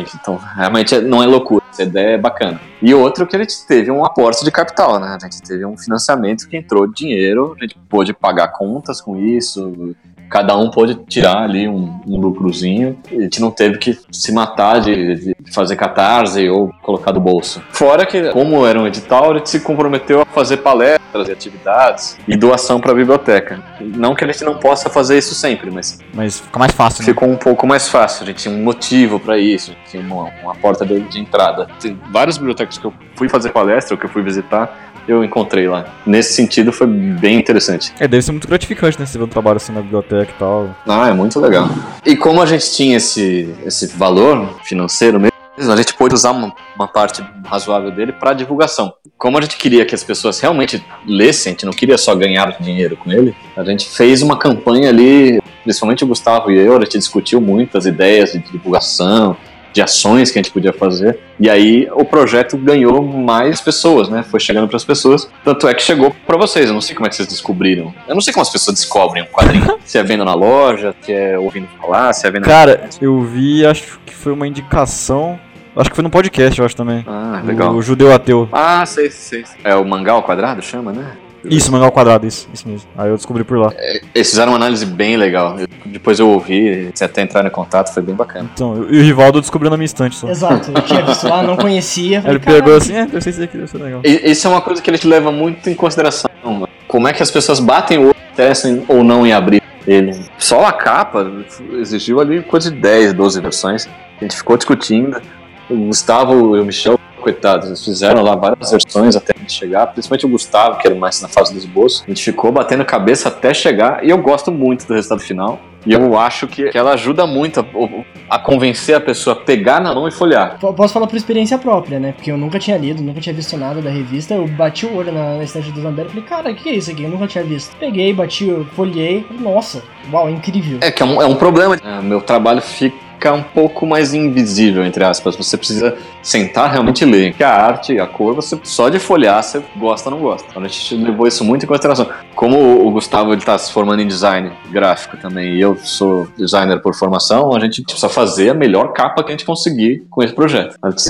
Então, 0.00 0.36
realmente 0.36 0.94
é- 0.94 1.00
não 1.00 1.22
é 1.22 1.26
loucura, 1.26 1.64
essa 1.70 1.82
ideia 1.82 2.14
é 2.14 2.18
bacana. 2.18 2.60
E 2.82 2.92
outro 2.94 3.26
que 3.26 3.36
a 3.36 3.38
gente 3.38 3.66
teve 3.66 3.90
um 3.90 4.04
aporte 4.04 4.44
de 4.44 4.50
capital, 4.50 4.98
né? 4.98 5.16
A 5.20 5.24
gente 5.24 5.42
teve 5.42 5.64
um 5.64 5.76
financiamento 5.76 6.48
que 6.48 6.56
entrou 6.56 6.86
dinheiro, 6.86 7.56
a 7.58 7.62
gente 7.62 7.78
pôde 7.88 8.12
pagar 8.12 8.48
contas 8.48 9.00
com 9.00 9.16
isso, 9.16 9.94
cada 10.28 10.56
um 10.56 10.70
pôde 10.70 10.94
tirar 11.08 11.42
ali 11.42 11.68
um, 11.68 12.00
um 12.06 12.18
lucrozinho. 12.18 12.98
E 13.10 13.18
a 13.18 13.20
gente 13.22 13.40
não 13.40 13.50
teve 13.50 13.78
que 13.78 13.98
se 14.10 14.32
matar 14.32 14.80
de, 14.80 15.34
de 15.40 15.52
fazer 15.52 15.76
catarse 15.76 16.48
ou 16.48 16.72
colocar 16.82 17.12
do 17.12 17.20
bolso. 17.20 17.62
Fora 17.70 18.04
que, 18.04 18.30
como 18.30 18.66
era 18.66 18.78
um 18.78 18.86
edital, 18.86 19.32
a 19.32 19.38
gente 19.38 19.50
se 19.50 19.60
comprometeu 19.60 20.22
a 20.22 20.24
fazer 20.24 20.58
palestras 20.58 21.28
e 21.28 21.32
atividades 21.32 22.18
e 22.26 22.36
doação 22.36 22.80
para 22.80 22.92
a 22.92 22.94
biblioteca. 22.94 23.62
Não 23.80 24.14
que 24.14 24.24
a 24.24 24.26
gente 24.26 24.44
não 24.44 24.56
possa 24.56 24.90
fazer 24.90 25.18
isso 25.18 25.34
sempre, 25.34 25.70
mas 25.70 25.98
Mas 26.14 26.40
fica 26.40 26.58
mais 26.58 26.72
fácil, 26.72 27.02
né? 27.02 27.06
ficou 27.06 27.28
um 27.28 27.36
pouco 27.36 27.66
mais 27.66 27.88
fácil. 27.88 28.24
A 28.24 28.26
gente 28.26 28.42
tinha 28.42 28.54
um 28.54 28.62
motivo 28.62 29.18
para 29.18 29.38
isso, 29.38 29.70
a 29.70 29.74
gente 29.74 29.90
tinha 29.90 30.02
uma, 30.02 30.30
uma 30.42 30.54
porta 30.54 30.84
de, 30.84 31.00
de 31.00 31.20
entrada. 31.20 31.68
Tem 31.80 31.98
várias 32.10 32.36
bibliotecas 32.36 32.78
que 32.78 32.84
eu 32.84 32.92
fui 33.14 33.28
fazer 33.28 33.50
palestra, 33.50 33.94
ou 33.94 33.98
que 33.98 34.06
eu 34.06 34.10
fui 34.10 34.22
visitar, 34.22 34.92
eu 35.06 35.24
encontrei 35.24 35.68
lá. 35.68 35.86
Nesse 36.04 36.34
sentido, 36.34 36.72
foi 36.72 36.86
bem 36.86 37.38
interessante. 37.38 37.92
É, 37.98 38.08
deve 38.08 38.22
ser 38.22 38.32
muito 38.32 38.48
gratificante, 38.48 38.98
né? 38.98 39.06
Você 39.06 39.18
ver 39.18 39.24
um 39.24 39.28
trabalho 39.28 39.56
assim 39.56 39.72
na 39.72 39.80
biblioteca 39.80 40.30
e 40.30 40.38
tal. 40.38 40.74
Ah, 40.86 41.08
é 41.08 41.12
muito 41.12 41.38
legal. 41.40 41.68
E 42.04 42.16
como 42.16 42.42
a 42.42 42.46
gente 42.46 42.70
tinha 42.72 42.96
esse, 42.96 43.54
esse 43.64 43.86
valor 43.88 44.58
financeiro 44.64 45.18
mesmo, 45.18 45.36
a 45.58 45.76
gente 45.76 45.94
pôde 45.94 46.14
usar 46.14 46.32
uma, 46.32 46.52
uma 46.74 46.86
parte 46.86 47.24
razoável 47.44 47.90
dele 47.90 48.12
para 48.12 48.34
divulgação. 48.34 48.92
Como 49.16 49.38
a 49.38 49.40
gente 49.40 49.56
queria 49.56 49.86
que 49.86 49.94
as 49.94 50.04
pessoas 50.04 50.38
realmente 50.38 50.84
lessem, 51.06 51.50
a 51.50 51.52
gente 51.54 51.64
não 51.64 51.72
queria 51.72 51.96
só 51.96 52.14
ganhar 52.14 52.58
dinheiro 52.60 52.96
com 52.96 53.10
ele, 53.10 53.34
a 53.56 53.64
gente 53.64 53.88
fez 53.88 54.20
uma 54.20 54.38
campanha 54.38 54.90
ali, 54.90 55.40
principalmente 55.64 56.04
o 56.04 56.06
Gustavo 56.06 56.50
e 56.50 56.58
eu, 56.58 56.76
a 56.76 56.80
gente 56.80 56.98
discutiu 56.98 57.40
muitas 57.40 57.86
ideias 57.86 58.32
de 58.32 58.38
divulgação, 58.40 59.36
de 59.76 59.82
ações 59.82 60.30
que 60.30 60.38
a 60.38 60.42
gente 60.42 60.50
podia 60.50 60.72
fazer. 60.72 61.18
E 61.38 61.50
aí 61.50 61.86
o 61.92 62.02
projeto 62.02 62.56
ganhou 62.56 63.02
mais 63.02 63.60
pessoas, 63.60 64.08
né? 64.08 64.22
Foi 64.22 64.40
chegando 64.40 64.66
para 64.66 64.78
as 64.78 64.84
pessoas. 64.84 65.28
Tanto 65.44 65.68
é 65.68 65.74
que 65.74 65.82
chegou 65.82 66.16
para 66.26 66.38
vocês. 66.38 66.68
Eu 66.68 66.72
não 66.72 66.80
sei 66.80 66.96
como 66.96 67.06
é 67.06 67.10
que 67.10 67.14
vocês 67.14 67.28
descobriram. 67.28 67.94
Eu 68.08 68.14
não 68.14 68.22
sei 68.22 68.32
como 68.32 68.40
as 68.40 68.48
pessoas 68.48 68.74
descobrem 68.74 69.22
um 69.22 69.26
quadrinho. 69.26 69.78
se 69.84 69.98
é 69.98 70.02
vendo 70.02 70.24
na 70.24 70.34
loja, 70.34 70.94
se 71.02 71.12
é 71.12 71.38
ouvindo 71.38 71.68
falar, 71.78 72.14
se 72.14 72.26
é 72.26 72.30
vendo. 72.30 72.44
Cara, 72.44 72.88
eu 73.02 73.20
vi, 73.20 73.66
acho 73.66 74.00
que 74.06 74.14
foi 74.14 74.32
uma 74.32 74.48
indicação. 74.48 75.38
Acho 75.76 75.90
que 75.90 75.96
foi 75.96 76.02
no 76.02 76.08
podcast, 76.08 76.58
eu 76.58 76.64
acho 76.64 76.74
também. 76.74 77.04
Ah, 77.06 77.42
legal. 77.44 77.74
O 77.74 77.82
Judeu 77.82 78.10
Ateu. 78.14 78.48
Ah, 78.50 78.86
sei, 78.86 79.10
sei. 79.10 79.44
sei. 79.44 79.60
É 79.62 79.76
o 79.76 79.84
mangá 79.84 80.12
ao 80.12 80.22
quadrado, 80.22 80.62
chama, 80.62 80.90
né? 80.90 81.12
Isso, 81.48 81.70
mangá 81.72 81.86
ao 81.86 81.92
quadrado, 81.92 82.26
isso, 82.26 82.48
isso 82.52 82.68
mesmo. 82.68 82.88
Aí 82.96 83.08
eu 83.08 83.16
descobri 83.16 83.44
por 83.44 83.58
lá. 83.58 83.72
Eles 84.14 84.30
fizeram 84.30 84.52
uma 84.52 84.56
análise 84.56 84.84
bem 84.86 85.16
legal. 85.16 85.58
Eu- 85.58 85.66
depois 85.86 86.18
eu 86.18 86.28
ouvi, 86.28 86.90
se 86.94 87.04
até 87.04 87.22
entrar 87.22 87.44
em 87.46 87.50
contato, 87.50 87.92
foi 87.94 88.02
bem 88.02 88.14
bacana. 88.14 88.48
Então, 88.52 88.86
e 88.90 88.98
o 88.98 89.02
Rivaldo 89.02 89.40
descobriu 89.40 89.70
na 89.70 89.76
minha 89.76 89.86
estante 89.86 90.16
só. 90.16 90.28
Exato, 90.28 90.70
eu 90.74 90.82
tinha 90.82 91.02
visto 91.02 91.26
lá, 91.28 91.42
não 91.42 91.56
conhecia. 91.56 92.20
Falei, 92.20 92.36
ele 92.36 92.44
pegou 92.44 92.60
"Caralho, 92.60 92.76
assim, 92.76 92.94
é, 92.94 93.06
deve 93.06 93.20
ser 93.20 93.30
esse 93.30 93.40
daqui, 93.40 93.56
deve 93.56 93.70
ser 93.70 93.78
legal. 93.78 94.00
E- 94.04 94.30
Isso 94.30 94.46
é 94.46 94.50
uma 94.50 94.60
coisa 94.60 94.82
que 94.82 94.90
ele 94.90 94.98
te 94.98 95.06
leva 95.06 95.30
muito 95.32 95.68
em 95.70 95.74
consideração. 95.74 96.30
mano. 96.44 96.68
Como 96.86 97.08
é 97.08 97.12
que 97.12 97.22
as 97.22 97.30
pessoas 97.30 97.58
batem 97.60 97.98
o 97.98 98.02
olho, 98.06 98.16
testem 98.34 98.84
ou 98.88 99.02
não 99.02 99.26
em 99.26 99.32
abrir 99.32 99.60
ele. 99.86 100.16
Só 100.38 100.64
a 100.66 100.72
capa 100.72 101.30
exigiu 101.72 102.20
ali 102.20 102.42
coisa 102.42 102.70
de 102.70 102.76
10, 102.80 103.12
12 103.12 103.40
versões. 103.40 103.88
A 104.20 104.24
gente 104.24 104.36
ficou 104.36 104.56
discutindo. 104.56 105.20
O 105.68 105.74
Gustavo 105.86 106.56
e 106.56 106.60
o 106.60 106.64
Michel, 106.64 106.98
coitados, 107.26 107.66
eles 107.66 107.84
fizeram 107.84 108.22
lá 108.22 108.36
várias 108.36 108.70
versões 108.70 109.16
até 109.16 109.34
a 109.36 109.38
gente 109.40 109.52
chegar. 109.52 109.86
Principalmente 109.88 110.26
o 110.26 110.28
Gustavo, 110.28 110.78
que 110.78 110.86
era 110.86 110.94
mais 110.94 111.20
na 111.20 111.28
fase 111.28 111.52
do 111.52 111.58
esboço. 111.58 112.04
A 112.06 112.10
gente 112.10 112.22
ficou 112.22 112.52
batendo 112.52 112.84
cabeça 112.84 113.28
até 113.28 113.52
chegar. 113.52 114.04
E 114.04 114.10
eu 114.10 114.18
gosto 114.18 114.52
muito 114.52 114.86
do 114.86 114.94
resultado 114.94 115.20
final. 115.20 115.58
E 115.84 115.92
eu 115.92 116.18
acho 116.18 116.48
que, 116.48 116.68
que 116.70 116.76
ela 116.76 116.94
ajuda 116.94 117.28
muito 117.28 117.60
a, 117.60 118.34
a 118.34 118.38
convencer 118.40 118.96
a 118.96 119.00
pessoa 119.00 119.36
a 119.36 119.38
pegar 119.38 119.80
na 119.80 119.94
mão 119.94 120.08
e 120.08 120.10
folhear. 120.10 120.58
Po- 120.58 120.72
Posso 120.74 120.92
falar 120.92 121.06
por 121.06 121.14
experiência 121.16 121.56
própria, 121.58 122.00
né? 122.00 122.10
Porque 122.12 122.28
eu 122.32 122.36
nunca 122.36 122.58
tinha 122.58 122.76
lido, 122.76 123.00
nunca 123.02 123.20
tinha 123.20 123.32
visto 123.32 123.56
nada 123.56 123.80
da 123.80 123.88
revista. 123.88 124.34
Eu 124.34 124.48
bati 124.48 124.84
o 124.84 124.96
olho 124.96 125.12
na, 125.12 125.36
na 125.36 125.44
estante 125.44 125.70
do 125.70 125.80
Zambelli 125.80 126.08
e 126.08 126.10
falei, 126.10 126.24
cara, 126.28 126.50
o 126.50 126.54
que 126.56 126.68
é 126.68 126.74
isso 126.74 126.90
aqui? 126.90 127.04
Eu 127.04 127.10
nunca 127.10 127.28
tinha 127.28 127.44
visto. 127.44 127.76
Peguei, 127.76 128.12
bati, 128.12 128.66
folhei. 128.74 129.24
Nossa, 129.38 129.80
uau, 130.12 130.26
é 130.28 130.32
incrível. 130.32 130.78
É 130.80 130.90
que 130.90 131.04
é 131.04 131.06
um, 131.06 131.22
é 131.22 131.26
um 131.26 131.36
problema. 131.36 131.76
É, 131.76 132.02
meu 132.02 132.20
trabalho 132.20 132.60
fica 132.60 132.96
um 133.34 133.42
pouco 133.42 133.86
mais 133.86 134.14
invisível, 134.14 134.84
entre 134.84 135.04
aspas. 135.04 135.36
Você 135.36 135.56
precisa 135.56 135.96
sentar 136.22 136.70
realmente 136.70 137.02
e 137.02 137.04
ler. 137.04 137.34
Que 137.34 137.44
a 137.44 137.50
arte, 137.50 137.98
a 137.98 138.06
cor, 138.06 138.34
você 138.34 138.58
só 138.62 138.88
de 138.88 138.98
folhear, 138.98 139.42
você 139.42 139.62
gosta 139.76 140.10
ou 140.10 140.16
não 140.16 140.22
gosta. 140.22 140.48
Então 140.50 140.62
a 140.62 140.68
gente 140.68 140.94
levou 140.96 141.26
isso 141.26 141.44
muito 141.44 141.64
em 141.64 141.66
consideração. 141.66 142.08
Como 142.34 142.86
o 142.86 142.90
Gustavo 142.90 143.34
está 143.34 143.56
se 143.58 143.72
formando 143.72 144.00
em 144.02 144.06
design 144.06 144.52
gráfico 144.70 145.16
também, 145.16 145.54
e 145.54 145.60
eu 145.60 145.76
sou 145.76 146.28
designer 146.36 146.80
por 146.80 146.94
formação, 146.94 147.54
a 147.54 147.60
gente 147.60 147.82
precisa 147.82 148.08
fazer 148.08 148.50
a 148.50 148.54
melhor 148.54 148.92
capa 148.92 149.22
que 149.22 149.30
a 149.30 149.32
gente 149.32 149.44
conseguir 149.44 150.04
com 150.10 150.22
esse 150.22 150.34
projeto. 150.34 150.76
A 150.82 150.90
gente 150.90 151.02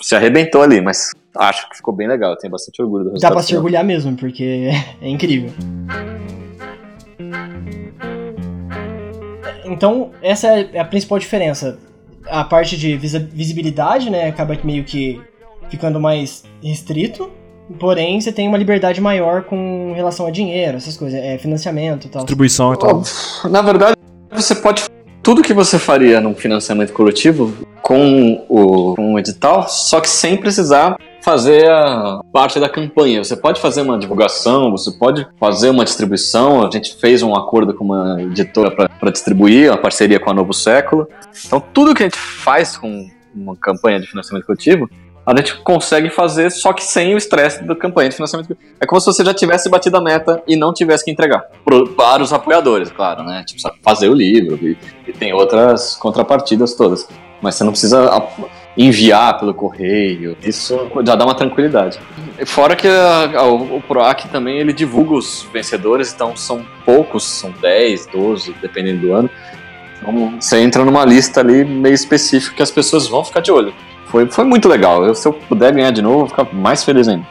se, 0.00 0.14
arrebentou 0.14 0.62
ali, 0.62 0.80
mas 0.80 1.10
acho 1.36 1.68
que 1.68 1.76
ficou 1.76 1.94
bem 1.94 2.08
legal. 2.08 2.30
Eu 2.32 2.36
tenho 2.36 2.50
bastante 2.50 2.80
orgulho 2.82 3.04
do 3.04 3.10
Dá 3.10 3.12
resultado. 3.14 3.32
pra 3.34 3.42
se 3.42 3.56
orgulhar 3.56 3.84
mesmo, 3.84 4.16
porque 4.16 4.70
é 5.00 5.08
incrível. 5.08 5.50
Então, 9.70 10.10
essa 10.20 10.48
é 10.48 10.78
a 10.78 10.84
principal 10.84 11.18
diferença. 11.18 11.78
A 12.26 12.44
parte 12.44 12.76
de 12.76 12.96
visibilidade, 12.96 14.10
né, 14.10 14.28
acaba 14.28 14.58
meio 14.64 14.84
que 14.84 15.20
ficando 15.70 16.00
mais 16.00 16.42
restrito. 16.62 17.30
Porém, 17.78 18.20
você 18.20 18.32
tem 18.32 18.48
uma 18.48 18.58
liberdade 18.58 19.00
maior 19.00 19.44
com 19.44 19.92
relação 19.94 20.26
a 20.26 20.30
dinheiro, 20.30 20.76
essas 20.76 20.96
coisas, 20.96 21.18
é, 21.18 21.38
financiamento 21.38 22.06
e 22.06 22.10
tal. 22.10 22.22
Distribuição 22.22 22.74
e 22.74 22.78
tal. 22.78 23.02
Na 23.48 23.62
verdade, 23.62 23.94
você 24.32 24.56
pode. 24.56 24.84
Tudo 25.22 25.40
que 25.40 25.54
você 25.54 25.78
faria 25.78 26.20
num 26.20 26.34
financiamento 26.34 26.92
coletivo 26.92 27.54
com 27.80 28.44
o, 28.48 28.96
com 28.96 29.14
o 29.14 29.18
edital, 29.18 29.68
só 29.68 30.00
que 30.00 30.08
sem 30.08 30.36
precisar 30.36 30.96
fazer 31.22 31.70
a 31.70 32.20
parte 32.32 32.58
da 32.58 32.68
campanha. 32.68 33.22
Você 33.22 33.36
pode 33.36 33.60
fazer 33.60 33.82
uma 33.82 33.98
divulgação, 33.98 34.70
você 34.70 34.90
pode 34.90 35.26
fazer 35.38 35.70
uma 35.70 35.84
distribuição. 35.84 36.66
A 36.66 36.70
gente 36.70 36.96
fez 36.96 37.22
um 37.22 37.34
acordo 37.34 37.74
com 37.74 37.84
uma 37.84 38.20
editora 38.22 38.70
para 38.70 39.10
distribuir, 39.10 39.70
uma 39.70 39.78
parceria 39.78 40.18
com 40.18 40.30
a 40.30 40.34
Novo 40.34 40.52
Século. 40.52 41.06
Então, 41.46 41.62
tudo 41.72 41.94
que 41.94 42.02
a 42.02 42.06
gente 42.06 42.18
faz 42.18 42.76
com 42.76 43.08
uma 43.34 43.54
campanha 43.56 44.00
de 44.00 44.06
financiamento 44.06 44.46
coletivo, 44.46 44.88
a 45.24 45.36
gente 45.36 45.54
consegue 45.58 46.10
fazer, 46.10 46.50
só 46.50 46.72
que 46.72 46.82
sem 46.82 47.14
o 47.14 47.18
estresse 47.18 47.62
da 47.62 47.76
campanha 47.76 48.08
de 48.08 48.16
financiamento. 48.16 48.56
É 48.80 48.86
como 48.86 49.00
se 49.00 49.06
você 49.06 49.24
já 49.24 49.34
tivesse 49.34 49.68
batido 49.68 49.96
a 49.98 50.00
meta 50.00 50.42
e 50.48 50.56
não 50.56 50.72
tivesse 50.72 51.04
que 51.04 51.10
entregar. 51.10 51.44
Pro- 51.64 51.88
para 51.90 52.22
os 52.22 52.32
apoiadores, 52.32 52.90
claro, 52.90 53.22
né? 53.22 53.44
Tipo, 53.46 53.60
fazer 53.82 54.08
o 54.08 54.14
livro 54.14 54.58
e, 54.60 54.76
e 55.06 55.12
tem 55.12 55.32
outras 55.32 55.94
contrapartidas 55.94 56.74
todas. 56.74 57.06
Mas 57.40 57.54
você 57.54 57.64
não 57.64 57.70
precisa 57.70 58.10
enviar 58.86 59.38
pelo 59.38 59.52
correio. 59.52 60.36
Isso 60.42 60.90
já 61.06 61.14
dá 61.14 61.24
uma 61.24 61.34
tranquilidade. 61.34 61.98
Fora 62.46 62.74
que 62.74 62.88
a- 62.88 63.30
a- 63.40 63.46
o 63.46 63.82
PROAC 63.86 64.28
também 64.28 64.58
ele 64.58 64.72
divulga 64.72 65.14
os 65.14 65.46
vencedores, 65.52 66.12
então 66.14 66.34
são 66.36 66.64
poucos, 66.84 67.24
são 67.24 67.52
10, 67.60 68.06
12, 68.06 68.54
dependendo 68.62 69.06
do 69.06 69.12
ano. 69.12 69.30
Então 70.00 70.34
você 70.40 70.60
entra 70.60 70.84
numa 70.84 71.04
lista 71.04 71.40
ali 71.40 71.64
meio 71.64 71.94
específica 71.94 72.56
que 72.56 72.62
as 72.62 72.70
pessoas 72.70 73.06
vão 73.06 73.22
ficar 73.24 73.40
de 73.40 73.52
olho. 73.52 73.74
Foi, 74.06 74.26
foi 74.30 74.44
muito 74.44 74.68
legal. 74.68 75.04
Eu, 75.04 75.14
se 75.14 75.28
eu 75.28 75.32
puder 75.32 75.72
ganhar 75.72 75.90
de 75.90 76.00
novo, 76.00 76.14
eu 76.14 76.18
vou 76.20 76.28
ficar 76.28 76.44
mais 76.52 76.82
feliz 76.82 77.06
ainda. 77.06 77.26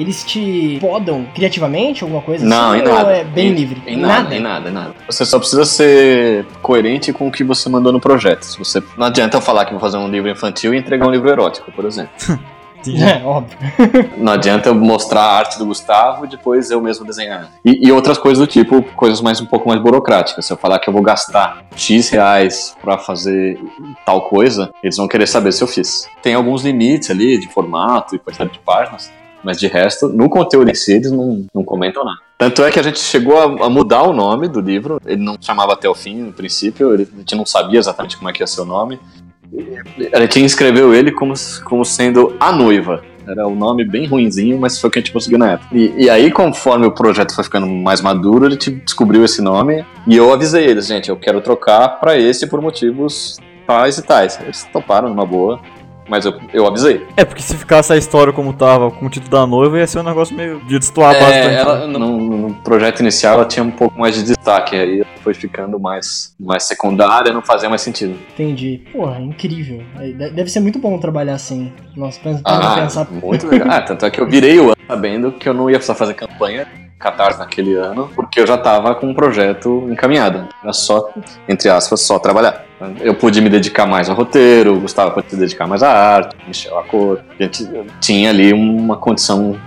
Eles 0.00 0.24
te 0.24 0.78
podam 0.80 1.26
criativamente, 1.34 2.02
alguma 2.02 2.22
coisa 2.22 2.44
Não, 2.44 2.70
assim? 2.72 2.80
em 2.80 2.84
nada. 2.84 3.04
Ou 3.04 3.10
é 3.10 3.24
bem 3.24 3.48
Em- 3.48 3.54
livre? 3.54 3.82
Em 3.86 3.96
nada, 3.96 4.34
em 4.34 4.40
nada, 4.40 4.68
em 4.68 4.72
nada. 4.72 4.94
Você 5.06 5.24
só 5.26 5.38
precisa 5.38 5.64
ser 5.64 6.46
coerente 6.62 7.12
com 7.12 7.28
o 7.28 7.30
que 7.30 7.44
você 7.44 7.68
mandou 7.68 7.92
no 7.92 8.00
projeto. 8.00 8.44
Se 8.44 8.58
você 8.58 8.82
não 8.96 9.06
adianta 9.06 9.36
eu 9.36 9.40
falar 9.40 9.64
que 9.66 9.72
vou 9.72 9.80
fazer 9.80 9.98
um 9.98 10.08
livro 10.08 10.30
infantil 10.30 10.72
e 10.72 10.78
entregar 10.78 11.06
um 11.06 11.10
livro 11.10 11.28
erótico, 11.28 11.70
por 11.72 11.84
exemplo. 11.84 12.10
É, 12.86 13.22
óbvio. 13.22 13.58
Não 14.16 14.32
adianta 14.32 14.70
eu 14.70 14.74
mostrar 14.74 15.20
a 15.20 15.32
arte 15.36 15.58
do 15.58 15.66
Gustavo 15.66 16.24
e 16.24 16.28
depois 16.28 16.70
eu 16.70 16.80
mesmo 16.80 17.04
desenhar. 17.04 17.50
E, 17.62 17.86
e 17.88 17.92
outras 17.92 18.16
coisas 18.16 18.38
do 18.38 18.50
tipo, 18.50 18.80
coisas 18.96 19.20
mais 19.20 19.38
um 19.38 19.44
pouco 19.44 19.68
mais 19.68 19.78
burocráticas. 19.82 20.46
Se 20.46 20.52
eu 20.54 20.56
falar 20.56 20.78
que 20.78 20.88
eu 20.88 20.92
vou 20.94 21.02
gastar 21.02 21.62
X 21.76 22.08
reais 22.08 22.74
pra 22.80 22.96
fazer 22.96 23.60
tal 24.06 24.22
coisa, 24.22 24.70
eles 24.82 24.96
vão 24.96 25.06
querer 25.06 25.26
saber 25.26 25.52
se 25.52 25.62
eu 25.62 25.68
fiz. 25.68 26.08
Tem 26.22 26.32
alguns 26.32 26.64
limites 26.64 27.10
ali 27.10 27.36
de 27.38 27.48
formato 27.48 28.16
e 28.16 28.18
quantidade 28.18 28.52
de 28.52 28.60
páginas, 28.60 29.12
mas 29.42 29.58
de 29.58 29.66
resto, 29.66 30.08
no 30.08 30.28
conteúdo 30.28 30.70
em 30.70 30.74
si, 30.74 30.92
eles 30.94 31.10
não, 31.10 31.44
não 31.54 31.64
comentam 31.64 32.04
nada. 32.04 32.18
Tanto 32.38 32.62
é 32.64 32.70
que 32.70 32.78
a 32.80 32.82
gente 32.82 32.98
chegou 32.98 33.38
a, 33.38 33.66
a 33.66 33.68
mudar 33.70 34.02
o 34.04 34.12
nome 34.12 34.48
do 34.48 34.60
livro, 34.60 35.00
ele 35.06 35.22
não 35.22 35.36
chamava 35.40 35.72
até 35.74 35.88
o 35.88 35.94
fim 35.94 36.16
no 36.22 36.32
princípio, 36.32 36.92
ele- 36.94 37.08
a 37.14 37.18
gente 37.18 37.34
não 37.34 37.44
sabia 37.44 37.78
exatamente 37.78 38.16
como 38.16 38.28
é 38.30 38.32
que 38.32 38.42
ia 38.42 38.46
ser 38.46 38.62
o 38.62 38.64
nome. 38.64 38.98
A 40.14 40.20
gente 40.20 40.40
inscreveu 40.40 40.94
ele 40.94 41.10
como, 41.12 41.34
como 41.64 41.84
sendo 41.84 42.36
a 42.38 42.52
noiva. 42.52 43.02
Era 43.26 43.46
um 43.46 43.54
nome 43.54 43.84
bem 43.84 44.06
ruinzinho, 44.06 44.58
mas 44.58 44.80
foi 44.80 44.88
o 44.88 44.90
que 44.90 44.98
a 44.98 45.02
gente 45.02 45.12
conseguiu 45.12 45.38
na 45.38 45.52
época. 45.52 45.76
E, 45.76 46.04
e 46.04 46.10
aí, 46.10 46.30
conforme 46.32 46.86
o 46.86 46.90
projeto 46.92 47.34
foi 47.34 47.44
ficando 47.44 47.66
mais 47.66 48.00
maduro, 48.00 48.46
a 48.46 48.50
gente 48.50 48.70
descobriu 48.70 49.24
esse 49.24 49.42
nome. 49.42 49.84
E 50.06 50.16
eu 50.16 50.32
avisei 50.32 50.64
eles, 50.66 50.86
gente, 50.86 51.10
eu 51.10 51.16
quero 51.16 51.40
trocar 51.40 52.00
pra 52.00 52.16
esse 52.18 52.46
por 52.46 52.60
motivos 52.60 53.38
tais 53.66 53.98
e 53.98 54.02
tais. 54.02 54.38
Eles 54.40 54.64
toparam 54.72 55.08
numa 55.08 55.26
boa, 55.26 55.60
mas 56.10 56.24
eu, 56.26 56.34
eu 56.52 56.66
avisei. 56.66 57.06
É, 57.16 57.24
porque 57.24 57.40
se 57.42 57.56
ficasse 57.56 57.92
a 57.92 57.96
história 57.96 58.32
como 58.32 58.52
tava, 58.52 58.90
com 58.90 59.06
o 59.06 59.08
título 59.08 59.30
da 59.30 59.46
noiva, 59.46 59.78
ia 59.78 59.86
ser 59.86 60.00
um 60.00 60.02
negócio 60.02 60.36
meio 60.36 60.60
de 60.66 60.78
destoar 60.78 61.14
É, 61.14 61.20
bastante. 61.20 61.54
ela, 61.54 61.86
no, 61.86 61.98
no 62.48 62.54
projeto 62.56 63.00
inicial 63.00 63.34
ela 63.36 63.44
tinha 63.44 63.62
um 63.62 63.70
pouco 63.70 63.98
mais 63.98 64.16
de 64.16 64.24
destaque, 64.24 64.74
aí 64.76 65.04
foi 65.22 65.32
ficando 65.32 65.78
mais, 65.78 66.34
mais 66.38 66.64
secundária, 66.64 67.32
não 67.32 67.40
fazia 67.42 67.68
mais 67.68 67.80
sentido. 67.80 68.18
Entendi. 68.34 68.82
Porra, 68.92 69.20
incrível. 69.20 69.82
É, 69.98 70.08
de- 70.08 70.30
Deve 70.30 70.50
ser 70.50 70.60
muito 70.60 70.78
bom 70.78 70.98
trabalhar 70.98 71.34
assim. 71.34 71.72
Nossa, 71.96 72.18
pra, 72.20 72.34
pra 72.34 72.42
Ah, 72.44 72.74
pensar. 72.80 73.06
muito 73.10 73.46
legal. 73.46 73.68
Ah, 73.70 73.80
tanto 73.80 74.04
é 74.04 74.10
que 74.10 74.20
eu 74.20 74.26
virei 74.28 74.58
o 74.58 74.64
ano 74.64 74.76
sabendo 74.88 75.30
que 75.30 75.48
eu 75.48 75.54
não 75.54 75.70
ia 75.70 75.76
precisar 75.76 75.94
fazer 75.94 76.14
campanha 76.14 76.66
Catarse 77.00 77.38
naquele 77.38 77.74
ano, 77.74 78.10
porque 78.14 78.38
eu 78.38 78.46
já 78.46 78.58
tava 78.58 78.94
com 78.94 79.06
um 79.08 79.14
projeto 79.14 79.88
encaminhado. 79.90 80.46
Era 80.62 80.72
só, 80.72 81.08
entre 81.48 81.68
aspas, 81.70 82.02
só 82.02 82.18
trabalhar. 82.18 82.64
Eu 83.00 83.14
pude 83.14 83.40
me 83.40 83.48
dedicar 83.48 83.86
mais 83.86 84.08
ao 84.10 84.14
roteiro, 84.14 84.74
o 84.76 84.80
Gustavo 84.80 85.12
pôde 85.12 85.30
se 85.30 85.36
dedicar 85.36 85.66
mais 85.66 85.82
à 85.82 85.90
arte, 85.90 86.36
Michel 86.46 86.78
à 86.78 86.82
cor. 86.84 87.20
A 87.38 87.42
gente 87.42 87.66
tinha 88.00 88.28
ali 88.28 88.52
uma 88.52 88.96
condição 88.98 89.58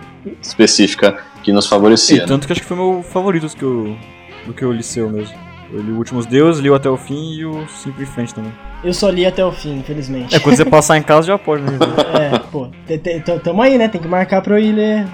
específica 0.41 1.17
que 1.43 1.52
nos 1.52 1.65
E 1.65 1.69
favorecia. 1.69 2.22
né? 2.22 2.26
tanto 2.28 2.46
que 2.48 2.54
acho 2.54 2.62
que 2.62 2.67
foi 2.67 2.78
meu 2.78 3.04
favorito 3.04 3.48
do 3.48 3.56
que 3.56 3.63
eu, 3.63 3.98
do 4.46 4.54
que 4.54 4.63
eu 4.63 4.72
li 4.72 4.84
seu 4.84 5.10
mesmo. 5.10 5.36
Eu 5.72 5.82
li 5.82 5.91
o 5.91 5.98
Últimos 5.98 6.28
Deus, 6.28 6.60
li 6.60 6.69
o 6.69 6.76
Até 6.76 6.88
o 6.89 6.96
Fim 6.98 7.34
e 7.34 7.46
o 7.46 7.67
Sempre 7.67 8.04
em 8.04 8.06
Frente 8.06 8.34
também. 8.36 8.54
Eu 8.84 8.93
só 8.93 9.10
li 9.10 9.26
até 9.26 9.43
o 9.43 9.52
fim, 9.52 9.80
infelizmente. 9.80 10.36
É, 10.36 10.39
quando 10.39 10.56
você 10.58 10.65
passar 10.69 10.98
em 10.98 11.02
casa 11.02 11.26
já 11.28 11.38
pode, 11.38 11.63
né? 11.63 11.72
É, 12.34 12.38
pô, 12.52 12.67
tamo 13.43 13.62
aí, 13.62 13.78
né? 13.78 13.88
Tem 13.88 14.00
que 14.02 14.08
marcar 14.10 14.41
pra 14.41 14.56
eu 14.56 14.60
ir 14.63 14.74
ler 14.74 15.08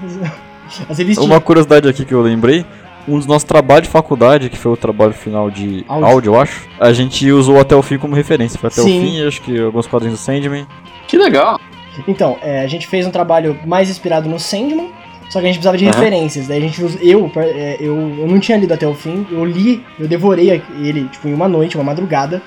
as- 0.69 0.91
as 0.91 0.97
revistinhas. 0.97 1.29
Uma 1.29 1.41
curiosidade 1.41 1.87
aqui 1.89 2.05
que 2.05 2.13
eu 2.13 2.21
lembrei. 2.21 2.65
Um 3.07 3.17
dos 3.17 3.25
nossos 3.25 3.43
trabalhos 3.43 3.87
de 3.87 3.91
faculdade, 3.91 4.49
que 4.49 4.57
foi 4.57 4.71
o 4.71 4.77
trabalho 4.77 5.13
final 5.13 5.49
de 5.49 5.83
Áudio. 5.87 6.05
áudio, 6.07 6.29
eu 6.35 6.39
acho, 6.39 6.67
a 6.79 6.93
gente 6.93 7.31
usou 7.31 7.59
Até 7.59 7.75
o 7.75 7.81
Fim 7.81 7.97
como 7.97 8.13
referência. 8.15 8.59
Foi 8.59 8.67
Até 8.67 8.81
Sim. 8.81 8.99
o 8.99 9.01
Fim, 9.07 9.27
acho 9.27 9.41
que 9.41 9.59
alguns 9.59 9.87
quadrinhos 9.87 10.19
do 10.19 10.23
Sandman. 10.23 10.67
Que 11.07 11.17
legal. 11.17 11.59
Então, 12.07 12.37
é, 12.43 12.61
a 12.61 12.67
gente 12.67 12.87
fez 12.87 13.07
um 13.07 13.11
trabalho 13.11 13.57
mais 13.65 13.89
inspirado 13.89 14.29
no 14.29 14.39
Sandman, 14.39 14.89
só 15.29 15.39
que 15.39 15.45
a 15.45 15.47
gente 15.47 15.55
precisava 15.55 15.77
de 15.77 15.85
Aham. 15.85 15.93
referências. 15.95 16.47
Daí 16.47 16.57
a 16.59 16.61
gente 16.61 16.79
eu, 17.01 17.31
é, 17.37 17.77
eu, 17.79 17.95
eu 17.95 18.27
não 18.27 18.39
tinha 18.39 18.57
lido 18.57 18.73
até 18.73 18.87
o 18.87 18.93
fim, 18.93 19.25
eu 19.31 19.43
li, 19.43 19.83
eu 19.99 20.07
devorei 20.07 20.61
ele, 20.79 21.05
tipo, 21.09 21.27
em 21.27 21.33
uma 21.33 21.47
noite, 21.47 21.75
uma 21.77 21.83
madrugada. 21.83 22.41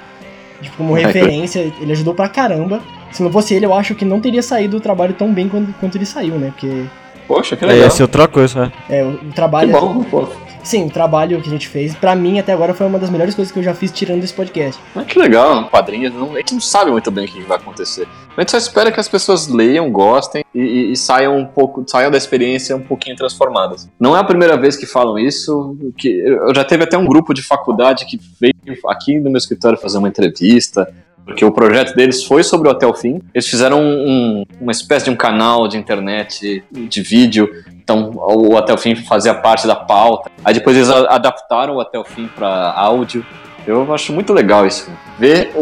Tipo, 0.60 0.76
como 0.76 0.94
referência, 0.94 1.72
ele 1.80 1.90
ajudou 1.90 2.14
pra 2.14 2.28
caramba. 2.28 2.80
Se 3.10 3.20
não 3.22 3.32
fosse 3.32 3.52
ele, 3.52 3.66
eu 3.66 3.74
acho 3.74 3.96
que 3.96 4.04
não 4.04 4.20
teria 4.20 4.42
saído 4.42 4.76
o 4.76 4.80
trabalho 4.80 5.12
tão 5.12 5.32
bem 5.32 5.48
quanto, 5.48 5.72
quanto 5.80 5.96
ele 5.98 6.06
saiu, 6.06 6.36
né? 6.38 6.52
Porque 6.56 6.84
Poxa, 7.26 7.56
que 7.56 7.64
É, 7.64 7.68
legal. 7.68 7.86
essa 7.86 8.02
é 8.02 8.04
outra 8.04 8.28
coisa, 8.28 8.72
é. 8.88 8.98
é, 9.00 9.04
o, 9.04 9.10
o 9.14 9.18
Que 9.18 9.34
trabalho. 9.34 9.72
bom, 9.72 10.02
pô. 10.04 10.28
sim, 10.62 10.86
o 10.86 10.90
trabalho 10.90 11.40
que 11.40 11.48
a 11.48 11.50
gente 11.50 11.66
fez, 11.68 11.94
pra 11.94 12.14
mim 12.14 12.38
até 12.38 12.52
agora 12.52 12.74
foi 12.74 12.86
uma 12.86 12.98
das 12.98 13.10
melhores 13.10 13.34
coisas 13.34 13.52
que 13.52 13.58
eu 13.58 13.62
já 13.62 13.74
fiz 13.74 13.90
tirando 13.90 14.22
esse 14.22 14.32
podcast. 14.34 14.80
Mas 14.94 15.06
que 15.06 15.18
legal, 15.18 15.68
quadrinhos, 15.68 16.12
não, 16.14 16.32
a 16.34 16.36
gente 16.38 16.54
não 16.54 16.60
sabe 16.60 16.90
muito 16.90 17.10
bem 17.10 17.24
o 17.24 17.28
que 17.28 17.40
vai 17.42 17.56
acontecer. 17.56 18.06
A 18.36 18.40
gente 18.40 18.50
só 18.50 18.56
espera 18.58 18.90
que 18.90 18.98
as 19.00 19.08
pessoas 19.08 19.46
leiam, 19.48 19.90
gostem 19.90 20.42
e, 20.54 20.60
e- 20.60 20.92
e 20.92 20.96
saiam 20.96 21.36
um 21.36 21.44
pouco, 21.46 21.84
saiam 21.86 22.10
da 22.10 22.16
experiência 22.16 22.74
um 22.74 22.80
pouquinho 22.80 23.14
transformadas. 23.16 23.88
Não 24.00 24.16
é 24.16 24.20
a 24.20 24.24
primeira 24.24 24.56
vez 24.56 24.76
que 24.76 24.86
falam 24.86 25.18
isso, 25.18 25.76
que 25.98 26.08
eu 26.08 26.54
já 26.54 26.64
teve 26.64 26.82
até 26.84 26.96
um 26.96 27.04
grupo 27.06 27.34
de 27.34 27.42
faculdade 27.42 28.06
que 28.06 28.18
veio 28.40 28.52
aqui 28.88 29.18
no 29.18 29.30
meu 29.30 29.36
escritório 29.38 29.76
fazer 29.78 29.98
uma 29.98 30.08
entrevista, 30.08 30.88
porque 31.24 31.44
o 31.44 31.52
projeto 31.52 31.94
deles 31.94 32.24
foi 32.24 32.42
sobre 32.42 32.68
o 32.68 32.70
Até 32.70 32.86
o 32.86 32.94
Fim. 32.94 33.20
Eles 33.34 33.46
fizeram 33.46 33.80
um- 33.80 34.08
um- 34.08 34.44
uma 34.60 34.72
espécie 34.72 35.04
de 35.06 35.10
um 35.10 35.16
canal 35.16 35.68
de 35.68 35.76
internet, 35.76 36.64
de 36.70 37.02
vídeo, 37.02 37.48
então 37.82 38.10
o 38.14 38.56
Até 38.56 38.72
o 38.72 38.78
Fim 38.78 38.94
fazia 38.96 39.34
parte 39.34 39.66
da 39.66 39.74
pauta. 39.76 40.30
Aí 40.44 40.54
depois 40.54 40.76
eles 40.76 40.90
adaptaram 40.90 41.76
o 41.76 41.80
Até 41.80 41.98
o 41.98 42.04
Fim 42.04 42.28
para 42.34 42.72
áudio. 42.72 43.24
Eu 43.66 43.92
acho 43.94 44.12
muito 44.12 44.32
legal 44.32 44.66
isso. 44.66 44.90
Ver 45.18 45.52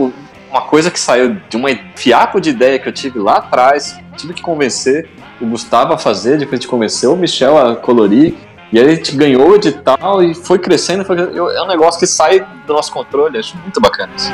uma 0.51 0.63
coisa 0.63 0.91
que 0.91 0.99
saiu 0.99 1.37
de 1.49 1.57
uma 1.57 1.69
fiapo 1.95 2.41
de 2.41 2.51
ideia 2.51 2.79
que 2.79 2.89
eu 2.89 2.93
tive 2.93 3.19
lá 3.19 3.37
atrás, 3.37 3.99
tive 4.17 4.33
que 4.35 4.43
convencer 4.43 5.09
o 5.41 5.47
Gustavo 5.47 5.93
a 5.93 5.99
fazer, 5.99 6.39
depois 6.39 6.55
a 6.55 6.57
gente 6.63 6.69
convenceu 6.69 7.13
o 7.13 7.17
Michel 7.17 7.57
a 7.59 7.77
colorir. 7.77 8.35
E 8.73 8.79
aí 8.79 8.87
a 8.87 8.95
gente 8.95 9.17
ganhou 9.17 9.51
o 9.51 9.55
edital 9.57 10.23
e 10.23 10.33
foi 10.33 10.59
crescendo. 10.59 11.05
Foi... 11.05 11.17
É 11.19 11.63
um 11.63 11.67
negócio 11.67 11.99
que 11.99 12.07
sai 12.07 12.47
do 12.67 12.73
nosso 12.73 12.93
controle. 12.93 13.37
Acho 13.37 13.57
muito 13.59 13.81
bacana 13.81 14.13
isso. 14.17 14.31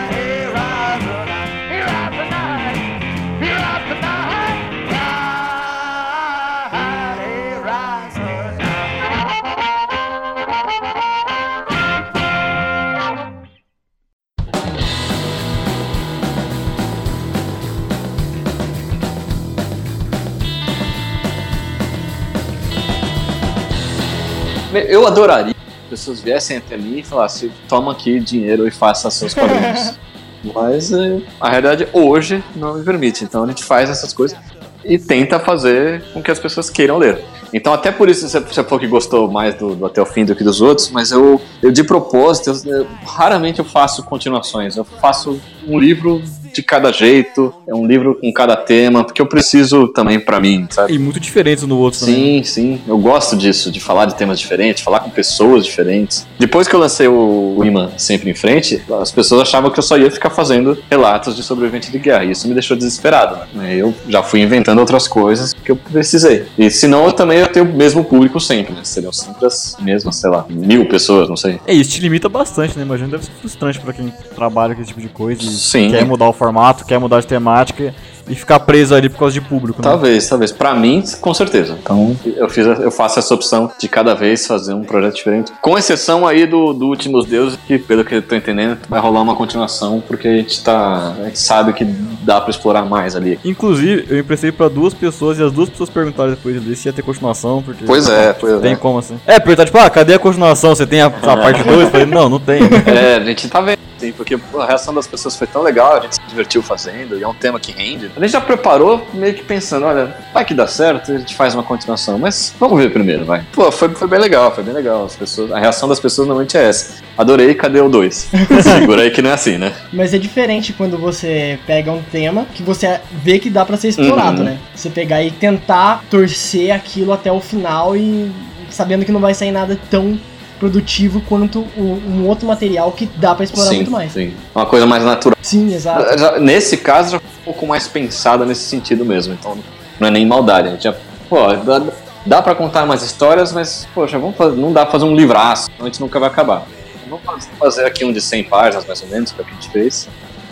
Eu 24.83 25.07
adoraria 25.07 25.55
que 25.55 25.61
as 25.85 25.91
pessoas 25.91 26.21
viessem 26.21 26.57
até 26.57 26.77
mim 26.77 26.99
e 26.99 27.03
falassem: 27.03 27.51
toma 27.69 27.93
aqui 27.93 28.19
dinheiro 28.21 28.67
e 28.67 28.71
faça 28.71 29.11
seus 29.11 29.35
quadrinhos. 29.35 29.95
Mas 30.55 30.93
é, 30.93 31.21
a 31.41 31.49
realidade 31.51 31.89
hoje 31.93 32.43
não 32.55 32.75
me 32.75 32.85
permite. 32.85 33.25
Então 33.25 33.45
a 33.45 33.47
gente 33.49 33.65
faz 33.65 33.91
essas 33.91 34.13
coisas 34.13 34.39
e 34.85 34.97
tenta 34.99 35.41
fazer 35.41 36.03
com 36.13 36.23
que 36.23 36.31
as 36.31 36.39
pessoas 36.39 36.71
queiram 36.71 36.99
ler. 36.99 37.25
Então, 37.53 37.73
até 37.73 37.91
por 37.91 38.09
isso 38.09 38.29
você 38.29 38.39
você 38.41 38.63
falou 38.63 38.79
que 38.79 38.87
gostou 38.87 39.31
mais 39.31 39.55
do, 39.55 39.75
do 39.75 39.87
Até 39.87 40.01
o 40.03 40.07
Fim 40.07 40.25
do 40.25 40.35
que 40.37 40.45
dos 40.45 40.61
outros, 40.61 40.91
mas 40.91 41.11
eu, 41.11 41.41
eu 41.63 41.71
de 41.73 41.83
propósito, 41.85 42.51
eu- 42.65 42.81
eu- 42.81 42.87
raramente 43.05 43.59
eu 43.61 43.65
faço 43.65 44.03
continuações. 44.03 44.77
Eu 44.77 44.85
faço 44.85 45.41
um 45.67 45.79
livro 45.79 46.23
de 46.53 46.63
cada 46.63 46.93
jeito, 46.93 47.53
é 47.67 47.75
um 47.75 47.87
livro 47.87 48.15
com 48.21 48.33
cada 48.33 48.57
tema, 48.57 49.05
porque 49.05 49.21
eu 49.21 49.27
preciso 49.27 49.89
também 49.89 50.19
pra 50.21 50.41
mim, 50.41 50.67
sabe? 50.71 50.95
E 50.95 50.99
muito 50.99 51.21
diferentes 51.21 51.65
um 51.65 51.69
do 51.69 51.79
outro 51.79 52.01
também. 52.01 52.43
Sim, 52.43 52.77
sim. 52.77 52.81
Eu 52.87 52.99
gosto 52.99 53.37
disso, 53.37 53.71
de 53.71 53.81
falar 53.81 54.07
de 54.07 54.15
temas 54.15 54.39
diferentes, 54.39 54.83
falar 54.83 55.01
com 55.01 55.11
pessoas 55.11 55.65
diferentes. 55.65 56.27
Depois 56.39 56.69
que 56.69 56.75
eu 56.75 56.81
lancei 56.81 57.09
o, 57.09 57.63
Imã 57.65 57.91
Sempre 57.97 58.31
em 58.31 58.35
Frente, 58.35 58.83
as 59.01 59.11
pessoas 59.11 59.43
achavam 59.43 59.71
que 59.71 59.79
eu 59.79 59.83
só 59.83 59.97
ia 59.97 60.11
ficar 60.11 60.31
fazendo 60.31 60.79
relatos 60.91 61.35
de 61.35 61.43
sobrevivente 61.43 61.91
de 61.91 61.99
guerra. 61.99 62.25
E 62.25 62.31
isso 62.31 62.47
me 62.47 62.55
deixou 62.55 62.77
desesperado, 62.77 63.39
né? 63.55 63.75
Eu 63.75 63.95
já 64.09 64.23
fui 64.23 64.41
inventando 64.41 64.79
outras 64.79 65.09
coisas 65.09 65.53
que 65.53 65.71
eu 65.71 65.77
precisei. 65.77 66.47
E 66.59 66.71
senão 66.71 67.07
eu 67.07 67.13
também 67.13 67.39
ia 67.39 67.47
ter 67.47 67.61
o 67.61 67.65
mesmo 67.65 68.05
público 68.05 68.41
sempre, 68.41 68.75
né? 68.75 68.81
Seriam 68.85 69.13
sempre 69.13 69.47
as 69.47 69.77
mesmas, 69.81 70.17
sei 70.17 70.31
lá, 70.31 70.47
mil 70.49 70.87
pessoas, 70.89 71.29
não 71.29 71.37
sei. 71.37 71.61
É, 71.67 71.73
isso 71.73 71.91
te 71.91 72.01
limita 72.01 72.29
bastante, 72.29 72.77
né? 72.77 72.85
Imagina 72.85 73.11
deve 73.11 73.25
ser 73.25 73.33
frustrante 73.33 73.81
pra 73.81 73.93
quem 73.93 74.13
trabalha 74.35 74.75
com 74.75 74.81
esse 74.81 74.89
tipo 74.89 75.01
de 75.01 75.09
coisa 75.09 75.43
e 75.43 75.47
Sim. 75.47 75.91
quer 75.91 76.05
mudar 76.05 76.29
o 76.29 76.33
formato, 76.33 76.46
quer 76.85 76.99
mudar 76.99 77.21
de 77.21 77.27
temática 77.27 77.95
e 78.29 78.35
ficar 78.35 78.61
preso 78.61 78.95
ali 78.95 79.09
por 79.09 79.19
causa 79.19 79.35
de 79.35 79.41
público, 79.41 79.81
né? 79.81 79.89
Talvez, 79.89 80.29
talvez. 80.29 80.53
Pra 80.53 80.75
mim, 80.75 81.03
com 81.21 81.33
certeza. 81.33 81.77
Então, 81.81 82.17
eu, 82.25 82.49
fiz, 82.49 82.67
eu 82.67 82.91
faço 82.91 83.19
essa 83.19 83.35
opção 83.35 83.71
de 83.79 83.89
cada 83.89 84.15
vez 84.15 84.47
fazer 84.47 84.75
um 84.75 84.83
projeto 84.83 85.15
diferente. 85.15 85.53
Com 85.61 85.79
exceção 85.79 86.27
aí 86.27 86.47
do, 86.47 86.73
do 86.73 86.87
Últimos 86.87 87.25
Deuses, 87.27 87.59
que 87.67 87.79
pelo 87.79 88.05
que 88.05 88.17
eu 88.17 88.23
tô 88.23 88.35
entendendo, 88.35 88.79
vai 88.89 89.01
rolar 89.01 89.23
uma 89.23 89.37
continuação, 89.37 90.03
porque 90.07 90.27
a 90.27 90.33
gente 90.33 90.63
tá. 90.63 91.15
A 91.21 91.25
gente 91.25 91.39
sabe 91.39 91.73
que 91.73 91.85
dá 91.85 92.41
pra 92.41 92.51
explorar 92.51 92.85
mais 92.85 93.15
ali. 93.15 93.39
Inclusive, 93.45 94.07
eu 94.11 94.19
emprestei 94.19 94.51
pra 94.51 94.69
duas 94.69 94.93
pessoas 94.93 95.39
e 95.39 95.43
as 95.43 95.53
duas 95.53 95.69
pessoas 95.69 95.91
perguntaram 95.91 96.31
depois 96.31 96.63
de 96.63 96.77
se 96.77 96.89
ia 96.89 96.93
ter 96.93 97.03
continuação, 97.03 97.63
porque. 97.63 97.85
Pois 97.85 98.09
é, 98.09 98.33
pois 98.33 98.61
Tem 98.61 98.73
é. 98.73 98.77
como 98.77 98.99
assim? 98.99 99.19
É, 99.27 99.39
perguntar, 99.39 99.67
tipo, 99.67 99.79
ah, 99.79 99.89
cadê 99.89 100.15
a 100.15 100.19
continuação? 100.19 100.75
Você 100.75 100.87
tem 100.87 101.01
a, 101.01 101.07
a 101.07 101.37
parte 101.37 101.63
2? 101.63 101.81
Eu 101.81 101.91
falei, 101.91 102.07
não, 102.07 102.29
não 102.29 102.41
tem. 102.41 102.57
É, 102.87 103.17
a 103.17 103.25
gente 103.25 103.49
tá 103.49 103.61
vendo, 103.61 103.79
porque 104.17 104.37
pô, 104.39 104.61
a 104.61 104.67
reação 104.67 104.95
das 104.95 105.07
pessoas 105.07 105.37
foi 105.37 105.47
tão 105.47 105.63
legal, 105.63 105.97
a 105.97 106.01
gente 106.01 106.17
se 106.17 106.21
divertiu 106.29 106.63
fazendo, 106.63 107.19
e 107.19 107.23
é 107.23 107.29
um 107.29 107.35
tema 107.35 107.61
que 107.61 107.73
rende. 107.73 108.11
A 108.17 108.21
gente 108.21 108.31
já 108.33 108.41
preparou 108.41 109.07
meio 109.15 109.35
que 109.35 109.43
pensando, 109.43 109.87
olha, 109.87 110.15
vai 110.33 110.45
que 110.45 110.55
dá 110.55 110.67
certo, 110.67 111.13
a 111.13 111.19
gente 111.19 111.35
faz 111.35 111.55
uma 111.55 111.63
continuação, 111.63 112.19
mas 112.19 112.55
vamos 112.59 112.79
ver 112.81 112.91
primeiro, 112.93 113.25
vai. 113.25 113.45
Pô, 113.53 113.71
foi, 113.71 113.89
foi 113.91 114.09
bem 114.09 114.19
legal, 114.19 114.55
foi 114.55 114.65
bem 114.65 114.75
legal. 114.75 115.05
As 115.05 115.17
pessoas, 115.17 115.53
a 115.53 115.59
reação 115.59 115.89
das 115.89 116.01
pessoas 116.01 116.27
normalmente 116.29 116.57
é 116.57 116.65
essa. 116.69 116.95
Adorei, 117.17 117.55
cadê 117.55 117.81
o 117.81 117.89
2? 117.89 118.29
Segura 118.63 119.03
aí 119.03 119.11
que 119.11 119.23
não 119.23 119.31
é 119.31 119.35
assim, 119.35 119.59
né? 119.59 119.73
Mas 119.93 120.13
é 120.15 120.19
diferente 120.19 120.73
quando 120.73 120.99
você 120.99 121.59
pega 121.67 121.91
um 121.93 122.03
tema 122.03 122.47
que 122.55 122.63
você 122.63 123.01
vê 123.23 123.39
que 123.39 123.51
dá 123.51 123.65
pra 123.65 123.77
ser 123.77 123.89
explorado, 123.89 124.39
Uhum. 124.39 124.45
né? 124.45 124.59
Você 124.75 124.91
pegar 124.91 125.23
e 125.23 125.31
tentar 125.31 126.03
torcer 126.11 126.71
aquilo 126.73 127.13
até 127.13 127.31
o 127.33 127.41
final 127.41 127.97
e 127.97 128.31
sabendo 128.71 129.05
que 129.05 129.13
não 129.13 129.21
vai 129.21 129.33
sair 129.35 129.53
nada 129.53 129.79
tão 129.91 130.19
produtivo 130.59 131.21
quanto 131.29 131.61
o- 131.77 132.03
um 132.07 132.27
outro 132.27 132.47
material 132.47 132.91
que 132.93 133.07
dá 133.17 133.35
pra 133.35 133.45
explorar 133.45 133.71
sim, 133.71 133.77
muito 133.77 133.91
mais. 133.91 134.13
sim. 134.13 134.33
Uma 134.55 134.67
coisa 134.67 134.87
mais 134.87 135.05
natural. 135.05 135.37
Sim, 135.43 135.75
exato. 135.75 136.41
Nesse 136.41 136.77
caso, 136.79 137.13
já 137.13 137.19
foi 137.21 137.29
um 137.41 137.45
pouco 137.45 137.67
mais 137.67 137.87
pensada 137.89 138.45
nesse 138.45 138.63
sentido 138.63 139.05
mesmo. 139.05 139.35
Então, 139.35 139.57
não 140.01 140.09
é 140.09 140.11
nem 140.11 140.27
maldade. 140.27 140.69
A 140.69 140.71
gente 140.73 140.85
já, 140.85 140.95
pô, 141.29 141.53
dá, 141.55 141.83
dá 142.25 142.43
pra 142.43 142.55
contar 142.55 142.85
mais 142.87 143.03
histórias, 143.03 143.53
mas, 143.53 143.87
poxa, 143.95 144.19
vamos 144.19 144.37
fazer, 144.37 144.57
não 144.57 144.73
dá 144.73 144.83
pra 144.83 144.93
fazer 144.93 145.05
um 145.05 145.15
livraço, 145.15 145.67
senão 145.67 145.83
a 145.83 145.85
gente 145.91 146.01
nunca 146.01 146.19
vai 146.19 146.29
acabar. 146.29 146.67
Vamos 147.09 147.25
faz- 147.25 147.49
fazer 147.59 147.85
aqui 147.85 148.05
um 148.05 148.13
de 148.13 148.21
100 148.21 148.45
páginas, 148.45 148.85
mais 148.87 149.01
ou 149.03 149.09
menos, 149.09 149.31
que 149.33 149.41
é 149.41 149.45
o 149.45 149.47
que 149.47 149.53
a 149.53 149.55
gente 149.55 149.71
fez. 149.71 150.09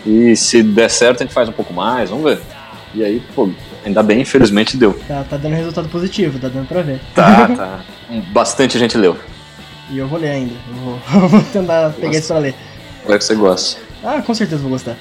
E 0.06 0.36
se 0.36 0.62
der 0.62 0.88
certo, 0.90 1.22
a 1.22 1.24
gente 1.24 1.34
faz 1.34 1.48
um 1.48 1.52
pouco 1.52 1.72
mais, 1.72 2.10
vamos 2.10 2.24
ver. 2.24 2.40
E 2.94 3.02
aí, 3.02 3.20
pô, 3.34 3.50
ainda 3.84 4.02
bem, 4.04 4.20
infelizmente 4.20 4.76
deu. 4.76 4.92
Tá, 5.08 5.24
tá 5.28 5.36
dando 5.36 5.54
resultado 5.54 5.88
positivo, 5.88 6.38
tá 6.38 6.46
dando 6.48 6.68
pra 6.68 6.82
ver. 6.82 7.00
Tá, 7.14 7.48
tá. 7.56 7.80
Bastante 8.32 8.78
gente 8.78 8.96
leu. 8.96 9.16
E 9.90 9.98
eu 9.98 10.08
vou 10.08 10.18
ler 10.18 10.30
ainda. 10.30 10.54
Eu 10.68 10.74
vou, 11.20 11.28
vou 11.28 11.42
tentar 11.52 11.90
pegar 11.90 12.18
isso 12.18 12.28
pra 12.28 12.38
ler. 12.38 12.54
Espero 13.00 13.18
que 13.18 13.24
você 13.24 13.34
goste. 13.34 13.76
Ah, 14.02 14.22
com 14.22 14.34
certeza 14.34 14.62
vou 14.62 14.70
gostar. 14.70 14.96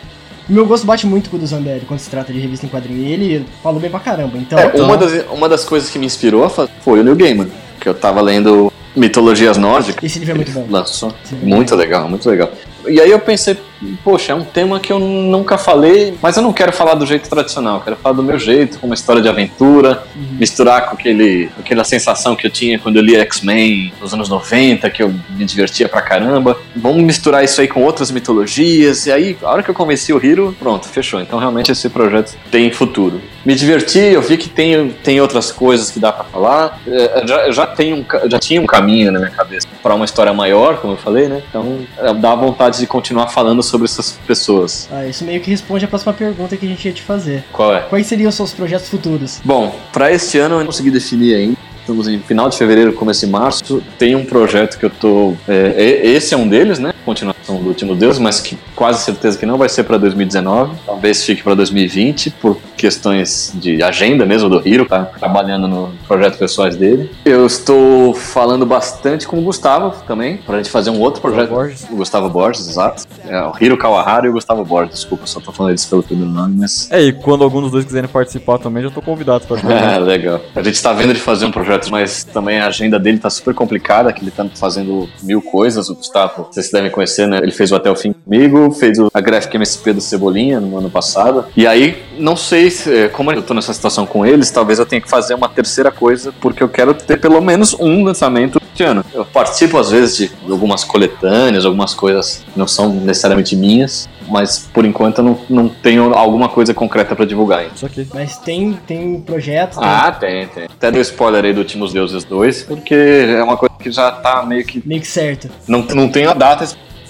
O 0.49 0.51
meu 0.51 0.65
gosto 0.65 0.85
bate 0.85 1.07
muito 1.07 1.29
com 1.29 1.37
o 1.37 1.39
do 1.39 1.47
Zambelli 1.47 1.85
quando 1.85 2.01
se 2.01 2.09
trata 2.09 2.33
de 2.33 2.39
revista 2.39 2.65
em 2.65 2.69
quadrinho. 2.69 2.99
E 2.99 3.11
ele 3.11 3.45
falou 3.61 3.79
bem 3.79 3.89
pra 3.89 3.99
caramba, 3.99 4.37
então. 4.37 4.59
É, 4.59 4.67
uma 4.81 4.97
das, 4.97 5.25
uma 5.31 5.47
das 5.47 5.63
coisas 5.63 5.89
que 5.89 5.97
me 5.97 6.05
inspirou 6.05 6.43
a 6.43 6.49
fazer 6.49 6.71
foi 6.81 6.99
o 6.99 7.03
New 7.03 7.15
Gaiman, 7.15 7.49
que 7.79 7.87
eu 7.87 7.93
tava 7.93 8.19
lendo 8.21 8.71
Mitologias 8.95 9.57
Nórdicas. 9.57 10.03
Esse 10.03 10.19
livro 10.19 10.33
é 10.33 10.35
muito 10.35 10.51
bom. 10.51 10.67
Lançou. 10.69 11.13
Muito 11.41 11.75
legal, 11.75 12.09
muito 12.09 12.29
legal. 12.29 12.51
E 12.87 12.99
aí 12.99 13.11
eu 13.11 13.19
pensei, 13.19 13.57
poxa, 14.03 14.31
é 14.31 14.35
um 14.35 14.43
tema 14.43 14.79
que 14.79 14.91
eu 14.91 14.99
nunca 14.99 15.57
falei, 15.57 16.17
mas 16.21 16.37
eu 16.37 16.43
não 16.43 16.53
quero 16.53 16.71
falar 16.71 16.95
do 16.95 17.05
jeito 17.05 17.29
tradicional, 17.29 17.81
quero 17.81 17.95
falar 17.95 18.15
do 18.15 18.23
meu 18.23 18.37
jeito, 18.37 18.79
com 18.79 18.87
uma 18.87 18.95
história 18.95 19.21
de 19.21 19.29
aventura, 19.29 20.03
misturar 20.15 20.85
com 20.87 20.95
aquele, 20.95 21.49
aquela 21.59 21.83
sensação 21.83 22.35
que 22.35 22.45
eu 22.47 22.51
tinha 22.51 22.79
quando 22.79 22.97
eu 22.97 23.01
lia 23.03 23.21
X-Men 23.21 23.93
nos 24.01 24.13
anos 24.13 24.29
90, 24.29 24.89
que 24.89 25.03
eu 25.03 25.13
me 25.29 25.45
divertia 25.45 25.87
pra 25.87 26.01
caramba. 26.01 26.57
Vamos 26.75 27.03
misturar 27.03 27.43
isso 27.43 27.61
aí 27.61 27.67
com 27.67 27.81
outras 27.83 28.11
mitologias, 28.11 29.05
e 29.05 29.11
aí, 29.11 29.37
a 29.41 29.51
hora 29.51 29.63
que 29.63 29.69
eu 29.69 29.75
convenci 29.75 30.13
o 30.13 30.23
Hiro, 30.23 30.55
pronto, 30.59 30.87
fechou. 30.87 31.21
Então 31.21 31.39
realmente 31.39 31.71
esse 31.71 31.89
projeto 31.89 32.35
tem 32.51 32.71
futuro. 32.71 33.21
Me 33.45 33.55
diverti, 33.55 33.99
eu 33.99 34.21
vi 34.21 34.37
que 34.37 34.47
tem, 34.47 34.89
tem 35.03 35.19
outras 35.19 35.51
coisas 35.51 35.91
que 35.91 35.99
dá 35.99 36.11
pra 36.11 36.23
falar. 36.23 36.79
É, 36.87 37.21
Eu 37.21 37.27
já, 37.27 37.47
eu 37.47 37.53
já, 37.53 37.67
tenho 37.67 37.97
um, 37.97 38.29
já 38.29 38.39
tinha 38.39 38.61
um 38.61 38.65
caminho 38.65 39.11
na 39.11 39.19
minha 39.19 39.31
cabeça 39.31 39.67
pra 39.81 39.93
uma 39.93 40.05
história 40.05 40.33
maior, 40.33 40.77
como 40.77 40.93
eu 40.93 40.97
falei, 40.97 41.27
né? 41.27 41.41
Então 41.49 41.79
é, 41.97 42.13
dá 42.13 42.33
vontade 42.35 42.72
de 42.79 42.87
continuar 42.87 43.27
falando 43.27 43.61
sobre 43.63 43.85
essas 43.85 44.11
pessoas. 44.27 44.87
Ah, 44.91 45.05
isso 45.05 45.23
meio 45.23 45.41
que 45.41 45.49
responde 45.49 45.85
a 45.85 45.87
próxima 45.87 46.13
pergunta 46.13 46.55
que 46.57 46.65
a 46.65 46.69
gente 46.69 46.85
ia 46.85 46.93
te 46.93 47.01
fazer. 47.01 47.43
Qual 47.51 47.73
é? 47.73 47.81
Quais 47.81 48.07
seriam 48.07 48.29
os 48.29 48.35
seus 48.35 48.53
projetos 48.53 48.89
futuros? 48.89 49.39
Bom, 49.43 49.75
para 49.91 50.11
este 50.11 50.37
ano 50.37 50.55
eu 50.55 50.59
não 50.59 50.65
consegui 50.67 50.91
definir 50.91 51.35
ainda. 51.35 51.57
Estamos 51.79 52.07
em 52.07 52.17
final 52.19 52.47
de 52.49 52.57
fevereiro, 52.57 52.93
começo 52.93 53.25
de 53.25 53.31
março. 53.31 53.83
Tem 53.99 54.15
um 54.15 54.23
projeto 54.23 54.79
que 54.79 54.85
eu 54.85 54.89
tô. 54.89 55.33
é, 55.47 55.75
e- 56.05 56.15
esse 56.15 56.33
é 56.33 56.37
um 56.37 56.47
deles, 56.47 56.79
né? 56.79 56.92
Continuação 57.05 57.61
do 57.61 57.67
Último 57.67 57.95
Deus, 57.95 58.17
mas 58.17 58.39
que 58.39 58.57
quase 58.75 59.03
certeza 59.03 59.37
que 59.37 59.45
não 59.45 59.57
vai 59.57 59.69
ser 59.69 59.83
para 59.83 59.97
2019. 59.97 60.77
Talvez 60.85 61.23
fique 61.23 61.43
para 61.43 61.55
2020, 61.55 62.31
por 62.31 62.57
questões 62.77 63.51
de 63.55 63.81
agenda 63.83 64.25
mesmo 64.25 64.49
do 64.49 64.67
Hiro, 64.67 64.85
tá 64.85 65.05
trabalhando 65.05 65.67
no 65.67 65.91
projeto 66.07 66.37
pessoais 66.37 66.75
dele. 66.75 67.11
Eu 67.23 67.45
estou 67.45 68.13
falando 68.13 68.65
bastante 68.65 69.27
com 69.27 69.39
o 69.39 69.41
Gustavo 69.41 70.03
também, 70.05 70.37
para 70.37 70.55
a 70.55 70.57
gente 70.57 70.69
fazer 70.69 70.89
um 70.89 70.99
outro 70.99 71.21
projeto. 71.21 71.49
Borges. 71.49 71.87
O 71.89 71.95
Gustavo 71.95 72.29
Borges, 72.29 72.67
exato. 72.67 73.03
É, 73.25 73.41
o 73.41 73.53
Hiro 73.59 73.77
Kawahara 73.77 74.25
e 74.27 74.29
o 74.29 74.33
Gustavo 74.33 74.63
Borges. 74.65 74.95
Desculpa, 74.95 75.27
só 75.27 75.39
tô 75.39 75.51
falando 75.51 75.71
eles 75.71 75.85
pelo 75.85 76.03
primeiro 76.03 76.31
nome, 76.31 76.55
mas. 76.57 76.89
É, 76.91 77.01
e 77.01 77.13
quando 77.13 77.43
algum 77.43 77.61
dos 77.61 77.71
dois 77.71 77.85
quiserem 77.85 78.09
participar 78.09 78.57
também, 78.57 78.83
já 78.83 78.89
tô 78.89 79.01
convidado 79.01 79.45
pra 79.45 79.57
É, 79.73 79.99
legal. 79.99 80.41
A 80.55 80.61
gente 80.61 80.81
tá 80.81 80.93
vendo 80.93 81.11
ele 81.11 81.19
fazer 81.19 81.45
um 81.45 81.51
projeto, 81.51 81.89
mas 81.89 82.23
também 82.23 82.59
a 82.59 82.67
agenda 82.67 82.99
dele 82.99 83.17
tá 83.17 83.29
super 83.29 83.53
complicada, 83.53 84.11
que 84.11 84.21
ele 84.21 84.31
tá 84.31 84.45
fazendo 84.55 85.09
mil 85.21 85.41
coisas. 85.41 85.89
O 85.89 85.95
Gustavo, 85.95 86.47
vocês 86.51 86.69
devem 86.71 86.91
conhecer, 86.93 87.27
né? 87.27 87.39
Ele 87.41 87.51
fez 87.51 87.71
o 87.71 87.75
Até 87.75 87.89
o 87.89 87.95
Fim 87.95 88.13
comigo, 88.13 88.71
fez 88.71 88.97
a 89.13 89.21
Graphic 89.21 89.55
MSP 89.55 89.93
do 89.93 90.01
Cebolinha 90.01 90.59
no 90.59 90.77
ano 90.77 90.89
passado. 90.89 91.45
E 91.55 91.67
aí, 91.67 92.03
não 92.17 92.35
sei 92.35 92.69
se, 92.69 93.09
como 93.09 93.31
eu 93.31 93.41
tô 93.41 93.53
nessa 93.53 93.73
situação 93.73 94.05
com 94.05 94.25
eles, 94.25 94.51
talvez 94.51 94.79
eu 94.79 94.85
tenha 94.85 95.01
que 95.01 95.09
fazer 95.09 95.33
uma 95.33 95.49
terceira 95.49 95.91
coisa, 95.91 96.33
porque 96.39 96.63
eu 96.63 96.69
quero 96.69 96.93
ter 96.93 97.19
pelo 97.19 97.41
menos 97.41 97.73
um 97.79 98.03
lançamento 98.03 98.61
este 98.73 98.83
ano. 98.83 99.05
Eu 99.13 99.25
participo 99.25 99.77
às 99.77 99.91
vezes 99.91 100.17
de 100.17 100.31
algumas 100.49 100.83
coletâneas, 100.83 101.65
algumas 101.65 101.93
coisas 101.93 102.43
que 102.51 102.57
não 102.57 102.67
são 102.67 102.89
necessariamente 102.89 103.55
minhas, 103.55 104.09
mas 104.27 104.59
por 104.73 104.85
enquanto 104.85 105.19
eu 105.19 105.23
não, 105.23 105.39
não 105.49 105.69
tenho 105.69 106.13
alguma 106.13 106.49
coisa 106.49 106.73
concreta 106.73 107.15
pra 107.15 107.25
divulgar 107.25 107.59
ainda. 107.59 107.73
Isso 107.75 107.85
aqui. 107.85 108.07
Mas 108.13 108.37
tem, 108.37 108.73
tem 108.87 109.19
projetos. 109.21 109.77
tem- 109.77 109.87
Ah, 109.87 110.11
tem, 110.11 110.47
tem. 110.47 110.63
Até 110.65 110.91
deu 110.91 111.01
spoiler 111.01 111.45
aí 111.45 111.53
do 111.53 111.59
Últimos 111.59 111.93
Deuses 111.93 112.23
2, 112.23 112.63
porque 112.63 112.93
é 112.95 113.43
uma 113.43 113.57
coisa 113.57 113.75
que 113.79 113.91
já 113.91 114.11
tá 114.11 114.43
meio 114.45 114.65
que. 114.65 114.81
Meio 114.85 115.01
que 115.01 115.07
certo. 115.07 115.49
Não, 115.67 115.79
não 115.93 116.09
tem 116.09 116.25
a 116.25 116.33
data 116.33 116.65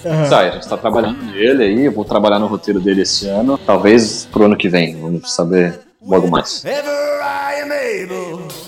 Aham. 0.06 0.26
sai, 0.26 0.48
a 0.48 0.50
gente 0.52 0.68
tá 0.68 0.76
trabalhando 0.76 1.22
nele 1.24 1.62
aí, 1.64 1.84
eu 1.86 1.92
vou 1.92 2.04
trabalhar 2.04 2.38
no 2.38 2.46
roteiro 2.46 2.78
dele 2.80 3.02
esse 3.02 3.26
ano, 3.26 3.56
talvez 3.58 4.28
pro 4.30 4.44
ano 4.44 4.56
que 4.56 4.68
vem, 4.68 5.00
vamos 5.00 5.32
saber 5.34 5.80
logo 6.06 6.28
mais. 6.28 6.62
Ever 6.64 6.92
I 6.92 7.62
am 7.62 7.72
able. 7.72 8.63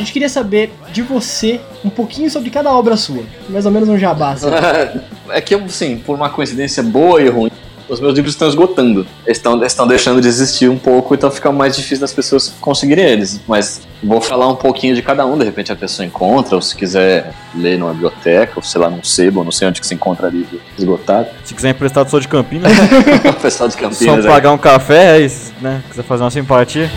A 0.00 0.02
gente 0.02 0.14
queria 0.14 0.30
saber 0.30 0.72
de 0.94 1.02
você 1.02 1.60
um 1.84 1.90
pouquinho 1.90 2.30
sobre 2.30 2.48
cada 2.48 2.72
obra 2.72 2.96
sua. 2.96 3.22
Mais 3.50 3.66
ou 3.66 3.70
menos 3.70 3.86
um 3.86 3.98
jabá. 3.98 4.30
assim. 4.32 4.46
É 5.28 5.40
que, 5.40 5.54
assim, 5.54 5.96
por 5.98 6.16
uma 6.16 6.28
coincidência 6.28 6.82
boa 6.82 7.22
e 7.22 7.28
ruim, 7.28 7.52
os 7.88 8.00
meus 8.00 8.14
livros 8.14 8.34
estão 8.34 8.48
esgotando. 8.48 9.06
Eles 9.24 9.36
estão, 9.36 9.62
estão 9.62 9.86
deixando 9.86 10.20
de 10.20 10.26
existir 10.26 10.68
um 10.68 10.78
pouco, 10.78 11.14
então 11.14 11.30
fica 11.30 11.52
mais 11.52 11.76
difícil 11.76 12.00
das 12.00 12.12
pessoas 12.12 12.52
conseguirem 12.60 13.04
eles. 13.04 13.40
Mas 13.46 13.82
vou 14.02 14.20
falar 14.20 14.48
um 14.48 14.56
pouquinho 14.56 14.94
de 14.94 15.02
cada 15.02 15.24
um, 15.24 15.38
de 15.38 15.44
repente 15.44 15.70
a 15.70 15.76
pessoa 15.76 16.04
encontra, 16.04 16.56
ou 16.56 16.62
se 16.62 16.74
quiser 16.74 17.32
ler 17.54 17.78
numa 17.78 17.92
biblioteca, 17.92 18.54
ou 18.56 18.62
sei 18.62 18.80
lá, 18.80 18.90
num 18.90 19.04
sebo, 19.04 19.44
não 19.44 19.52
sei 19.52 19.68
onde 19.68 19.80
que 19.80 19.86
se 19.86 19.94
encontra 19.94 20.28
livro 20.28 20.60
esgotado. 20.76 21.28
Se 21.44 21.54
quiser 21.54 21.70
emprestar 21.70 22.08
sou 22.08 22.18
de 22.18 22.26
Campinas, 22.26 22.72
o 23.28 23.32
pessoal 23.34 23.68
de 23.68 23.74
só 23.74 23.80
Campinas. 23.80 24.24
é. 24.24 24.28
pagar 24.28 24.50
um 24.50 24.58
café, 24.58 25.18
é 25.18 25.20
isso, 25.20 25.52
né? 25.60 25.82
Quiser 25.90 26.02
fazer 26.02 26.24
uma 26.24 26.30
simpatia. 26.30 26.90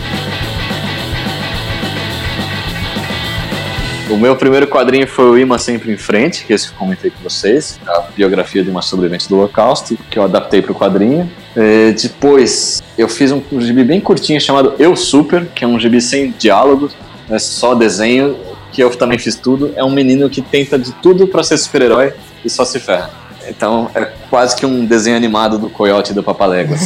O 4.10 4.18
meu 4.18 4.36
primeiro 4.36 4.66
quadrinho 4.68 5.08
foi 5.08 5.24
o 5.24 5.38
Ima 5.38 5.58
Sempre 5.58 5.90
em 5.90 5.96
Frente, 5.96 6.44
que 6.44 6.52
esse 6.52 6.68
que 6.68 6.74
eu 6.74 6.78
comentei 6.78 7.10
com 7.10 7.22
vocês, 7.22 7.80
a 7.86 8.00
biografia 8.14 8.62
de 8.62 8.68
uma 8.68 8.82
sobrevivente 8.82 9.26
do 9.30 9.38
Holocausto, 9.38 9.96
que 10.10 10.18
eu 10.18 10.22
adaptei 10.22 10.60
para 10.60 10.72
o 10.72 10.74
quadrinho. 10.74 11.30
É, 11.56 11.90
depois, 11.92 12.82
eu 12.98 13.08
fiz 13.08 13.32
um, 13.32 13.42
um 13.50 13.60
gibi 13.62 13.82
bem 13.82 14.02
curtinho 14.02 14.38
chamado 14.38 14.74
Eu 14.78 14.94
Super, 14.94 15.46
que 15.46 15.64
é 15.64 15.66
um 15.66 15.80
gibi 15.80 16.02
sem 16.02 16.34
diálogo, 16.38 16.90
é 17.30 17.38
só 17.38 17.74
desenho, 17.74 18.36
que 18.70 18.82
eu 18.82 18.90
também 18.90 19.18
fiz 19.18 19.36
tudo. 19.36 19.72
É 19.74 19.82
um 19.82 19.90
menino 19.90 20.28
que 20.28 20.42
tenta 20.42 20.78
de 20.78 20.92
tudo 20.92 21.26
para 21.26 21.42
ser 21.42 21.56
super-herói 21.56 22.12
e 22.44 22.50
só 22.50 22.62
se 22.66 22.78
ferra. 22.78 23.10
Então, 23.48 23.90
é 23.94 24.04
quase 24.28 24.54
que 24.54 24.66
um 24.66 24.84
desenho 24.84 25.16
animado 25.16 25.58
do 25.58 25.70
Coyote 25.70 26.12
e 26.12 26.14
do 26.14 26.22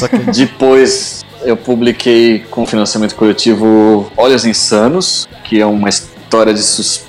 que 0.08 0.18
Depois 0.18 1.24
eu 1.42 1.56
publiquei 1.56 2.44
com 2.48 2.64
financiamento 2.64 3.16
coletivo 3.16 4.10
Olhos 4.16 4.44
Insanos, 4.44 5.28
que 5.42 5.60
é 5.60 5.66
uma 5.66 5.88
história 5.88 6.54
de 6.54 6.62
suspense 6.62 7.07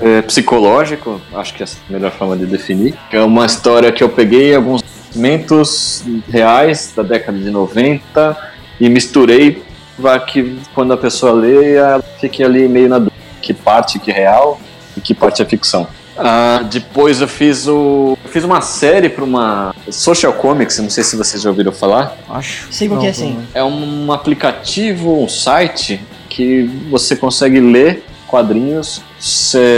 é, 0.00 0.22
psicológico, 0.22 1.20
acho 1.34 1.54
que 1.54 1.62
é 1.62 1.66
a 1.66 1.92
melhor 1.92 2.12
forma 2.12 2.36
de 2.36 2.46
definir. 2.46 2.94
É 3.10 3.20
uma 3.20 3.44
história 3.44 3.90
que 3.90 4.04
eu 4.04 4.08
peguei 4.08 4.54
alguns 4.54 4.82
momentos 5.14 6.04
reais 6.28 6.92
da 6.94 7.02
década 7.02 7.36
de 7.36 7.50
90 7.50 8.36
e 8.78 8.88
misturei 8.88 9.62
para 10.00 10.18
que 10.20 10.58
quando 10.74 10.92
a 10.92 10.96
pessoa 10.96 11.32
lê, 11.32 11.74
ela 11.74 12.02
fique 12.20 12.42
ali 12.42 12.68
meio 12.68 12.88
na 12.88 12.98
dúvida 12.98 13.16
que 13.42 13.52
parte 13.52 13.98
que 13.98 14.10
é 14.10 14.14
real 14.14 14.60
e 14.96 15.00
que 15.00 15.12
parte 15.12 15.42
é 15.42 15.44
ficção. 15.44 15.88
Ah, 16.16 16.62
depois 16.70 17.20
eu 17.20 17.28
fiz 17.28 17.66
o 17.66 18.16
eu 18.22 18.30
fiz 18.30 18.44
uma 18.44 18.60
série 18.60 19.08
para 19.08 19.24
uma 19.24 19.74
Social 19.90 20.34
Comics, 20.34 20.78
não 20.78 20.90
sei 20.90 21.02
se 21.02 21.16
vocês 21.16 21.42
já 21.42 21.48
ouviram 21.48 21.72
falar. 21.72 22.16
acho. 22.28 22.68
Sei 22.70 22.88
qual 22.88 23.00
que 23.00 23.06
é, 23.06 23.08
Não, 23.08 23.14
sim. 23.14 23.38
É 23.54 23.64
um 23.64 24.12
aplicativo, 24.12 25.22
um 25.22 25.28
site 25.28 26.00
que 26.28 26.70
você 26.90 27.16
consegue 27.16 27.58
ler 27.58 28.04
quadrinhos 28.30 29.02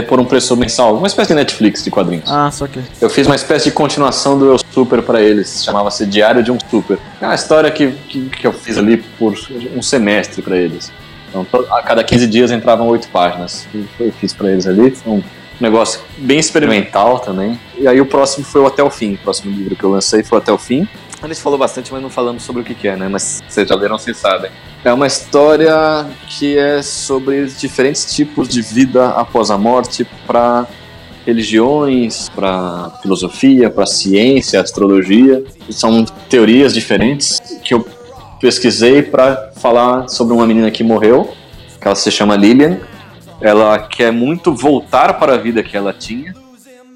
por 0.08 0.20
um 0.20 0.24
preço 0.24 0.54
mensal, 0.56 0.94
uma 0.94 1.06
espécie 1.06 1.28
de 1.28 1.34
Netflix 1.34 1.82
de 1.82 1.90
quadrinhos. 1.90 2.30
Ah, 2.30 2.50
só 2.50 2.66
que. 2.66 2.80
Eu 3.00 3.08
fiz 3.08 3.26
uma 3.26 3.34
espécie 3.34 3.64
de 3.64 3.70
continuação 3.72 4.38
do 4.38 4.52
Eu 4.52 4.58
Super 4.70 5.02
para 5.02 5.20
eles, 5.22 5.64
chamava-se 5.64 6.04
Diário 6.04 6.42
de 6.42 6.52
um 6.52 6.58
Super. 6.70 6.98
É 7.20 7.26
uma 7.26 7.34
história 7.34 7.70
que, 7.70 7.90
que, 8.08 8.28
que 8.28 8.46
eu 8.46 8.52
fiz 8.52 8.76
ali 8.76 8.98
por 9.18 9.34
um 9.74 9.82
semestre 9.82 10.42
para 10.42 10.56
eles. 10.56 10.92
Então, 11.28 11.46
a 11.70 11.82
cada 11.82 12.04
15 12.04 12.26
dias 12.26 12.50
entravam 12.50 12.86
oito 12.88 13.08
páginas. 13.08 13.66
Eu 13.98 14.12
fiz 14.12 14.34
para 14.34 14.50
eles 14.50 14.66
ali. 14.66 14.90
Foi 14.90 15.14
um 15.14 15.22
negócio 15.58 16.00
bem 16.18 16.38
experimental 16.38 17.18
também. 17.20 17.58
E 17.78 17.88
aí 17.88 18.00
o 18.00 18.06
próximo 18.06 18.44
foi 18.44 18.60
o 18.60 18.66
Até 18.66 18.82
o 18.82 18.90
Fim. 18.90 19.14
O 19.14 19.18
próximo 19.18 19.50
livro 19.50 19.74
que 19.74 19.82
eu 19.82 19.90
lancei 19.90 20.22
foi 20.22 20.38
o 20.38 20.42
Até 20.42 20.52
o 20.52 20.58
Fim. 20.58 20.86
A 21.22 21.28
gente 21.28 21.40
falou 21.40 21.56
bastante, 21.56 21.92
mas 21.92 22.02
não 22.02 22.10
falamos 22.10 22.42
sobre 22.42 22.62
o 22.62 22.64
que, 22.64 22.74
que 22.74 22.88
é, 22.88 22.96
né? 22.96 23.08
Mas 23.08 23.40
vocês 23.48 23.68
já 23.68 23.76
leram, 23.76 23.96
vocês 23.96 24.16
sabem. 24.16 24.50
É 24.84 24.92
uma 24.92 25.06
história 25.06 26.04
que 26.26 26.58
é 26.58 26.82
sobre 26.82 27.46
diferentes 27.46 28.12
tipos 28.12 28.48
de 28.48 28.60
vida 28.60 29.10
após 29.10 29.48
a 29.48 29.56
morte 29.56 30.04
para 30.26 30.66
religiões, 31.24 32.28
para 32.28 32.90
filosofia, 33.00 33.70
para 33.70 33.86
ciência, 33.86 34.60
astrologia. 34.60 35.44
São 35.70 36.04
teorias 36.28 36.74
diferentes 36.74 37.38
que 37.62 37.72
eu 37.72 37.86
pesquisei 38.40 39.00
para 39.00 39.52
falar 39.56 40.08
sobre 40.08 40.34
uma 40.34 40.44
menina 40.44 40.72
que 40.72 40.82
morreu, 40.82 41.32
que 41.80 41.86
ela 41.86 41.94
se 41.94 42.10
chama 42.10 42.34
Lilian. 42.34 42.80
Ela 43.40 43.78
quer 43.78 44.10
muito 44.10 44.52
voltar 44.52 45.20
para 45.20 45.34
a 45.34 45.36
vida 45.36 45.62
que 45.62 45.76
ela 45.76 45.92
tinha, 45.92 46.34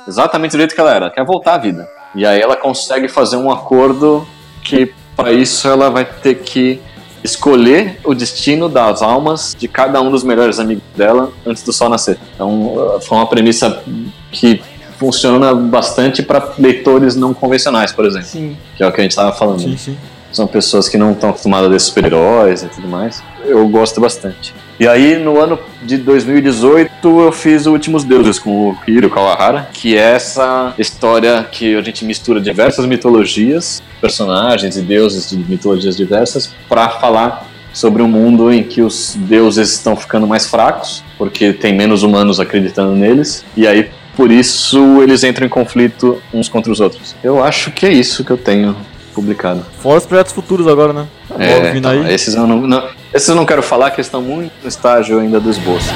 exatamente 0.07 0.53
do 0.53 0.59
jeito 0.59 0.74
que 0.74 0.81
ela 0.81 0.93
era, 0.93 1.11
quer 1.11 1.24
voltar 1.24 1.55
à 1.55 1.59
vida. 1.59 1.89
E 2.17 2.25
aí 2.25 2.41
ela 2.41 2.57
consegue 2.57 3.09
fazer 3.09 3.37
um 3.37 3.51
acordo 3.51 4.27
que 4.62 4.93
para 5.14 5.33
isso 5.33 5.69
ela 5.69 5.91
vai 5.91 6.05
ter 6.05 6.37
que 6.37 6.81
escolher 7.23 7.99
o 8.05 8.14
destino 8.14 8.69
das 8.69 9.03
almas 9.03 9.55
de 9.59 9.67
cada 9.69 10.01
um 10.01 10.11
dos 10.11 10.23
melhores 10.23 10.59
amigos 10.59 10.85
dela 10.97 11.33
antes 11.45 11.62
do 11.62 11.73
sol 11.73 11.89
nascer. 11.89 12.19
Então, 12.35 13.01
foi 13.03 13.19
uma 13.19 13.27
premissa 13.27 13.83
que 14.31 14.62
funciona 14.99 15.55
bastante 15.55 16.23
para 16.23 16.55
leitores 16.59 17.17
não 17.17 17.35
convencionais, 17.35 17.93
por 17.93 18.05
exemplo, 18.05 18.29
Sim. 18.29 18.57
que 18.77 18.83
é 18.83 18.87
o 18.87 18.93
que 18.93 19.01
a 19.01 19.03
gente 19.03 19.12
estava 19.12 19.33
falando. 19.33 19.61
Sim, 19.61 19.77
sim. 19.77 19.97
São 20.33 20.47
pessoas 20.47 20.89
que 20.89 20.97
não 20.97 21.12
estão 21.12 21.31
acostumadas 21.31 21.67
a 21.67 21.71
ler 21.71 21.81
super-heróis 21.81 22.62
e 22.62 22.69
tudo 22.69 22.89
mais. 22.89 23.23
Eu 23.45 23.67
gosto 23.69 24.01
bastante. 24.01 24.55
E 24.79 24.87
aí, 24.87 25.16
no 25.16 25.41
ano 25.41 25.59
de 25.83 25.97
2018, 25.97 26.91
eu 27.03 27.33
fiz 27.33 27.64
o 27.64 27.72
Últimos 27.72 28.05
Deuses 28.05 28.39
com 28.39 28.51
o 28.51 28.77
Hiro 28.87 29.09
Kawahara, 29.09 29.70
que 29.72 29.97
é 29.97 30.12
essa 30.12 30.74
história 30.77 31.47
que 31.51 31.74
a 31.74 31.81
gente 31.81 32.05
mistura 32.05 32.39
diversas 32.43 32.85
mitologias, 32.85 33.83
personagens 34.03 34.77
e 34.77 34.83
deuses 34.83 35.31
de 35.31 35.39
mitologias 35.39 35.97
diversas, 35.97 36.55
para 36.68 36.91
falar 36.91 37.49
sobre 37.72 38.03
um 38.03 38.09
mundo 38.09 38.53
em 38.53 38.62
que 38.62 38.83
os 38.83 39.16
deuses 39.16 39.70
estão 39.72 39.97
ficando 39.97 40.27
mais 40.27 40.47
fracos, 40.47 41.03
porque 41.16 41.55
tem 41.55 41.74
menos 41.74 42.03
humanos 42.03 42.39
acreditando 42.39 42.95
neles, 42.95 43.47
e 43.57 43.66
aí 43.66 43.89
por 44.14 44.31
isso 44.31 45.03
eles 45.03 45.24
entram 45.24 45.47
em 45.47 45.51
conflito 45.51 46.20
uns 46.35 46.51
contra 46.51 46.70
os 46.70 46.81
outros. 46.81 47.16
Eu 47.24 47.43
acho 47.43 47.70
que 47.70 47.87
é 47.87 47.93
isso 47.93 48.22
que 48.22 48.31
eu 48.31 48.37
tenho 48.37 48.77
publicado. 49.17 49.64
Fora 49.81 49.99
os 49.99 50.07
projetos 50.07 50.33
futuros 50.33 50.69
agora, 50.69 50.93
né? 50.93 51.07
Logo 51.31 51.43
É, 51.43 51.73
vindo 51.73 51.79
então, 51.89 51.91
aí. 51.91 52.14
esses, 52.14 52.35
eu 52.35 52.47
não, 52.47 52.59
não- 52.61 52.89
esses 53.12 53.29
eu 53.29 53.35
não 53.35 53.45
quero 53.47 53.62
falar, 53.62 53.91
que 53.91 54.01
estão 54.01 54.21
muito 54.23 54.53
no 54.62 54.69
estágio 54.69 55.19
ainda 55.19 55.41
do 55.41 55.51
esboço. 55.51 55.89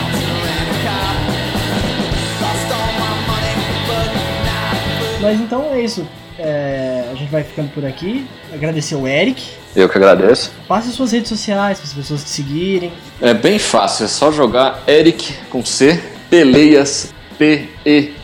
Mas 5.21 5.39
então 5.41 5.65
é 5.73 5.81
isso. 5.83 6.07
É, 6.39 7.05
a 7.13 7.15
gente 7.15 7.31
vai 7.31 7.45
ficando 7.45 7.69
por 7.71 7.85
aqui. 7.85 8.27
Agradecer 8.53 8.95
o 8.95 9.07
Eric. 9.07 9.51
Eu 9.77 9.89
que 9.89 9.99
agradeço. 9.99 10.51
Passe 10.67 10.91
suas 10.91 11.13
redes 11.13 11.29
sociais 11.29 11.79
para 11.79 11.87
as 11.87 11.93
pessoas 11.93 12.25
te 12.25 12.31
seguirem. 12.31 12.91
É 13.21 13.35
bem 13.35 13.59
fácil, 13.59 14.07
é 14.07 14.09
só 14.09 14.33
jogar 14.33 14.83
Eric 14.89 15.35
com 15.51 15.63
C, 15.65 16.03
Peleias, 16.31 17.13
P-E-L-E-I-A-S. 17.39 18.19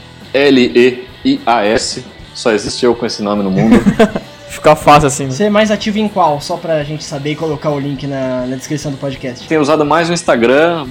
Só 2.35 2.51
existe 2.53 2.85
eu 2.85 2.95
com 2.95 3.05
esse 3.07 3.23
nome 3.23 3.43
no 3.43 3.51
mundo. 3.51 3.77
Ficar 4.49 4.77
fácil 4.77 5.09
assim, 5.09 5.25
né? 5.25 5.31
Você 5.31 5.45
é 5.45 5.51
mais 5.51 5.71
ativo 5.71 5.99
em 5.99 6.09
qual? 6.09 6.41
Só 6.41 6.57
pra 6.57 6.83
gente 6.85 7.05
saber 7.05 7.33
e 7.33 7.37
colocar 7.37 7.71
o 7.71 7.79
link 7.79 8.07
na, 8.07 8.47
na 8.47 8.57
descrição 8.57 8.91
do 8.91 8.97
podcast. 8.99 9.47
Tenho 9.47 9.61
usado 9.61 9.85
mais 9.85 10.09
o 10.09 10.13
Instagram, 10.13 10.87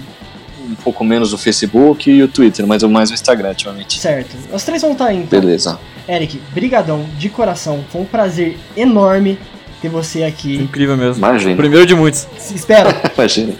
um 0.69 0.75
pouco 0.75 1.03
menos 1.03 1.33
o 1.33 1.37
Facebook 1.37 2.09
e 2.09 2.21
o 2.21 2.27
Twitter, 2.27 2.67
mas 2.67 2.83
eu 2.83 2.89
mais 2.89 3.09
o 3.11 3.13
Instagram 3.13 3.49
ultimamente. 3.49 3.99
Certo. 3.99 4.35
Os 4.51 4.63
três 4.63 4.81
vão 4.81 4.91
estar 4.91 5.05
aí, 5.07 5.17
então. 5.17 5.39
Beleza. 5.39 5.79
Eric, 6.07 6.39
brigadão, 6.53 7.05
de 7.17 7.29
coração. 7.29 7.83
Foi 7.89 8.01
um 8.01 8.05
prazer 8.05 8.57
enorme 8.75 9.39
ter 9.81 9.89
você 9.89 10.23
aqui. 10.23 10.57
Incrível 10.57 10.97
mesmo. 10.97 11.17
Imagina. 11.17 11.55
Primeiro 11.55 11.85
de 11.85 11.95
muitos. 11.95 12.27
Espero. 12.53 12.89
Imagina. 13.15 13.53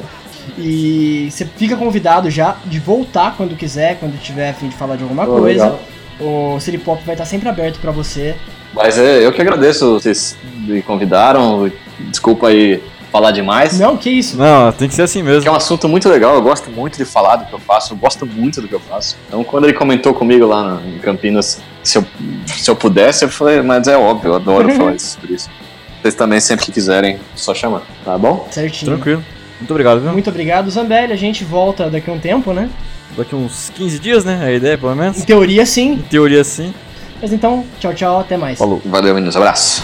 E 0.58 1.30
você 1.32 1.46
fica 1.46 1.76
convidado 1.76 2.30
já 2.30 2.58
de 2.66 2.80
voltar 2.80 3.36
quando 3.36 3.56
quiser, 3.56 3.98
quando 4.00 4.20
tiver 4.22 4.50
a 4.50 4.54
fim 4.54 4.70
de 4.70 4.76
falar 4.76 4.96
de 4.96 5.04
alguma 5.04 5.26
Pô, 5.26 5.39
coisa. 5.39 5.64
legal. 5.66 5.80
o 6.20 6.60
City 6.60 6.78
Pop 6.78 7.02
vai 7.06 7.16
estar 7.16 7.26
sempre 7.26 7.50
aberto 7.50 7.80
pra 7.80 7.91
você. 7.91 8.36
Mas 8.76 8.98
é, 8.98 9.26
eu 9.26 9.32
que 9.32 9.42
agradeço, 9.42 9.94
vocês 9.94 10.38
me 10.68 10.82
convidaram. 10.82 11.72
Desculpa 12.12 12.50
aí 12.50 12.84
falar 13.12 13.32
demais. 13.32 13.80
Não, 13.80 13.96
que 13.96 14.10
isso? 14.10 14.38
Não, 14.38 14.72
tem 14.74 14.90
que 14.90 14.94
ser 14.96 15.04
assim 15.04 15.24
Que 15.24 15.30
é 15.30 15.32
mesmo. 15.32 15.52
um 15.52 15.56
assunto 15.56 15.88
muito 15.88 16.10
legal, 16.10 16.36
eu 16.36 16.42
gosto 16.42 16.70
muito 16.70 16.98
de 16.98 17.06
falar 17.06 17.38
do 17.38 17.46
que 17.46 17.54
eu 17.54 17.60
faço, 17.60 17.94
eu 17.94 17.98
gosto 17.98 18.26
muito 18.26 18.62
do 18.62 18.68
que 18.68 18.76
eu 18.76 18.80
faço. 18.82 19.16
Então, 19.30 19.42
quando 19.44 19.64
ele 19.64 19.74
comentou 19.74 20.14
comigo 20.14 20.46
lá 20.46 20.82
em 20.86 21.00
Campinas, 21.00 21.62
se 21.82 21.98
eu, 21.98 22.06
se 22.46 22.70
eu 22.70 22.76
pudesse, 22.76 23.24
eu 23.24 23.30
falei, 23.30 23.62
mas 23.62 23.88
é 23.88 23.96
óbvio, 23.98 24.32
eu 24.32 24.36
adoro 24.36 24.70
falar 24.72 24.96
isso, 24.96 25.18
por 25.18 25.30
isso. 25.30 25.50
Vocês 26.02 26.14
também, 26.14 26.42
sempre 26.42 26.66
que 26.66 26.74
quiserem, 26.74 27.18
só 27.36 27.54
chamar, 27.56 27.84
tá 28.04 28.18
bom? 28.18 28.48
Certinho. 28.52 28.92
Tranquilo. 28.92 29.24
Muito 29.60 29.72
obrigado, 29.72 30.02
viu? 30.02 30.12
Muito 30.12 30.30
obrigado, 30.30 30.70
Zambelli. 30.70 31.14
A 31.14 31.16
gente 31.16 31.46
volta 31.46 31.90
daqui 31.90 32.10
a 32.10 32.14
um 32.14 32.20
tempo, 32.20 32.52
né? 32.52 32.70
Daqui 33.18 33.34
uns 33.34 33.72
15 33.74 33.98
dias, 34.00 34.26
né? 34.26 34.40
É 34.44 34.48
a 34.48 34.52
ideia, 34.52 34.78
pelo 34.78 34.94
menos. 34.94 35.18
Em 35.18 35.24
teoria, 35.24 35.66
sim. 35.66 35.94
Em 35.94 35.98
teoria, 36.02 36.44
sim. 36.44 36.74
Mas 37.26 37.34
então, 37.34 37.66
tchau, 37.80 37.92
tchau. 37.92 38.20
Até 38.20 38.38
mais. 38.38 38.60
Falou. 38.60 38.80
Valeu, 38.86 39.16
meninos, 39.16 39.36
abraço. 39.36 39.82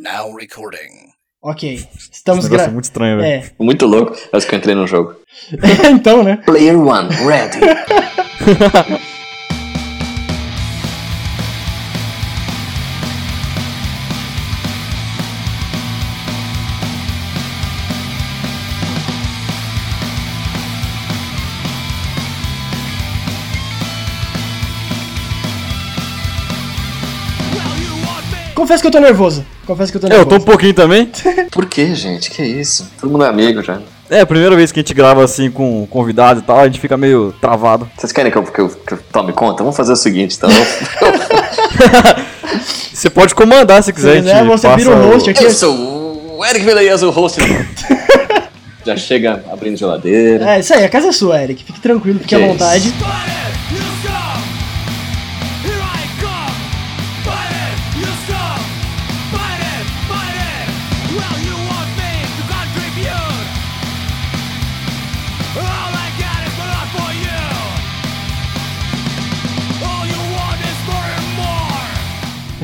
Now 0.00 0.36
recording. 0.36 1.10
Ok. 1.42 1.84
Estamos 2.12 2.44
negócio 2.44 2.68
é 2.68 2.70
muito 2.70 2.84
estranho, 2.84 3.18
velho. 3.18 3.44
É. 3.44 3.50
Muito 3.58 3.86
louco, 3.86 4.16
parece 4.30 4.46
que 4.46 4.54
eu 4.54 4.58
entrei 4.60 4.76
no 4.76 4.86
jogo. 4.86 5.16
então, 5.90 6.22
né? 6.22 6.36
Player 6.46 6.78
one, 6.78 7.08
ready. 7.26 7.58
Confesso 28.54 28.82
que 28.82 28.86
eu 28.88 28.92
tô 28.92 29.00
nervoso. 29.00 29.44
Confesso 29.66 29.90
que 29.92 29.96
eu 29.98 30.00
tô 30.02 30.06
É, 30.06 30.10
eu 30.10 30.16
nervoso. 30.18 30.36
tô 30.36 30.42
um 30.42 30.44
pouquinho 30.46 30.74
também. 30.74 31.10
Por 31.50 31.66
que, 31.66 31.94
gente? 31.94 32.30
Que 32.30 32.42
isso? 32.42 32.88
Todo 33.00 33.10
mundo 33.10 33.24
é 33.24 33.28
amigo 33.28 33.62
já. 33.62 33.80
É, 34.12 34.20
a 34.20 34.26
primeira 34.26 34.54
vez 34.54 34.70
que 34.70 34.78
a 34.78 34.82
gente 34.82 34.92
grava 34.92 35.24
assim 35.24 35.50
com 35.50 35.86
convidado 35.86 36.40
e 36.40 36.42
tal, 36.42 36.58
a 36.60 36.66
gente 36.66 36.78
fica 36.78 36.98
meio 36.98 37.34
travado. 37.40 37.90
Vocês 37.96 38.12
querem 38.12 38.30
que 38.30 38.36
eu, 38.36 38.42
que 38.42 38.60
eu- 38.60 38.68
que 38.68 38.92
eu 38.92 38.98
tome 39.10 39.32
conta? 39.32 39.62
Vamos 39.62 39.74
fazer 39.76 39.92
o 39.92 39.96
seguinte, 39.96 40.36
então. 40.36 40.50
Você 42.92 43.08
pode 43.08 43.34
comandar 43.34 43.82
se 43.82 43.90
quiser. 43.92 44.22
Gente 44.22 44.46
você 44.46 44.76
vira 44.76 44.90
o 44.90 45.10
host 45.12 45.30
aqui. 45.30 45.44
eu 45.44 45.50
sou 45.50 46.36
o 46.38 46.44
Eric 46.44 46.64
Veleias, 46.64 47.02
o 47.02 47.10
host. 47.10 47.40
já 48.84 48.96
chega 48.96 49.42
abrindo 49.50 49.76
geladeira. 49.78 50.56
É, 50.56 50.60
isso 50.60 50.74
aí, 50.74 50.84
a 50.84 50.88
casa 50.88 51.08
é 51.08 51.12
sua, 51.12 51.42
Eric. 51.42 51.64
Fique 51.64 51.80
tranquilo, 51.80 52.18
fique 52.20 52.34
à 52.34 52.38
vontade. 52.38 52.88
isso. 52.88 52.96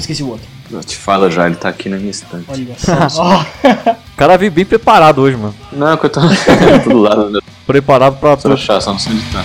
Esqueci 0.08 0.22
o 0.22 0.28
outro. 0.30 0.46
Eu 0.70 0.80
te 0.82 0.96
falo 0.96 1.30
já, 1.30 1.46
ele 1.46 1.56
tá 1.56 1.68
aqui 1.68 1.88
na 1.88 1.96
minha 1.96 2.10
estante. 2.10 2.46
Olha 2.48 3.08
só. 3.08 3.46
O 4.08 4.16
cara 4.18 4.36
veio 4.36 4.50
bem 4.50 4.64
preparado 4.64 5.20
hoje, 5.20 5.36
mano. 5.36 5.54
Não, 5.72 5.96
que 5.96 6.06
eu 6.06 6.10
tô 6.10 6.20
tô 6.20 6.26
do 6.90 6.98
lado 6.98 7.30
do 7.30 7.42
Preparado 7.64 8.16
pra. 8.18 8.36
Só 8.36 8.52
achar, 8.52 8.80
só 8.80 8.92
não 8.92 8.98
sei 8.98 9.12
onde 9.12 9.22
tá. 9.30 9.44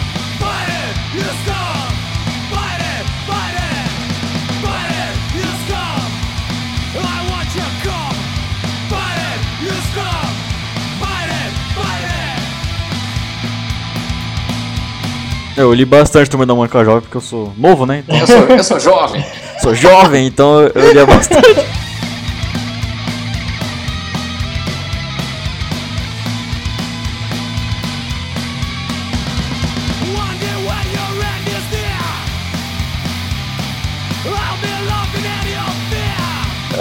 Eu 15.55 15.71
li 15.71 15.85
bastante 15.85 16.31
Turma 16.31 16.47
da 16.47 16.55
Mônica 16.55 16.83
Jovem 16.83 17.01
porque 17.01 17.17
eu 17.17 17.21
sou 17.21 17.53
novo, 17.55 17.85
né? 17.85 18.03
Então, 18.07 18.17
Eu 18.17 18.25
sou, 18.25 18.37
eu 18.37 18.63
sou 18.63 18.79
jovem. 18.79 19.23
Sou 19.63 19.73
jovem, 19.73 20.27
então 20.27 20.61
eu- 20.61 20.91
lia 20.93 21.05
bastante. 21.05 21.47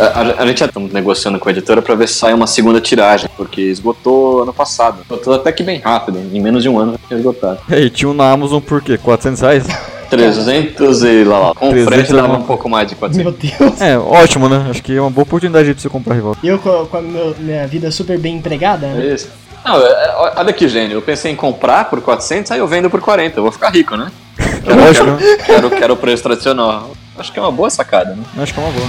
A, 0.07 0.43
a- 0.43 0.47
gente 0.47 0.61
já 0.61 0.69
tá 0.69 0.81
negociando 0.81 1.39
com 1.39 1.49
a 1.49 1.53
editora 1.53 1.81
pra 1.83 1.95
ver 1.95 2.09
se 2.09 2.15
sai 2.15 2.33
uma 2.35 2.47
segunda 2.47 2.81
tiragem, 2.81 3.29
porque 3.37 3.61
esgotou 3.61 4.43
ano 4.43 4.53
passado. 4.53 5.01
Esgotou 5.03 5.35
até 5.35 5.53
que 5.53 5.63
bem 5.63 5.79
rápido, 5.81 6.19
em 6.33 6.41
menos 6.41 6.63
de 6.63 6.69
um 6.69 6.79
ano 6.79 6.99
tinha 7.09 7.19
esgotado. 7.19 7.59
E 7.71 7.89
tinha 7.91 8.09
um 8.09 8.15
na 8.15 8.31
Amazon 8.31 8.61
por 8.61 8.81
quê? 8.83 8.99
400 8.99 9.41
reais? 9.41 9.65
300 10.11 11.03
e 11.05 11.25
lá 11.25 11.39
lá. 11.39 11.55
Com 11.55 11.71
300 11.71 11.95
frete 11.95 12.13
dava 12.13 12.35
é 12.35 12.37
um 12.37 12.43
pouco 12.43 12.69
mais 12.69 12.87
de 12.89 12.95
400. 12.95 13.25
Meu 13.25 13.33
Deus. 13.59 13.81
É, 13.81 13.97
ótimo, 13.99 14.49
né? 14.49 14.67
Acho 14.71 14.83
que 14.83 14.95
é 14.95 15.01
uma 15.01 15.11
boa 15.11 15.23
oportunidade 15.23 15.73
pra 15.73 15.81
você 15.83 15.89
comprar 15.89 16.15
rival. 16.15 16.37
Eu 16.45 16.59
com 16.59 16.97
a, 16.97 17.01
meu- 17.01 17.35
minha 17.39 17.67
vida 17.67 17.91
super 17.91 18.19
bem 18.19 18.37
empregada, 18.37 18.87
né? 18.89 19.07
É 19.11 19.15
isso. 19.15 19.29
Não, 19.65 19.77
é- 19.77 19.87
é- 19.91 20.33
olha 20.37 20.53
que 20.53 20.69
gênio. 20.69 20.97
Eu 20.99 21.03
pensei 21.03 21.33
em 21.33 21.37
comprar 21.37 21.89
por 21.89 22.01
400, 22.03 22.51
aí 22.53 22.59
eu 22.59 22.67
vendo 22.67 22.91
por 22.91 23.01
40. 23.01 23.39
Eu 23.39 23.43
vou 23.45 23.53
ficar 23.53 23.71
rico, 23.71 23.97
né? 23.97 24.11
Quero, 24.37 24.77
Lógico, 24.85 25.05
quero, 25.17 25.45
quero, 25.47 25.71
quero 25.71 25.95
o 25.95 25.97
preço 25.97 26.23
tradicional. 26.23 26.91
Acho 27.19 27.33
que 27.33 27.39
é 27.39 27.43
uma 27.43 27.53
boa 27.53 27.71
sacada, 27.71 28.15
né? 28.15 28.23
Acho 28.39 28.53
que 28.53 28.61
é 28.61 28.63
uma 28.63 28.73
boa. 28.73 28.89